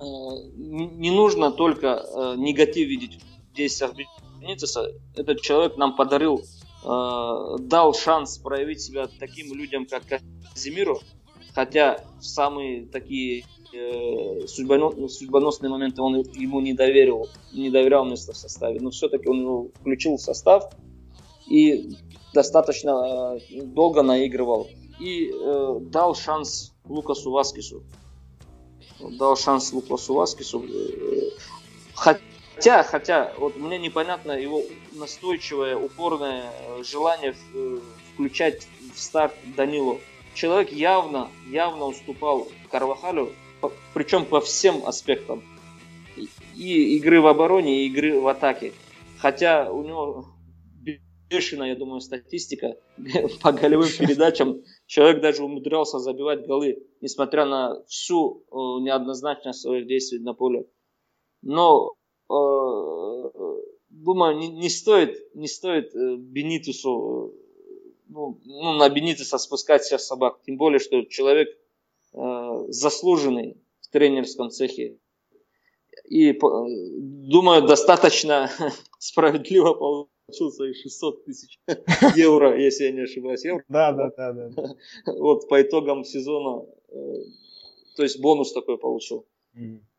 не 0.00 1.10
нужно 1.10 1.50
только 1.50 1.86
э, 1.88 2.34
негатив 2.36 2.88
видеть 2.88 3.20
в 3.52 3.56
действиях 3.56 3.92
Бенитеса. 4.40 4.92
Этот 5.16 5.40
человек 5.40 5.76
нам 5.76 5.96
подарил 5.96 6.44
Э, 6.84 7.56
дал 7.58 7.92
шанс 7.92 8.38
проявить 8.38 8.80
себя 8.80 9.08
таким 9.18 9.52
людям, 9.52 9.86
как 9.86 10.04
Казимиру, 10.54 11.00
хотя 11.54 12.04
в 12.20 12.24
самые 12.24 12.86
такие 12.86 13.44
э, 13.74 14.46
судьбоносные 14.46 15.70
моменты 15.70 16.02
он 16.02 16.16
ему 16.16 16.60
не 16.60 16.74
доверил, 16.74 17.28
не 17.52 17.70
доверял 17.70 18.04
место 18.04 18.32
в 18.32 18.36
составе, 18.36 18.80
но 18.80 18.90
все-таки 18.90 19.28
он 19.28 19.40
его 19.40 19.68
включил 19.80 20.16
в 20.16 20.20
состав 20.20 20.72
и 21.48 21.90
достаточно 22.32 23.36
э, 23.50 23.62
долго 23.64 24.02
наигрывал 24.02 24.68
и 25.00 25.32
э, 25.32 25.78
дал 25.80 26.14
шанс 26.14 26.74
Лукасу 26.84 27.32
Васкису. 27.32 27.82
Дал 29.00 29.36
шанс 29.36 29.72
Лукасу 29.72 30.14
Васкису. 30.14 30.64
Э, 30.64 31.30
хотя 31.94 32.82
Хотя, 32.82 33.32
вот 33.38 33.56
мне 33.56 33.78
непонятно 33.78 34.32
его 34.32 34.62
настойчивое, 34.92 35.76
упорное 35.76 36.50
э, 36.50 36.82
желание 36.82 37.34
э, 37.54 37.78
включать 38.12 38.66
в 38.94 38.98
старт 38.98 39.34
Данилу. 39.56 40.00
Человек 40.34 40.72
явно, 40.72 41.28
явно 41.48 41.84
уступал 41.84 42.48
Карвахалю, 42.70 43.32
причем 43.94 44.24
по 44.24 44.40
всем 44.40 44.86
аспектам. 44.86 45.42
И 46.56 46.96
игры 46.96 47.20
в 47.20 47.28
обороне, 47.28 47.84
и 47.84 47.86
игры 47.86 48.20
в 48.20 48.26
атаке. 48.26 48.72
Хотя 49.18 49.70
у 49.70 49.84
него 49.84 50.26
бешеная, 51.28 51.70
я 51.70 51.76
думаю, 51.76 52.00
статистика 52.00 52.76
по 53.42 53.52
голевым 53.52 53.88
передачам. 53.88 54.62
Человек 54.88 55.22
даже 55.22 55.44
умудрялся 55.44 56.00
забивать 56.00 56.46
голы, 56.48 56.84
несмотря 57.00 57.44
на 57.44 57.84
всю 57.86 58.42
э, 58.50 58.56
неоднозначность 58.82 59.60
своих 59.60 59.86
действий 59.86 60.18
на 60.18 60.34
поле. 60.34 60.66
Но 61.42 61.94
Э, 62.30 63.30
думаю, 63.88 64.36
не, 64.36 64.48
не 64.48 64.68
стоит, 64.68 65.34
не 65.34 65.48
стоит 65.48 65.94
э, 65.94 66.16
Бенитусу, 66.16 67.34
ну, 68.08 68.38
ну, 68.44 68.72
на 68.74 68.88
Бенитуса 68.88 69.38
спускать 69.38 69.82
всех 69.82 70.00
собак. 70.00 70.40
Тем 70.44 70.56
более, 70.58 70.78
что 70.78 71.02
человек 71.04 71.48
э, 72.12 72.66
заслуженный 72.68 73.56
в 73.80 73.88
тренерском 73.88 74.50
цехе. 74.50 74.98
И 76.08 76.38
думаю, 76.38 77.66
достаточно 77.66 78.50
справедливо 78.98 79.74
получил 79.74 80.10
свои 80.32 80.74
600 80.74 81.24
тысяч 81.24 81.58
евро, 82.16 82.58
если 82.58 82.84
я 82.84 82.92
не 82.92 83.00
ошибаюсь. 83.00 83.44
Евро. 83.44 83.64
Да, 83.68 83.92
да, 83.92 84.10
да, 84.16 84.32
да. 84.32 84.64
Вот 85.06 85.48
по 85.48 85.60
итогам 85.62 86.04
сезона, 86.04 86.66
то 87.96 88.02
есть 88.02 88.20
бонус 88.20 88.52
такой 88.52 88.78
получил. 88.78 89.26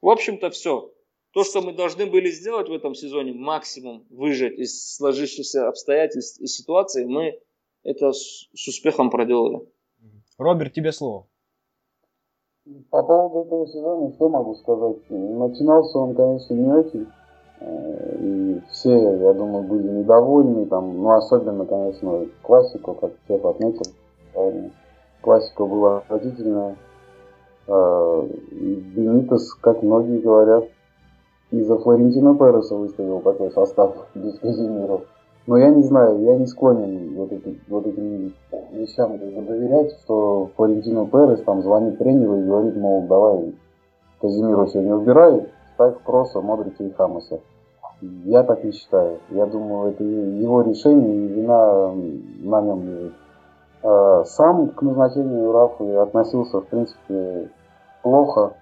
В 0.02 0.10
общем-то, 0.10 0.50
все. 0.52 0.94
То, 1.32 1.44
что 1.44 1.62
мы 1.62 1.74
должны 1.74 2.08
были 2.08 2.32
сделать 2.32 2.70
в 2.70 2.74
этом 2.74 2.96
сезоне, 2.96 3.34
максимум 3.34 4.06
выжать 4.10 4.58
из 4.58 4.96
сложившихся 4.96 5.68
обстоятельств 5.68 6.40
и 6.40 6.48
ситуаций, 6.48 7.06
мы 7.06 7.40
это 7.84 8.14
с, 8.14 8.48
с 8.54 8.68
успехом 8.68 9.12
проделали. 9.12 9.62
Роберт, 10.38 10.74
тебе 10.74 10.92
слово. 10.92 11.28
По 12.90 13.04
поводу 13.04 13.46
этого 13.46 13.68
сезона, 13.68 14.14
что 14.14 14.30
могу 14.30 14.56
сказать? 14.56 14.98
Начинался 15.10 15.98
он, 16.00 16.16
конечно, 16.16 16.54
не 16.54 16.72
очень. 16.72 17.08
И 17.62 18.62
все, 18.70 19.18
я 19.18 19.34
думаю, 19.34 19.64
были 19.64 19.88
недовольны. 19.88 20.66
Там, 20.66 21.02
ну, 21.02 21.12
особенно, 21.12 21.66
конечно, 21.66 22.26
классику, 22.42 22.94
как 22.94 23.12
Чеф 23.28 23.46
отметил. 23.46 23.92
Классика 25.22 25.66
была 25.66 25.98
отвратительная. 25.98 26.76
Э, 27.68 28.28
Бенитес, 28.52 29.54
как 29.56 29.84
многие 29.84 30.20
говорят, 30.20 30.66
из-за 31.52 31.78
Флорентино 31.78 32.36
Переса 32.36 32.76
выставил 32.76 33.20
такой 33.20 33.52
состав 33.52 34.08
без 34.16 34.40
Казимиров. 34.40 35.02
Но 35.46 35.58
я 35.58 35.70
не 35.70 35.84
знаю, 35.84 36.22
я 36.22 36.38
не 36.38 36.46
склонен 36.46 37.16
вот, 37.16 37.32
эти, 37.32 37.60
вот 37.68 37.88
этим 37.88 38.34
вещам 38.72 39.18
доверять, 39.18 39.94
что 40.04 40.52
Флорентино 40.56 41.08
Перес 41.08 41.42
там 41.42 41.64
звонит 41.64 41.98
тренеру 41.98 42.40
и 42.40 42.46
говорит, 42.46 42.76
мол, 42.76 43.08
давай 43.08 43.56
Казимиру 44.22 44.68
сегодня 44.68 44.96
убирай, 44.96 45.48
ставь 45.80 45.96
Кроса, 46.04 46.42
Модрича 46.42 46.84
и 46.84 46.92
Хамаса. 46.92 47.40
Я 48.02 48.44
так 48.44 48.64
не 48.66 48.74
считаю. 48.74 49.20
Я 49.30 49.46
думаю, 49.46 49.92
это 49.92 50.04
его 50.04 50.62
решение 50.62 51.26
и 51.26 51.28
вина 51.28 51.94
на 51.94 52.62
нем 52.62 52.84
лежит. 52.84 53.14
Э, 53.82 54.24
сам 54.26 54.70
к 54.70 54.82
назначению 54.82 55.54
Рафы 55.54 55.96
относился, 55.96 56.60
в 56.60 56.66
принципе, 56.66 57.50
плохо. 58.04 58.54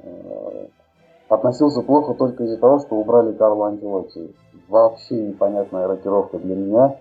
Э, 0.00 0.66
относился 1.30 1.80
плохо 1.80 2.12
только 2.12 2.44
из-за 2.44 2.58
того, 2.58 2.80
что 2.80 2.96
убрали 2.96 3.32
Карла 3.32 3.68
Анчелотти. 3.68 4.34
Вообще 4.68 5.28
непонятная 5.28 5.86
рокировка 5.88 6.38
для 6.38 6.56
меня. 6.56 6.96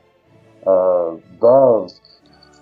Э, 0.65 1.17
да, 1.41 1.86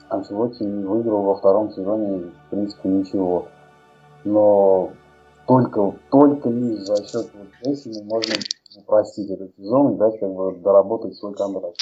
Анчелотти 0.10 0.64
выиграл 0.64 1.22
во 1.22 1.36
втором 1.36 1.72
сезоне, 1.72 2.32
в 2.48 2.50
принципе, 2.50 2.90
ничего. 2.90 3.46
Но 4.24 4.90
только, 5.48 5.96
только 6.10 6.50
лишь 6.50 6.86
за 6.86 6.96
счет 7.04 7.30
вот 7.34 7.48
этим 7.62 8.06
можно 8.06 8.34
упростить 8.78 9.30
этот 9.30 9.56
сезон 9.56 9.94
и 9.94 9.98
дать 9.98 10.20
как 10.20 10.34
бы 10.34 10.56
доработать 10.56 11.16
свой 11.16 11.34
контракт. 11.34 11.78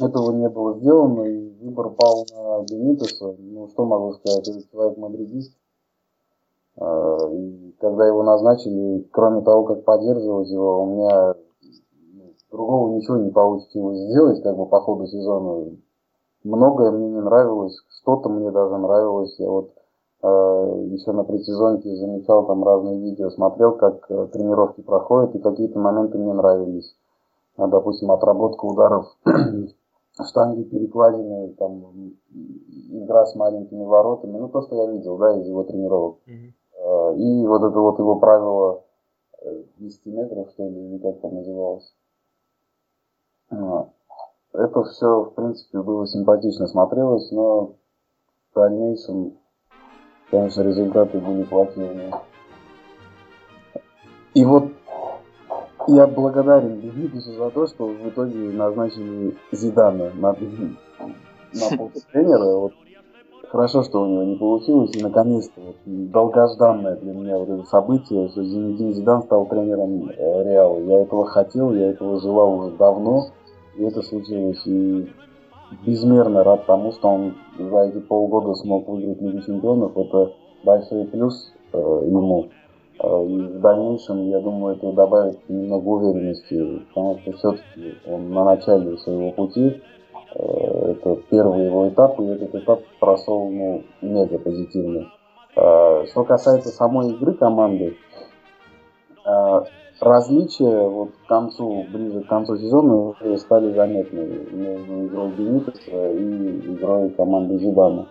Этого 0.00 0.30
не 0.30 0.48
было 0.48 0.78
сделано, 0.78 1.22
и 1.22 1.50
выбор 1.60 1.90
пал 1.90 2.24
на 2.30 2.62
Бенитеса. 2.62 3.34
Ну, 3.38 3.68
что 3.68 3.84
могу 3.84 4.12
сказать, 4.14 4.46
этот 4.48 4.70
человек 4.70 4.96
мадридист. 4.96 5.52
А, 6.76 7.18
и 7.32 7.72
когда 7.80 8.06
его 8.06 8.22
назначили, 8.22 9.08
кроме 9.10 9.42
того, 9.42 9.64
как 9.64 9.84
поддерживать 9.84 10.48
его, 10.50 10.82
у 10.82 10.86
меня 10.86 11.34
ну, 12.14 12.34
другого 12.50 12.94
ничего 12.94 13.16
не 13.16 13.30
получилось 13.30 13.98
сделать, 13.98 14.42
как 14.44 14.56
бы 14.56 14.66
по 14.66 14.80
ходу 14.80 15.06
сезона. 15.08 15.76
Многое 16.44 16.92
мне 16.92 17.08
не 17.08 17.20
нравилось, 17.20 17.76
что-то 18.00 18.28
мне 18.28 18.52
даже 18.52 18.76
нравилось. 18.76 19.34
Я 19.40 19.50
вот 19.50 19.72
еще 20.26 21.12
на 21.12 21.24
предсезонке 21.24 21.94
замечал 21.94 22.46
там 22.46 22.64
разные 22.64 22.98
видео, 23.00 23.30
смотрел, 23.30 23.76
как 23.76 24.10
э, 24.10 24.26
тренировки 24.32 24.80
проходят, 24.80 25.34
и 25.34 25.38
какие-то 25.38 25.78
моменты 25.78 26.18
мне 26.18 26.32
нравились. 26.32 26.96
А, 27.56 27.68
допустим, 27.68 28.10
отработка 28.10 28.64
ударов 28.64 29.06
штанги 30.26 30.64
перекладины, 30.64 31.54
там, 31.54 32.14
игра 32.90 33.26
с 33.26 33.36
маленькими 33.36 33.84
воротами, 33.84 34.38
ну, 34.38 34.48
то, 34.48 34.62
что 34.62 34.76
я 34.76 34.90
видел, 34.90 35.18
да, 35.18 35.38
из 35.38 35.46
его 35.46 35.62
тренировок. 35.62 36.18
Mm-hmm. 36.26 37.16
И 37.16 37.46
вот 37.46 37.62
это 37.62 37.78
вот 37.78 37.98
его 37.98 38.16
правило 38.16 38.82
10 39.78 40.06
э, 40.06 40.10
метров, 40.10 40.50
что 40.50 40.68
ли, 40.68 40.88
или 40.88 40.98
как 40.98 41.20
там 41.20 41.34
называлось. 41.34 41.94
Это 44.52 44.82
все, 44.84 45.22
в 45.24 45.34
принципе, 45.34 45.80
было 45.82 46.06
симпатично 46.06 46.66
смотрелось, 46.66 47.30
но 47.30 47.74
в 48.50 48.54
дальнейшем, 48.54 49.38
конечно, 50.30 50.62
результаты 50.62 51.18
были 51.18 51.44
плохие. 51.44 52.12
И 54.34 54.44
вот 54.44 54.72
я 55.88 56.06
благодарен 56.06 56.76
Бенитусу 56.80 57.32
за 57.32 57.50
то, 57.50 57.66
что 57.66 57.86
в 57.86 58.08
итоге 58.08 58.50
назначили 58.50 59.36
Зидана 59.52 60.10
на, 60.14 60.32
на 60.32 61.90
тренера. 62.12 62.56
Вот, 62.56 62.72
хорошо, 63.50 63.82
что 63.82 64.02
у 64.02 64.06
него 64.06 64.22
не 64.24 64.36
получилось, 64.36 64.94
и 64.94 65.02
наконец-то 65.02 65.60
вот, 65.60 65.76
долгожданное 65.86 66.96
для 66.96 67.14
меня 67.14 67.38
вот 67.38 67.48
это 67.48 67.64
событие, 67.64 68.28
что 68.28 68.44
Зинедин 68.44 68.92
Зидан 68.92 69.22
стал 69.22 69.46
тренером 69.46 70.10
э, 70.10 70.44
Реала. 70.44 70.78
Я 70.80 71.02
этого 71.02 71.26
хотел, 71.26 71.72
я 71.72 71.90
этого 71.90 72.20
желал 72.20 72.58
уже 72.58 72.76
давно, 72.76 73.28
и 73.76 73.82
это 73.84 74.02
случилось. 74.02 74.60
И 74.66 75.10
безмерно 75.84 76.44
рад 76.44 76.66
тому, 76.66 76.92
что 76.92 77.08
он 77.08 77.34
за 77.58 77.78
эти 77.84 77.98
полгода 78.00 78.54
смог 78.54 78.88
выиграть 78.88 79.20
Лигу 79.20 79.42
Чемпионов. 79.42 79.96
Это 79.96 80.32
большой 80.64 81.04
плюс 81.06 81.52
э, 81.72 81.78
ему. 81.78 82.48
А, 82.98 83.22
и 83.24 83.36
в 83.36 83.60
дальнейшем, 83.60 84.28
я 84.28 84.40
думаю, 84.40 84.76
это 84.76 84.92
добавит 84.92 85.48
немного 85.48 85.88
уверенности, 85.88 86.82
потому 86.88 87.18
что 87.18 87.32
все-таки 87.32 87.94
он 88.06 88.30
на 88.30 88.44
начале 88.44 88.96
своего 88.98 89.30
пути, 89.32 89.80
э, 90.34 90.92
это 90.92 91.16
первый 91.30 91.66
его 91.66 91.88
этап, 91.88 92.18
и 92.20 92.24
этот 92.24 92.54
этап 92.54 92.80
прошел 92.98 93.48
ну, 93.50 93.82
мега 94.02 94.38
позитивно. 94.38 95.10
А, 95.56 96.04
что 96.06 96.24
касается 96.24 96.70
самой 96.70 97.12
игры 97.12 97.34
команды, 97.34 97.96
различия 100.00 100.88
вот 100.88 101.10
к 101.24 101.28
концу, 101.28 101.84
ближе 101.92 102.22
к 102.22 102.28
концу 102.28 102.56
сезона 102.56 102.94
уже 102.94 103.38
стали 103.38 103.72
заметны 103.72 104.46
между 104.52 105.06
игрой 105.06 105.30
Бенитеса 105.30 106.10
и 106.12 106.74
игрой 106.74 107.10
команды 107.10 107.58
Зидана. 107.58 108.08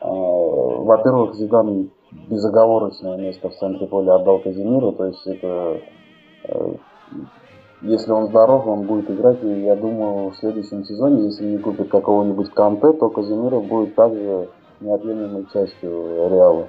Во-первых, 0.00 1.34
Зидан 1.34 1.90
безоговорочное 2.28 3.16
место 3.16 3.48
в 3.48 3.56
центре 3.56 3.86
поля 3.86 4.16
отдал 4.16 4.38
Казимиру, 4.38 4.92
то 4.92 5.06
есть 5.06 5.26
это 5.26 5.80
э, 6.44 6.74
если 7.82 8.10
он 8.10 8.28
здоров, 8.28 8.66
он 8.66 8.82
будет 8.86 9.10
играть, 9.10 9.42
и 9.42 9.62
я 9.62 9.76
думаю, 9.76 10.30
в 10.30 10.36
следующем 10.36 10.84
сезоне, 10.84 11.26
если 11.26 11.44
не 11.44 11.58
купит 11.58 11.88
какого-нибудь 11.88 12.50
Канте, 12.50 12.92
то 12.92 13.10
Казимиров 13.10 13.66
будет 13.66 13.94
также 13.94 14.48
неотъемлемой 14.80 15.46
частью 15.52 16.28
Реала. 16.30 16.68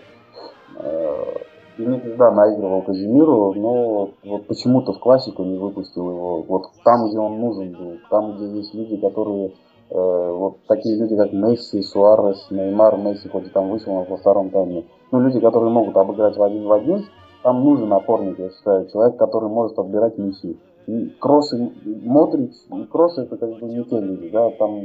Бенитес, 1.77 2.17
да, 2.17 2.31
наигрывал 2.31 2.81
Казимиру, 2.81 3.53
но 3.53 4.11
вот 4.23 4.47
почему-то 4.47 4.93
в 4.93 4.99
классику 4.99 5.43
не 5.43 5.57
выпустил 5.57 6.09
его. 6.09 6.41
Вот 6.41 6.71
там, 6.83 7.07
где 7.07 7.19
он 7.19 7.39
нужен 7.39 7.71
был, 7.73 7.97
там, 8.09 8.35
где 8.35 8.57
есть 8.57 8.73
люди, 8.73 8.97
которые 8.97 9.51
Э, 9.89 10.31
вот 10.31 10.57
такие 10.67 10.97
люди, 10.97 11.15
как 11.15 11.31
Месси, 11.31 11.81
Суарес, 11.81 12.47
Неймар, 12.51 12.97
Месси, 12.97 13.29
хоть 13.29 13.47
и 13.47 13.49
там 13.49 13.69
вышел 13.69 14.03
во 14.03 14.17
втором 14.17 14.49
тайме, 14.49 14.85
ну, 15.11 15.21
люди, 15.21 15.39
которые 15.39 15.71
могут 15.71 15.95
обыграть 15.95 16.35
в 16.35 16.43
один 16.43 16.67
в 16.67 16.71
один, 16.73 17.05
там 17.41 17.63
нужен 17.63 17.91
опорник, 17.93 18.37
я 18.37 18.49
считаю, 18.49 18.89
человек, 18.89 19.17
который 19.17 19.49
может 19.49 19.79
отбирать 19.79 20.17
мячи. 20.17 20.59
И 20.87 21.09
Кросс 21.19 21.53
и 21.53 21.71
Модрич, 22.03 22.53
и 22.69 22.83
Кросс 22.85 23.17
это 23.17 23.37
как 23.37 23.49
бы 23.59 23.67
не 23.67 23.83
те 23.85 23.99
люди, 23.99 24.29
да, 24.29 24.49
там 24.51 24.81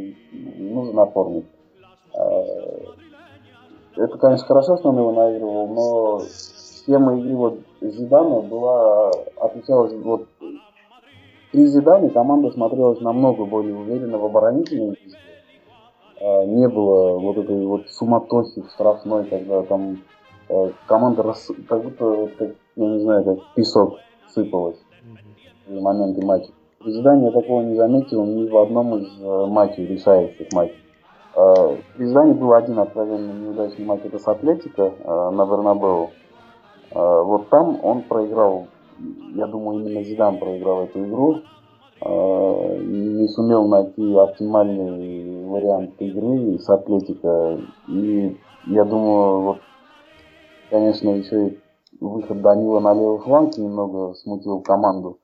нужен 0.58 0.98
опорник. 0.98 1.46
Э, 2.14 2.78
это, 3.96 4.18
конечно, 4.18 4.46
хорошо, 4.46 4.76
что 4.76 4.90
он 4.90 4.98
его 4.98 5.12
наигрывал, 5.12 5.66
но 5.66 6.20
схема 6.82 7.18
игры 7.18 7.34
вот 7.36 7.58
Зидана 7.80 8.40
была, 8.40 9.10
отличалась 9.40 9.92
вот 9.94 10.26
при 11.52 11.66
Зидане 11.66 12.08
команда 12.08 12.50
смотрелась 12.50 13.00
намного 13.02 13.44
более 13.44 13.76
уверенно 13.76 14.16
в 14.16 14.24
оборонительной 14.24 14.96
действии. 14.96 15.18
А, 16.18 16.46
не 16.46 16.66
было 16.66 17.18
вот 17.18 17.36
этой 17.36 17.66
вот 17.66 17.90
суматохи 17.90 18.62
в 18.62 18.70
штрафной, 18.70 19.24
когда 19.24 19.62
там 19.64 19.98
э, 20.48 20.70
команда 20.86 21.22
рас... 21.22 21.50
как 21.68 21.84
будто, 21.84 22.30
как, 22.38 22.54
я 22.76 22.86
не 22.86 23.00
знаю, 23.00 23.24
как 23.24 23.38
песок 23.54 23.98
сыпалась 24.28 24.78
в 25.66 25.78
моменты 25.78 26.24
матча. 26.24 26.48
При 26.78 26.92
Зидане 26.92 27.26
я 27.26 27.32
такого 27.32 27.60
не 27.62 27.76
заметил 27.76 28.24
ни 28.24 28.48
в 28.48 28.56
одном 28.56 28.96
из 28.96 29.20
э, 29.20 29.46
матчей, 29.46 29.86
решающих 29.86 30.50
матчей. 30.54 30.80
А, 31.36 31.76
при 31.96 32.06
Зидане 32.06 32.32
был 32.32 32.54
один 32.54 32.78
откровенно 32.78 33.30
неудачный 33.30 33.84
матч, 33.84 34.00
это 34.04 34.18
с 34.18 34.26
Атлетико 34.26 34.90
на 35.04 35.44
Бернабеу. 35.44 36.12
А, 36.94 37.22
вот 37.22 37.48
там 37.48 37.78
он 37.82 38.02
проиграл 38.02 38.66
я 39.34 39.46
думаю, 39.46 39.80
именно 39.80 40.02
Зидан 40.04 40.38
проиграл 40.38 40.84
эту 40.84 41.04
игру. 41.04 41.40
А, 42.00 42.78
не 42.78 43.28
сумел 43.28 43.66
найти 43.68 44.14
оптимальный 44.14 45.44
вариант 45.46 46.00
игры 46.00 46.58
с 46.58 46.68
Атлетика. 46.68 47.58
И 47.88 48.36
я 48.66 48.84
думаю, 48.84 49.40
вот, 49.42 49.58
конечно, 50.70 51.10
еще 51.10 51.48
и 51.48 51.58
выход 52.00 52.40
Данила 52.40 52.80
на 52.80 52.94
левый 52.94 53.18
фланг 53.18 53.56
немного 53.56 54.14
смутил 54.14 54.60
команду. 54.60 55.18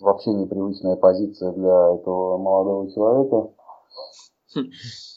Вообще 0.00 0.30
непривычная 0.30 0.96
позиция 0.96 1.52
для 1.52 1.94
этого 1.94 2.38
молодого 2.38 2.90
человека. 2.90 3.50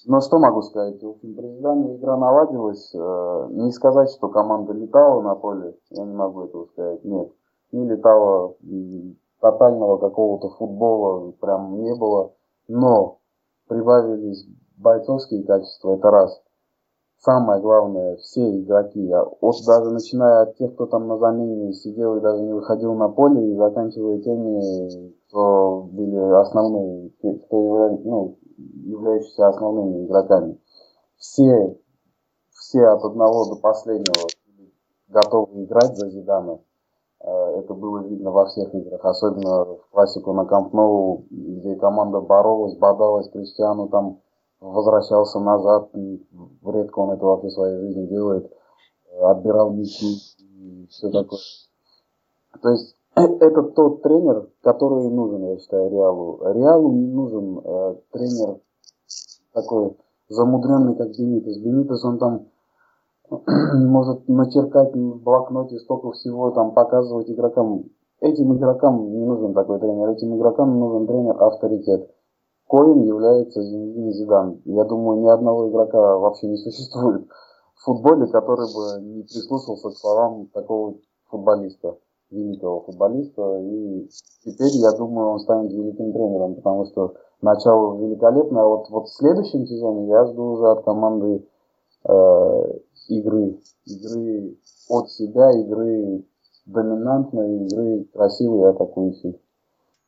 Но 0.06 0.22
что 0.22 0.40
могу 0.40 0.62
сказать? 0.62 1.02
В 1.02 1.10
общем, 1.10 1.36
при 1.36 1.48
Зидане 1.56 1.96
игра 1.96 2.18
наладилась. 2.18 2.94
Э, 2.94 3.48
не 3.52 3.72
сказать, 3.72 4.12
что 4.12 4.30
команда 4.30 4.74
летала 4.74 5.22
на 5.22 5.36
поле, 5.36 5.76
я 5.90 6.04
не 6.06 6.14
могу 6.14 6.44
этого 6.44 6.66
сказать. 6.66 7.04
Нет 7.04 7.32
не 7.74 7.88
летало, 7.88 8.56
тотального 9.42 9.98
какого-то 9.98 10.50
футбола 10.50 11.32
прям 11.42 11.82
не 11.82 11.94
было. 11.96 12.32
Но 12.68 13.18
прибавились 13.68 14.48
бойцовские 14.78 15.44
качества, 15.44 15.96
это 15.96 16.10
раз. 16.10 16.42
Самое 17.18 17.62
главное, 17.62 18.18
все 18.18 18.60
игроки, 18.60 19.10
а 19.12 19.24
от 19.24 19.66
даже 19.66 19.92
начиная 19.92 20.44
от 20.44 20.58
тех, 20.58 20.74
кто 20.74 20.86
там 20.88 21.08
на 21.08 21.18
замене 21.18 21.74
сидел 21.74 22.18
и 22.18 22.22
даже 22.22 22.42
не 22.42 22.52
выходил 22.52 22.96
на 22.96 23.08
поле, 23.08 23.50
и 23.50 23.56
заканчивая 23.56 24.20
теми, 24.20 25.14
кто 25.28 25.88
были 25.90 26.18
основные, 26.18 27.12
кто 27.20 28.00
ну, 28.04 28.38
являющиеся 28.86 29.48
основными 29.48 30.06
игроками. 30.06 30.60
Все, 31.18 31.78
все 32.52 32.86
от 32.88 33.04
одного 33.04 33.46
до 33.46 33.56
последнего 33.56 34.28
готовы 35.08 35.64
играть 35.64 35.96
за 35.96 36.10
Зидана. 36.10 36.60
Э, 37.22 37.60
это 37.60 37.74
было 37.74 38.00
видно 38.04 38.32
во 38.32 38.46
всех 38.46 38.74
играх, 38.74 39.04
особенно 39.06 39.66
в 39.66 39.90
классику 39.92 40.34
на 40.34 40.46
Камп 40.46 40.74
Ноу, 40.74 41.26
где 41.30 41.76
команда 41.76 42.20
боролась, 42.20 42.76
бодалась, 42.76 43.30
Криштиану 43.30 43.88
там 43.90 44.20
возвращался 44.60 45.40
назад, 45.40 45.90
редко 46.66 47.00
он 47.00 47.12
это 47.12 47.26
вообще 47.26 47.48
в 47.48 47.52
своей 47.52 47.78
жизни 47.80 48.08
делает, 48.08 48.52
э, 49.12 49.20
отбирал 49.20 49.72
мячи 49.72 50.18
и 50.40 50.88
все 50.90 51.10
такое. 51.10 51.40
То 52.62 52.70
есть 52.70 52.96
э, 53.16 53.22
это 53.22 53.64
тот 53.64 54.02
тренер, 54.02 54.50
который 54.62 55.10
нужен, 55.10 55.46
я 55.50 55.58
считаю, 55.60 55.90
Реалу. 55.90 56.40
Реалу 56.54 56.92
не 56.94 57.08
нужен 57.08 57.60
э, 57.64 57.96
тренер 58.12 58.60
такой 59.54 59.96
замудренный, 60.30 60.96
как 60.96 61.10
Бенитес. 61.10 61.58
Бенитес, 61.60 62.04
он 62.04 62.18
там 62.20 62.48
может 63.88 64.28
начеркать 64.28 64.94
в 64.94 65.24
блокноте 65.24 65.80
столько 65.80 66.12
всего, 66.12 66.52
там 66.52 66.74
показывать 66.74 67.30
игрокам. 67.30 67.86
Этим 68.20 68.56
игрокам 68.56 69.12
не 69.12 69.26
нужен 69.26 69.54
такой 69.54 69.80
тренер, 69.80 70.10
этим 70.10 70.36
игрокам 70.38 70.80
нужен 70.80 71.08
тренер-авторитет. 71.08 72.10
Коим 72.68 73.04
является 73.04 73.62
Зинедин 73.62 74.12
Зидан. 74.14 74.62
Я 74.66 74.86
думаю, 74.86 75.22
ни 75.22 75.28
одного 75.28 75.70
игрока 75.70 76.18
вообще 76.18 76.48
не 76.48 76.58
существует 76.58 77.28
в 77.76 77.84
футболе, 77.84 78.28
который 78.28 78.68
бы 78.74 79.02
не 79.06 79.24
прислушался 79.24 79.90
к 79.90 79.98
словам 79.98 80.48
такого 80.48 80.96
футболиста, 81.26 81.98
великого 82.32 82.82
футболиста. 82.82 83.60
И 83.60 84.10
теперь, 84.46 84.72
я 84.78 84.92
думаю, 84.94 85.30
он 85.30 85.40
станет 85.40 85.72
великим 85.74 86.14
тренером, 86.14 86.56
потому 86.56 86.86
что 86.86 87.16
начало 87.44 87.98
великолепное. 88.02 88.64
А 88.64 88.66
вот, 88.66 88.90
вот 88.90 89.10
в 89.10 89.14
следующем 89.14 89.68
сезоне 89.68 90.08
я 90.10 90.26
жду 90.26 90.54
уже 90.54 90.72
от 90.72 90.84
команды 90.84 91.46
э, 92.06 92.64
игры. 93.10 93.60
Игры 93.86 94.56
от 94.90 95.12
себя, 95.12 95.52
игры 95.52 96.24
доминантной, 96.66 97.66
игры 97.66 98.06
красивой 98.14 98.62
и 98.62 98.70
атакующей. 98.70 99.40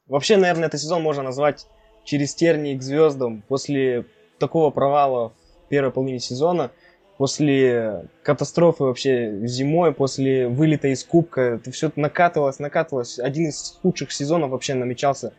Вообще, 0.07 0.37
наверное, 0.37 0.67
этот 0.67 0.79
сезон 0.79 1.03
можно 1.03 1.23
назвать 1.23 1.67
через 2.03 2.33
тернии 2.33 2.77
к 2.77 2.81
звездам. 2.81 3.43
После 3.47 4.05
такого 4.39 4.69
провала 4.69 5.33
в 5.65 5.69
первой 5.69 5.91
половине 5.91 6.19
сезона, 6.19 6.71
после 7.17 8.07
катастрофы 8.23 8.83
вообще 8.83 9.45
зимой, 9.45 9.93
после 9.93 10.47
вылета 10.47 10.89
из 10.89 11.03
Кубка, 11.03 11.41
это 11.41 11.71
все 11.71 11.91
накатывалось, 11.95 12.59
накатывалось. 12.59 13.19
Один 13.19 13.49
из 13.49 13.79
худших 13.81 14.11
сезонов 14.11 14.51
вообще 14.51 14.75
намечался 14.75 15.33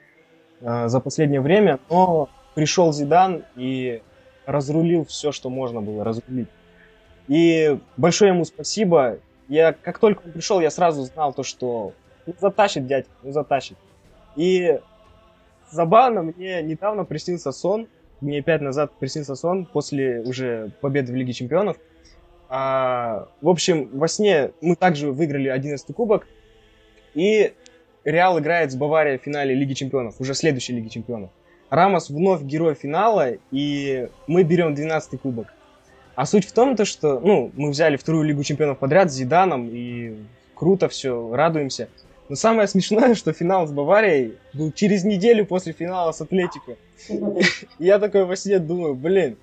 э, 0.61 0.89
за 0.89 1.01
последнее 1.01 1.41
время. 1.41 1.79
Но 1.91 2.29
пришел 2.55 2.93
Зидан 2.93 3.45
и 3.57 4.03
разрулил 4.47 5.05
все, 5.05 5.33
что 5.33 5.51
можно 5.51 5.81
было 5.81 6.05
разрулить. 6.05 6.49
И 7.29 7.79
большое 7.97 8.33
ему 8.33 8.45
спасибо. 8.45 9.19
Я, 9.49 9.73
как 9.73 9.99
только 9.99 10.23
он 10.25 10.33
пришел, 10.33 10.61
я 10.61 10.71
сразу 10.71 11.03
знал 11.05 11.33
то, 11.33 11.43
что 11.43 11.93
ну, 12.27 12.35
затащит 12.41 12.87
дядька, 12.87 13.11
ну 13.23 13.33
затащит. 13.33 13.77
И 14.37 14.79
забавно, 15.71 16.23
мне 16.23 16.63
недавно 16.63 17.05
приснился 17.05 17.53
сон, 17.53 17.89
мне 18.21 18.43
пять 18.43 18.61
назад 18.61 18.93
приснился 18.99 19.35
сон 19.35 19.67
после 19.67 20.21
уже 20.21 20.71
победы 20.81 21.13
в 21.13 21.17
Лиге 21.17 21.33
Чемпионов. 21.33 21.77
А, 22.49 23.29
в 23.41 23.49
общем, 23.49 23.91
во 23.93 24.09
сне 24.09 24.53
мы 24.61 24.77
также 24.77 25.11
выиграли 25.11 25.49
11 25.49 25.95
кубок, 25.95 26.27
и 27.15 27.55
Реал 28.07 28.39
играет 28.39 28.71
с 28.71 28.77
Баварией 28.77 29.19
в 29.19 29.23
финале 29.23 29.53
Лиги 29.53 29.75
Чемпионов, 29.75 30.21
уже 30.21 30.33
следующей 30.33 30.75
Лиги 30.75 30.89
Чемпионов. 30.89 31.31
Рамос 31.71 32.09
вновь 32.09 32.43
герой 32.43 32.75
финала, 32.75 33.33
и 33.51 34.09
мы 34.29 34.45
берем 34.45 34.77
12 34.77 35.21
кубок. 35.21 35.53
А 36.15 36.25
суть 36.25 36.47
в 36.47 36.53
том, 36.53 36.77
то, 36.77 36.85
что 36.85 37.19
ну, 37.19 37.51
мы 37.57 37.71
взяли 37.71 37.97
вторую 37.97 38.23
Лигу 38.23 38.45
Чемпионов 38.45 38.79
подряд 38.79 39.11
с 39.11 39.15
Зиданом, 39.15 39.69
и 39.73 40.15
круто 40.55 40.89
все, 40.89 41.35
радуемся. 41.35 41.89
Но 42.29 42.37
самое 42.37 42.69
смешное, 42.69 43.17
что 43.17 43.33
финал 43.33 43.67
с 43.67 43.73
Баварией 43.73 44.35
был 44.55 44.71
через 44.71 45.03
неделю 45.03 45.45
после 45.45 45.73
финала 45.73 46.13
с 46.13 46.21
Атлетико. 46.21 46.77
Я 47.81 47.99
такой 47.99 48.25
во 48.25 48.37
сне 48.37 48.61
думаю, 48.61 48.95
блин, 48.95 49.37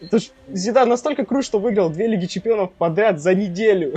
это 0.00 0.18
ж 0.18 0.30
Зидан 0.48 0.88
настолько 0.88 1.24
крут, 1.24 1.44
что 1.44 1.58
выиграл 1.58 1.90
две 1.90 2.06
Лиги 2.06 2.26
Чемпионов 2.26 2.72
подряд 2.72 3.20
за 3.20 3.34
неделю. 3.34 3.94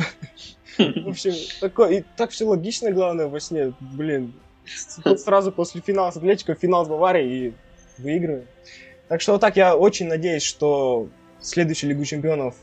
В 0.78 1.10
общем, 1.10 1.34
такое, 1.60 2.00
и 2.00 2.04
так 2.16 2.32
все 2.32 2.46
логично, 2.46 2.92
главное, 2.92 3.28
во 3.28 3.40
сне, 3.40 3.74
блин. 3.80 4.34
Сразу 5.18 5.52
после 5.52 5.82
финала 5.82 6.12
с 6.12 6.18
Атлетико, 6.18 6.56
финал 6.56 6.86
с 6.86 6.88
Баварией 6.88 7.48
и 7.48 7.54
выигрываем. 7.98 8.46
Так 9.08 9.22
что 9.22 9.34
вот 9.34 9.42
так 9.42 9.58
я 9.58 9.76
очень 9.76 10.08
надеюсь, 10.08 10.44
что 10.44 11.10
следующую 11.40 11.90
Лигу 11.90 12.06
Чемпионов 12.06 12.56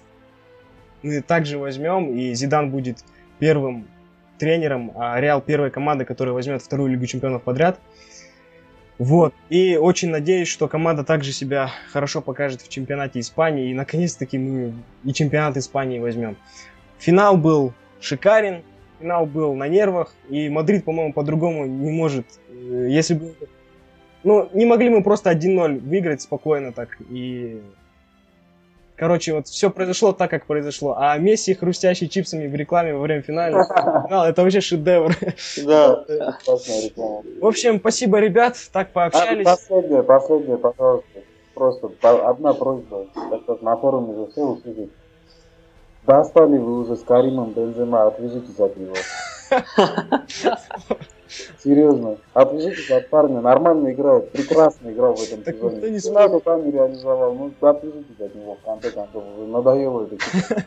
мы 1.03 1.21
также 1.21 1.59
возьмем, 1.59 2.17
и 2.17 2.33
Зидан 2.35 2.71
будет 2.71 2.99
первым 3.39 3.89
тренером, 4.39 4.93
а 4.97 5.21
Реал 5.21 5.41
первой 5.41 5.71
командой, 5.71 6.05
которая 6.05 6.33
возьмет 6.33 6.63
вторую 6.63 6.91
Лигу 6.91 7.07
Чемпионов 7.07 7.43
подряд. 7.43 7.79
Вот. 8.99 9.33
И 9.49 9.77
очень 9.77 10.11
надеюсь, 10.11 10.49
что 10.49 10.67
команда 10.67 11.05
также 11.05 11.33
себя 11.33 11.71
хорошо 11.93 12.21
покажет 12.21 12.63
в 12.63 12.69
чемпионате 12.69 13.21
Испании. 13.21 13.71
И 13.71 13.75
наконец-таки 13.75 14.39
мы 14.39 14.75
и 15.05 15.13
чемпионат 15.13 15.57
Испании 15.57 16.01
возьмем. 16.01 16.37
Финал 16.99 17.37
был 17.37 17.73
шикарен, 18.01 18.63
финал 18.99 19.27
был 19.27 19.55
на 19.55 19.69
нервах. 19.69 20.13
И 20.29 20.49
Мадрид, 20.49 20.85
по-моему, 20.85 21.13
по-другому 21.13 21.67
не 21.67 21.91
может. 21.91 22.27
Э, 22.51 22.89
если 22.91 23.15
бы... 23.15 23.35
Ну, 24.25 24.49
не 24.53 24.67
могли 24.67 24.89
мы 24.91 25.05
просто 25.05 25.31
1-0 25.31 25.79
выиграть 25.79 26.23
спокойно 26.23 26.73
так. 26.73 26.99
И 27.09 27.63
Короче, 28.99 29.33
вот 29.33 29.47
все 29.47 29.71
произошло 29.71 30.13
так, 30.13 30.29
как 30.29 30.47
произошло. 30.47 30.97
А 30.99 31.17
Месси, 31.19 31.55
хрустящий 31.55 32.09
чипсами 32.09 32.49
в 32.49 32.55
рекламе 32.57 32.95
во 32.95 33.01
время 33.01 33.23
финала, 33.23 34.29
это 34.29 34.43
вообще 34.43 34.61
шедевр. 34.61 35.15
Да, 35.65 36.05
В 37.41 37.47
общем, 37.47 37.79
спасибо, 37.79 38.19
ребят, 38.19 38.57
так 38.73 38.91
пообщались. 38.91 39.45
Последнее, 39.45 40.03
последнее, 40.03 40.59
пожалуйста. 40.59 41.21
Просто 41.55 41.91
одна 42.03 42.55
просьба, 42.55 43.07
так 43.47 43.63
на 43.63 43.77
форуме 43.77 44.15
уже 44.15 44.33
все 44.33 44.43
услышали. 44.43 44.91
Достали 46.05 46.59
вы 46.59 46.81
уже 46.81 46.97
с 46.97 47.03
Каримом 47.03 47.53
Бензема, 47.53 48.07
отвяжитесь 48.09 48.59
от 48.59 48.77
него. 48.77 48.95
Серьезно. 51.63 52.19
Отвяжитесь 52.33 52.91
от 52.91 53.09
парня. 53.11 53.41
Нормально 53.41 53.93
играет. 53.93 54.31
Прекрасно 54.33 54.91
играл 54.91 55.15
в 55.15 55.23
этом 55.23 55.43
так 55.43 55.57
сезоне. 55.57 55.91
Не 55.91 56.11
надо 56.11 56.41
там 56.41 56.65
не 56.65 56.73
реализовал. 56.73 57.35
Ну, 57.35 57.53
отвяжитесь 57.61 58.21
от 58.21 58.35
него 58.35 58.57
в 58.57 58.65
конце 58.65 58.91
концов. 58.91 59.25
Надоело 59.39 60.07
это. 60.07 60.65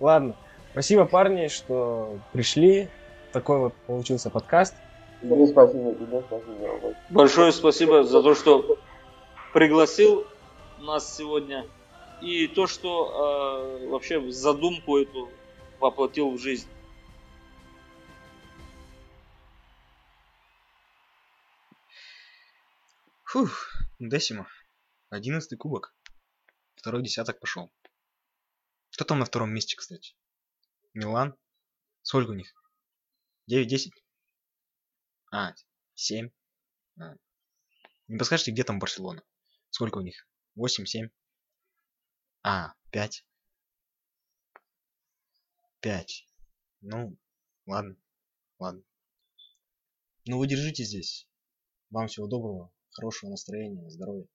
Ладно. 0.00 0.36
Спасибо, 0.72 1.04
парни, 1.04 1.48
что 1.48 2.18
пришли. 2.32 2.88
Такой 3.32 3.58
вот 3.58 3.74
получился 3.86 4.30
подкаст. 4.30 4.74
Тебе 5.20 5.46
спасибо, 5.46 5.92
тебе 5.94 6.22
спасибо. 6.26 6.94
Большое 7.10 7.52
спасибо 7.52 8.04
за 8.04 8.22
то, 8.22 8.34
что 8.34 8.78
пригласил 9.52 10.24
нас 10.80 11.16
сегодня. 11.16 11.66
И 12.22 12.46
то, 12.46 12.66
что 12.66 13.80
э, 13.82 13.88
вообще 13.88 14.30
задумку 14.30 14.98
эту 14.98 15.28
воплотил 15.80 16.30
в 16.30 16.38
жизнь. 16.38 16.68
Фух, 23.30 23.70
Десимо. 24.00 24.48
Одиннадцатый 25.08 25.56
кубок. 25.56 25.94
Второй 26.74 27.04
десяток 27.04 27.38
пошел. 27.38 27.70
Кто 28.90 29.04
там 29.04 29.20
на 29.20 29.24
втором 29.24 29.54
месте, 29.54 29.76
кстати? 29.76 30.16
Милан? 30.94 31.38
Сколько 32.02 32.30
у 32.30 32.34
них? 32.34 32.52
9-10? 33.48 33.92
А, 35.30 35.54
7. 35.94 36.30
А. 36.98 37.14
Не 38.08 38.18
подскажете, 38.18 38.50
где 38.50 38.64
там 38.64 38.80
Барселона? 38.80 39.22
Сколько 39.68 39.98
у 39.98 40.00
них? 40.00 40.28
8-7? 40.58 41.12
А, 42.42 42.74
5. 42.90 43.24
5. 45.78 46.28
Ну, 46.80 47.16
ладно. 47.66 47.96
Ладно. 48.58 48.82
Ну 50.26 50.38
вы 50.38 50.48
держите 50.48 50.82
здесь. 50.82 51.28
Вам 51.90 52.08
всего 52.08 52.26
доброго 52.26 52.72
хорошего 52.90 53.30
настроения, 53.30 53.88
здоровья. 53.90 54.26